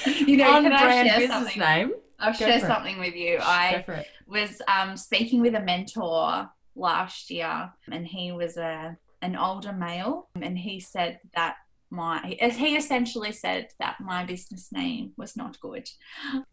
you 0.05 0.37
know, 0.37 0.51
On 0.51 0.63
can 0.63 0.73
I 0.73 0.83
brand 0.83 1.09
share 1.09 1.19
business 1.19 1.29
something? 1.29 1.59
name. 1.59 1.91
I'll 2.19 2.31
Go 2.33 2.37
share 2.39 2.59
for 2.59 2.65
it. 2.65 2.67
something 2.67 2.99
with 2.99 3.15
you. 3.15 3.37
I 3.41 4.05
was 4.25 4.61
um, 4.67 4.97
speaking 4.97 5.41
with 5.41 5.53
a 5.55 5.61
mentor 5.61 6.49
last 6.75 7.29
year, 7.29 7.71
and 7.91 8.05
he 8.07 8.31
was 8.31 8.57
a 8.57 8.97
an 9.21 9.35
older 9.35 9.73
male, 9.73 10.29
and 10.41 10.57
he 10.57 10.79
said 10.79 11.19
that 11.35 11.55
my 11.89 12.37
he 12.39 12.75
essentially 12.75 13.31
said 13.31 13.67
that 13.79 13.97
my 14.01 14.23
business 14.25 14.69
name 14.71 15.11
was 15.17 15.35
not 15.37 15.59
good. 15.59 15.87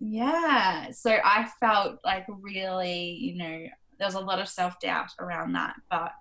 Yeah, 0.00 0.90
so 0.90 1.16
I 1.24 1.48
felt 1.60 1.98
like 2.04 2.26
really, 2.28 3.10
you 3.20 3.36
know, 3.36 3.66
there 3.98 4.06
was 4.06 4.14
a 4.14 4.20
lot 4.20 4.38
of 4.40 4.48
self 4.48 4.78
doubt 4.80 5.10
around 5.18 5.52
that, 5.54 5.74
but. 5.90 6.12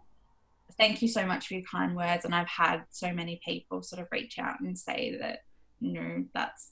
Thank 0.77 1.01
you 1.01 1.07
so 1.07 1.25
much 1.25 1.47
for 1.47 1.53
your 1.55 1.63
kind 1.63 1.95
words, 1.95 2.25
and 2.25 2.33
I've 2.33 2.47
had 2.47 2.83
so 2.89 3.13
many 3.13 3.39
people 3.45 3.81
sort 3.83 4.01
of 4.01 4.07
reach 4.11 4.39
out 4.39 4.59
and 4.59 4.77
say 4.77 5.17
that, 5.19 5.39
you 5.79 5.93
know, 5.93 6.25
that's 6.33 6.71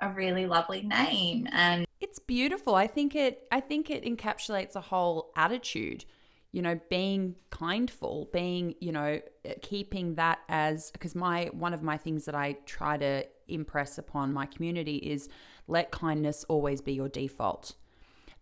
a 0.00 0.10
really 0.10 0.46
lovely 0.46 0.82
name, 0.82 1.46
and 1.52 1.86
It's 2.00 2.18
beautiful. 2.18 2.74
I 2.74 2.86
think 2.86 3.14
it 3.14 3.46
I 3.52 3.60
think 3.60 3.90
it 3.90 4.04
encapsulates 4.04 4.74
a 4.74 4.80
whole 4.80 5.32
attitude. 5.36 6.04
You 6.52 6.62
know, 6.62 6.80
being 6.88 7.36
kindful, 7.50 8.28
being, 8.32 8.74
you 8.80 8.90
know, 8.90 9.20
keeping 9.62 10.16
that 10.16 10.40
as 10.48 10.90
because 10.90 11.14
my 11.14 11.50
one 11.52 11.74
of 11.74 11.82
my 11.82 11.96
things 11.96 12.24
that 12.24 12.34
I 12.34 12.56
try 12.66 12.96
to 12.96 13.24
impress 13.46 13.98
upon 13.98 14.32
my 14.32 14.46
community 14.46 14.96
is 14.96 15.28
let 15.68 15.92
kindness 15.92 16.44
always 16.48 16.80
be 16.80 16.92
your 16.92 17.08
default. 17.08 17.74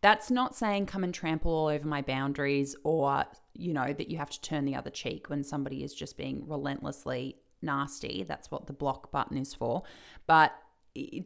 That's 0.01 0.31
not 0.31 0.55
saying 0.55 0.87
come 0.87 1.03
and 1.03 1.13
trample 1.13 1.53
all 1.53 1.67
over 1.67 1.87
my 1.87 2.03
boundaries 2.03 2.77
or, 2.85 3.25
you 3.55 3.73
know, 3.73 3.93
that 3.93 4.09
you 4.11 4.17
have 4.19 4.31
to 4.31 4.41
turn 4.41 4.65
the 4.65 4.77
other 4.77 4.91
cheek 4.91 5.29
when 5.29 5.43
somebody 5.43 5.83
is 5.83 5.93
just 5.93 6.17
being 6.17 6.47
relentlessly 6.47 7.37
nasty. 7.63 8.25
That's 8.27 8.51
what 8.51 8.67
the 8.67 8.73
block 8.73 9.11
button 9.11 9.37
is 9.37 9.55
for. 9.55 9.83
But 10.27 10.53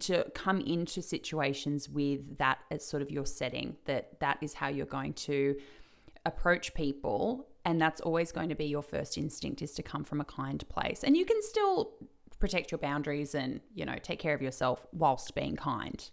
to 0.01 0.25
come 0.35 0.61
into 0.61 1.03
situations 1.03 1.89
with 1.89 2.39
that 2.39 2.59
as 2.71 2.85
sort 2.85 3.03
of 3.03 3.11
your 3.11 3.27
setting, 3.27 3.77
that 3.85 4.21
that 4.21 4.39
is 4.41 4.55
how 4.55 4.69
you're 4.69 4.87
going 4.87 5.15
to 5.15 5.57
approach 6.25 6.75
people. 6.75 7.49
And 7.65 7.81
that's 7.81 8.01
always 8.01 8.33
going 8.33 8.49
to 8.49 8.55
be 8.55 8.67
your 8.67 8.83
first 8.83 9.17
instinct 9.19 9.63
is 9.63 9.73
to 9.75 9.83
come 9.83 10.05
from 10.05 10.21
a 10.21 10.25
kind 10.25 10.67
place. 10.69 11.05
And 11.05 11.17
you 11.17 11.25
can 11.25 11.41
still 11.43 11.93
protect 12.39 12.73
your 12.73 12.79
boundaries 12.79 13.35
and, 13.35 13.61
you 13.75 13.85
know, 13.85 13.97
take 14.03 14.19
care 14.19 14.35
of 14.35 14.43
yourself 14.43 14.87
whilst 14.93 15.35
being 15.35 15.57
kind. 15.57 16.11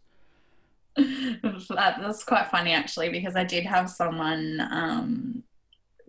That, 0.96 1.98
that's 2.02 2.24
quite 2.24 2.50
funny 2.50 2.72
actually 2.72 3.10
because 3.10 3.36
I 3.36 3.44
did 3.44 3.66
have 3.66 3.90
someone 3.90 4.60
um, 4.72 5.44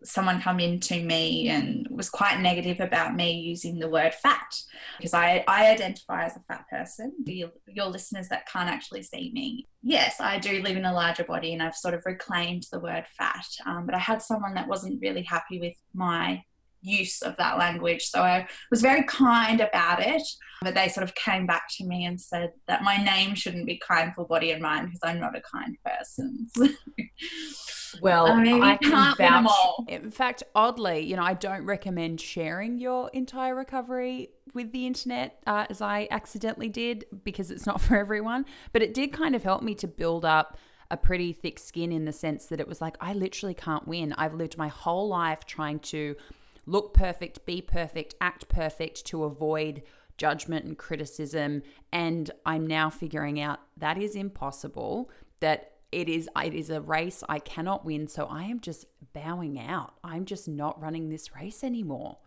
someone 0.02 0.40
come 0.40 0.60
in 0.60 0.80
to 0.80 1.02
me 1.02 1.48
and 1.48 1.86
was 1.90 2.08
quite 2.08 2.40
negative 2.40 2.80
about 2.80 3.14
me 3.14 3.32
using 3.32 3.78
the 3.78 3.88
word 3.88 4.14
fat 4.14 4.58
because 4.96 5.14
I, 5.14 5.44
I 5.46 5.70
identify 5.70 6.24
as 6.24 6.36
a 6.36 6.40
fat 6.48 6.64
person. 6.70 7.12
Your, 7.26 7.50
your 7.66 7.86
listeners 7.86 8.28
that 8.28 8.48
can't 8.48 8.68
actually 8.68 9.02
see 9.02 9.30
me, 9.32 9.68
yes, 9.82 10.20
I 10.20 10.38
do 10.38 10.62
live 10.62 10.76
in 10.76 10.84
a 10.84 10.92
larger 10.92 11.24
body 11.24 11.52
and 11.52 11.62
I've 11.62 11.74
sort 11.74 11.94
of 11.94 12.02
reclaimed 12.06 12.66
the 12.72 12.80
word 12.80 13.04
fat. 13.18 13.46
Um, 13.66 13.86
but 13.86 13.94
I 13.94 13.98
had 13.98 14.22
someone 14.22 14.54
that 14.54 14.68
wasn't 14.68 15.00
really 15.00 15.22
happy 15.22 15.60
with 15.60 15.76
my 15.92 16.42
use 16.82 17.22
of 17.22 17.36
that 17.36 17.58
language. 17.58 18.04
So 18.04 18.22
I 18.22 18.46
was 18.70 18.82
very 18.82 19.02
kind 19.04 19.60
about 19.60 20.04
it. 20.04 20.22
But 20.62 20.74
they 20.74 20.88
sort 20.88 21.04
of 21.04 21.14
came 21.14 21.46
back 21.46 21.68
to 21.76 21.86
me 21.86 22.04
and 22.04 22.20
said 22.20 22.52
that 22.68 22.82
my 22.82 23.02
name 23.02 23.34
shouldn't 23.34 23.64
be 23.64 23.80
Kindful 23.80 24.26
Body 24.26 24.50
and 24.50 24.60
Mind 24.60 24.88
because 24.88 25.00
I'm 25.02 25.18
not 25.18 25.34
a 25.34 25.40
kind 25.40 25.76
person. 25.82 26.48
Well, 28.00 28.26
I 28.28 28.42
mean, 28.42 28.62
I 28.62 28.76
can 28.76 28.92
can't 28.92 29.18
vouch. 29.18 29.52
In 29.88 30.10
fact, 30.10 30.42
oddly, 30.54 31.00
you 31.00 31.16
know, 31.16 31.22
I 31.22 31.34
don't 31.34 31.64
recommend 31.64 32.20
sharing 32.20 32.78
your 32.78 33.10
entire 33.12 33.54
recovery 33.54 34.30
with 34.54 34.72
the 34.72 34.86
internet 34.86 35.42
uh, 35.46 35.66
as 35.68 35.80
I 35.80 36.06
accidentally 36.10 36.68
did 36.68 37.04
because 37.24 37.50
it's 37.50 37.66
not 37.66 37.80
for 37.80 37.96
everyone. 37.96 38.46
But 38.72 38.82
it 38.82 38.94
did 38.94 39.12
kind 39.12 39.34
of 39.34 39.42
help 39.42 39.62
me 39.62 39.74
to 39.76 39.88
build 39.88 40.24
up 40.24 40.56
a 40.90 40.96
pretty 40.96 41.32
thick 41.32 41.58
skin 41.58 41.92
in 41.92 42.04
the 42.04 42.12
sense 42.12 42.46
that 42.46 42.60
it 42.60 42.66
was 42.66 42.80
like, 42.80 42.96
I 43.00 43.12
literally 43.12 43.54
can't 43.54 43.86
win. 43.86 44.12
I've 44.14 44.34
lived 44.34 44.58
my 44.58 44.68
whole 44.68 45.08
life 45.08 45.44
trying 45.44 45.78
to 45.80 46.16
look 46.70 46.94
perfect, 46.94 47.44
be 47.44 47.60
perfect, 47.60 48.14
act 48.20 48.48
perfect 48.48 49.04
to 49.06 49.24
avoid 49.24 49.82
judgment 50.16 50.64
and 50.64 50.78
criticism. 50.78 51.62
And 51.92 52.30
I'm 52.46 52.66
now 52.66 52.90
figuring 52.90 53.40
out 53.40 53.58
that 53.76 53.98
is 53.98 54.14
impossible, 54.14 55.10
that 55.40 55.72
it 55.90 56.08
is 56.08 56.28
it 56.36 56.54
is 56.54 56.70
a 56.70 56.80
race 56.80 57.24
I 57.28 57.40
cannot 57.40 57.84
win, 57.84 58.06
so 58.06 58.26
I 58.26 58.44
am 58.44 58.60
just 58.60 58.86
bowing 59.12 59.58
out. 59.58 59.94
I'm 60.04 60.24
just 60.24 60.46
not 60.46 60.80
running 60.80 61.08
this 61.08 61.34
race 61.34 61.64
anymore. 61.64 62.18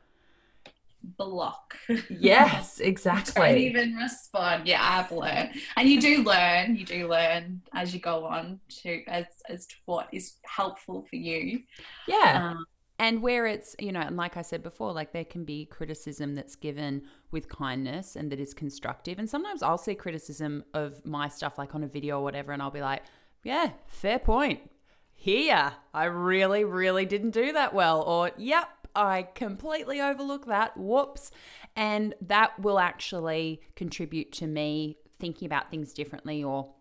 Block. 1.01 1.77
Yes, 2.09 2.79
exactly. 2.81 3.41
Don't 3.41 3.57
even 3.57 3.95
respond. 3.95 4.67
Yeah, 4.67 4.79
I've 4.81 5.11
learned, 5.11 5.51
and 5.77 5.87
you 5.87 6.01
do 6.01 6.23
learn. 6.23 6.75
You 6.75 6.85
do 6.85 7.07
learn 7.07 7.61
as 7.73 7.93
you 7.93 8.01
go 8.01 8.25
on 8.25 8.59
to 8.81 9.03
as 9.07 9.25
as 9.47 9.65
to 9.67 9.75
what 9.85 10.09
is 10.11 10.35
helpful 10.43 11.05
for 11.09 11.15
you. 11.15 11.61
Yeah. 12.07 12.51
Um, 12.51 12.65
And 12.99 13.21
where 13.21 13.45
it's, 13.47 13.75
you 13.79 13.91
know, 13.91 14.01
and 14.01 14.15
like 14.15 14.37
I 14.37 14.43
said 14.43 14.61
before, 14.61 14.93
like 14.93 15.13
there 15.13 15.25
can 15.25 15.43
be 15.45 15.65
criticism 15.65 16.35
that's 16.35 16.55
given 16.55 17.03
with 17.31 17.49
kindness 17.49 18.15
and 18.15 18.31
that 18.31 18.39
is 18.39 18.53
constructive. 18.53 19.19
And 19.19 19.29
sometimes 19.29 19.63
I'll 19.63 19.79
see 19.79 19.95
criticism 19.95 20.63
of 20.73 21.05
my 21.05 21.27
stuff 21.27 21.57
like 21.57 21.73
on 21.75 21.83
a 21.83 21.87
video 21.87 22.19
or 22.19 22.23
whatever, 22.23 22.51
and 22.51 22.61
I'll 22.61 22.71
be 22.71 22.81
like, 22.81 23.03
yeah, 23.43 23.71
fair 23.87 24.19
point. 24.19 24.69
Here, 25.11 25.73
I 25.93 26.05
really, 26.05 26.63
really 26.63 27.05
didn't 27.05 27.31
do 27.31 27.51
that 27.53 27.73
well. 27.73 28.01
Or, 28.03 28.31
yep, 28.37 28.69
I 28.95 29.27
completely 29.35 29.99
overlooked 29.99 30.47
that. 30.47 30.77
Whoops. 30.77 31.31
And 31.75 32.13
that 32.21 32.59
will 32.59 32.79
actually 32.79 33.61
contribute 33.75 34.31
to 34.33 34.47
me 34.47 34.97
thinking 35.17 35.45
about 35.45 35.69
things 35.69 35.93
differently 35.93 36.43
or 36.43 36.73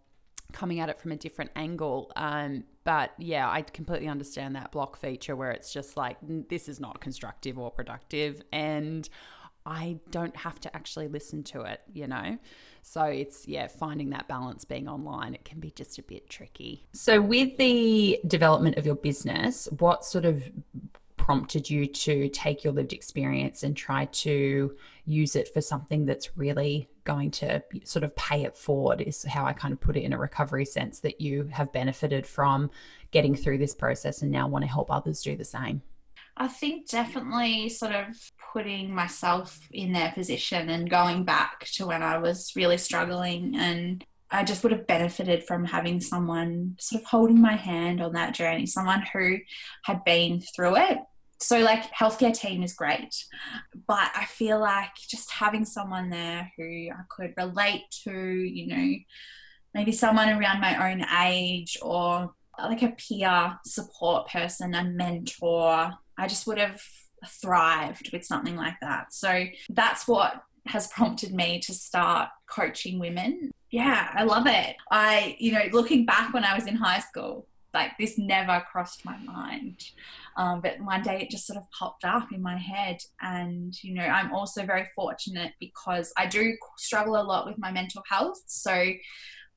coming 0.52 0.80
at 0.80 0.88
it 0.88 1.00
from 1.00 1.12
a 1.12 1.16
different 1.16 1.50
angle. 1.56 2.12
Um, 2.16 2.64
but 2.84 3.12
yeah, 3.18 3.48
I 3.50 3.62
completely 3.62 4.08
understand 4.08 4.56
that 4.56 4.72
block 4.72 4.96
feature 4.96 5.36
where 5.36 5.50
it's 5.50 5.72
just 5.72 5.96
like, 5.96 6.16
this 6.22 6.68
is 6.68 6.80
not 6.80 7.00
constructive 7.00 7.58
or 7.58 7.70
productive. 7.70 8.42
And 8.52 9.08
I 9.64 9.98
don't 10.10 10.36
have 10.36 10.60
to 10.60 10.76
actually 10.76 11.08
listen 11.08 11.44
to 11.44 11.62
it, 11.62 11.80
you 11.92 12.06
know? 12.08 12.38
So 12.82 13.04
it's, 13.04 13.46
yeah, 13.46 13.68
finding 13.68 14.10
that 14.10 14.26
balance 14.26 14.64
being 14.64 14.88
online, 14.88 15.34
it 15.34 15.44
can 15.44 15.60
be 15.60 15.70
just 15.70 15.98
a 15.98 16.02
bit 16.02 16.28
tricky. 16.28 16.84
So, 16.92 17.20
with 17.20 17.56
the 17.56 18.20
development 18.26 18.76
of 18.76 18.84
your 18.84 18.96
business, 18.96 19.68
what 19.78 20.04
sort 20.04 20.24
of 20.24 20.42
prompted 21.22 21.70
you 21.70 21.86
to 21.86 22.28
take 22.30 22.64
your 22.64 22.72
lived 22.72 22.92
experience 22.92 23.62
and 23.62 23.76
try 23.76 24.06
to 24.06 24.76
use 25.04 25.36
it 25.36 25.52
for 25.54 25.60
something 25.60 26.04
that's 26.04 26.36
really 26.36 26.88
going 27.04 27.30
to 27.30 27.62
sort 27.84 28.02
of 28.02 28.14
pay 28.16 28.42
it 28.42 28.56
forward? 28.56 29.00
Is 29.00 29.22
how 29.22 29.44
I 29.44 29.52
kind 29.52 29.72
of 29.72 29.80
put 29.80 29.96
it 29.96 30.02
in 30.02 30.12
a 30.12 30.18
recovery 30.18 30.64
sense 30.64 30.98
that 31.00 31.20
you 31.20 31.48
have 31.52 31.72
benefited 31.72 32.26
from 32.26 32.70
getting 33.12 33.36
through 33.36 33.58
this 33.58 33.74
process 33.74 34.22
and 34.22 34.32
now 34.32 34.48
want 34.48 34.64
to 34.64 34.70
help 34.70 34.90
others 34.90 35.22
do 35.22 35.36
the 35.36 35.44
same. 35.44 35.82
I 36.36 36.48
think 36.48 36.88
definitely 36.88 37.68
sort 37.68 37.92
of 37.92 38.16
putting 38.52 38.92
myself 38.92 39.60
in 39.70 39.92
their 39.92 40.10
position 40.12 40.70
and 40.70 40.90
going 40.90 41.24
back 41.24 41.66
to 41.74 41.86
when 41.86 42.02
I 42.02 42.18
was 42.18 42.52
really 42.56 42.78
struggling 42.78 43.54
and 43.54 44.04
I 44.30 44.42
just 44.42 44.62
would 44.62 44.72
have 44.72 44.86
benefited 44.86 45.44
from 45.44 45.66
having 45.66 46.00
someone 46.00 46.76
sort 46.80 47.02
of 47.02 47.06
holding 47.06 47.40
my 47.40 47.54
hand 47.54 48.00
on 48.00 48.14
that 48.14 48.34
journey, 48.34 48.64
someone 48.64 49.02
who 49.12 49.38
had 49.84 50.02
been 50.04 50.40
through 50.40 50.76
it. 50.76 50.98
So 51.42 51.58
like 51.58 51.92
healthcare 51.92 52.32
team 52.32 52.62
is 52.62 52.72
great, 52.72 53.24
but 53.86 54.10
I 54.14 54.24
feel 54.26 54.60
like 54.60 54.94
just 55.08 55.30
having 55.30 55.64
someone 55.64 56.08
there 56.08 56.50
who 56.56 56.88
I 56.90 57.02
could 57.08 57.34
relate 57.36 57.82
to, 58.04 58.12
you 58.12 58.66
know, 58.68 58.94
maybe 59.74 59.92
someone 59.92 60.28
around 60.28 60.60
my 60.60 60.92
own 60.92 61.04
age 61.26 61.76
or 61.82 62.32
like 62.58 62.82
a 62.82 62.90
peer 62.90 63.58
support 63.64 64.28
person, 64.28 64.74
a 64.74 64.84
mentor, 64.84 65.90
I 66.16 66.28
just 66.28 66.46
would 66.46 66.58
have 66.58 66.80
thrived 67.26 68.10
with 68.12 68.24
something 68.24 68.56
like 68.56 68.76
that. 68.80 69.12
So 69.12 69.44
that's 69.70 70.06
what 70.06 70.42
has 70.66 70.86
prompted 70.88 71.34
me 71.34 71.58
to 71.60 71.72
start 71.72 72.28
coaching 72.46 72.98
women. 72.98 73.50
Yeah, 73.70 74.10
I 74.12 74.22
love 74.24 74.46
it. 74.46 74.76
I, 74.90 75.36
you 75.38 75.52
know, 75.52 75.64
looking 75.72 76.04
back 76.04 76.32
when 76.34 76.44
I 76.44 76.54
was 76.54 76.66
in 76.66 76.76
high 76.76 77.00
school, 77.00 77.46
like 77.74 77.92
this 77.98 78.18
never 78.18 78.62
crossed 78.70 79.04
my 79.04 79.16
mind. 79.18 79.82
Um, 80.36 80.60
but 80.60 80.80
one 80.80 81.02
day 81.02 81.20
it 81.22 81.30
just 81.30 81.46
sort 81.46 81.58
of 81.58 81.70
popped 81.70 82.04
up 82.04 82.32
in 82.32 82.42
my 82.42 82.56
head. 82.56 82.98
And, 83.20 83.74
you 83.82 83.94
know, 83.94 84.04
I'm 84.04 84.32
also 84.32 84.64
very 84.64 84.86
fortunate 84.94 85.52
because 85.60 86.12
I 86.16 86.26
do 86.26 86.56
struggle 86.76 87.16
a 87.16 87.22
lot 87.22 87.46
with 87.46 87.58
my 87.58 87.72
mental 87.72 88.02
health. 88.08 88.42
So 88.46 88.92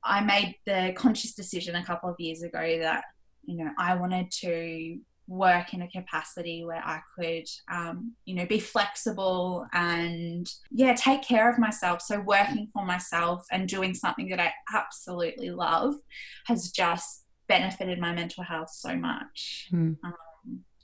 I 0.04 0.20
made 0.22 0.56
the 0.66 0.94
conscious 0.96 1.34
decision 1.34 1.74
a 1.74 1.84
couple 1.84 2.08
of 2.08 2.16
years 2.18 2.42
ago 2.42 2.78
that, 2.80 3.04
you 3.44 3.62
know, 3.62 3.70
I 3.78 3.94
wanted 3.94 4.30
to 4.42 4.98
work 5.28 5.74
in 5.74 5.82
a 5.82 5.88
capacity 5.88 6.64
where 6.64 6.82
I 6.84 7.00
could, 7.16 7.46
um, 7.70 8.14
you 8.24 8.34
know, 8.34 8.46
be 8.46 8.60
flexible 8.60 9.66
and, 9.72 10.48
yeah, 10.70 10.94
take 10.94 11.22
care 11.22 11.50
of 11.50 11.58
myself. 11.58 12.00
So, 12.02 12.20
working 12.20 12.68
for 12.72 12.84
myself 12.84 13.44
and 13.50 13.68
doing 13.68 13.94
something 13.94 14.28
that 14.28 14.40
I 14.40 14.52
absolutely 14.72 15.50
love 15.50 15.94
has 16.46 16.70
just 16.70 17.25
benefited 17.48 17.98
my 17.98 18.12
mental 18.12 18.44
health 18.44 18.70
so 18.70 18.96
much. 18.96 19.68
Hmm. 19.70 19.92
Um, 20.04 20.14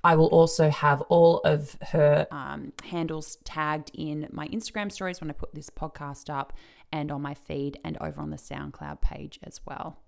I 0.08 0.16
will 0.16 0.28
also 0.28 0.70
have 0.70 1.02
all 1.02 1.40
of 1.40 1.76
her 1.82 2.26
um, 2.30 2.72
handles 2.82 3.36
tagged 3.44 3.90
in 3.92 4.26
my 4.32 4.48
Instagram 4.48 4.90
stories 4.90 5.20
when 5.20 5.28
I 5.28 5.34
put 5.34 5.54
this 5.54 5.68
podcast 5.68 6.30
up 6.30 6.54
and 6.90 7.12
on 7.12 7.20
my 7.20 7.34
feed 7.34 7.78
and 7.84 7.98
over 8.00 8.18
on 8.22 8.30
the 8.30 8.38
SoundCloud 8.38 9.02
page 9.02 9.38
as 9.42 9.60
well. 9.66 9.98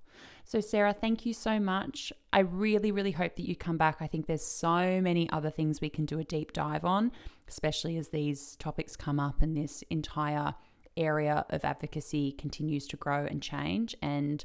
So, 0.43 0.63
Sarah, 0.63 0.95
thank 0.95 1.27
you 1.27 1.35
so 1.35 1.61
much. 1.61 2.15
I 2.33 2.39
really, 2.39 2.91
really 2.93 3.11
hope 3.11 3.37
that 3.37 3.47
you 3.47 3.55
come 3.55 3.77
back. 3.77 3.99
I 4.01 4.07
think 4.07 4.27
there's 4.27 4.43
so 4.43 5.03
many 5.03 5.29
other 5.29 5.51
things 5.51 5.83
we 5.83 5.91
can 5.91 6.07
do 6.07 6.19
a 6.19 6.25
deep 6.25 6.55
dive 6.55 6.87
on, 6.87 7.13
especially 7.47 7.99
as 7.99 8.09
these 8.09 8.57
topics 8.57 8.97
come 8.97 9.21
up 9.21 9.43
and 9.43 9.55
this 9.55 9.85
entire 9.91 10.55
area 10.97 11.45
of 11.51 11.63
advocacy 11.63 12.33
continues 12.33 12.87
to 12.87 12.97
grow 12.97 13.27
and 13.27 13.43
change. 13.43 13.95
And 14.01 14.43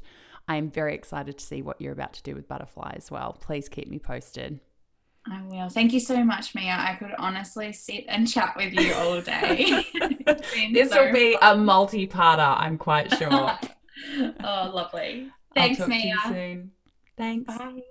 I'm 0.48 0.70
very 0.70 0.94
excited 0.94 1.38
to 1.38 1.46
see 1.46 1.62
what 1.62 1.80
you're 1.80 1.94
about 1.94 2.12
to 2.12 2.22
do 2.22 2.34
with 2.34 2.46
Butterfly 2.46 2.92
as 2.94 3.10
well. 3.10 3.38
Please 3.40 3.70
keep 3.70 3.88
me 3.88 3.98
posted. 3.98 4.60
I 5.30 5.42
will. 5.42 5.68
Thank 5.68 5.92
you 5.92 6.00
so 6.00 6.22
much, 6.22 6.54
Mia. 6.54 6.76
I 6.78 6.94
could 6.98 7.14
honestly 7.18 7.72
sit 7.72 8.04
and 8.08 8.28
chat 8.28 8.56
with 8.56 8.72
you 8.72 8.94
all 8.94 9.20
day. 9.20 9.84
this 10.72 10.90
so 10.90 11.06
will 11.06 11.12
be 11.12 11.36
fun. 11.40 11.60
a 11.60 11.60
multi-parter, 11.60 12.56
I'm 12.58 12.78
quite 12.78 13.12
sure. 13.14 13.30
oh, 14.44 14.70
lovely. 14.74 15.28
Thanks, 15.54 15.86
Mia. 15.86 16.16
soon. 16.28 16.70
Thanks. 17.16 17.56
Bye. 17.56 17.82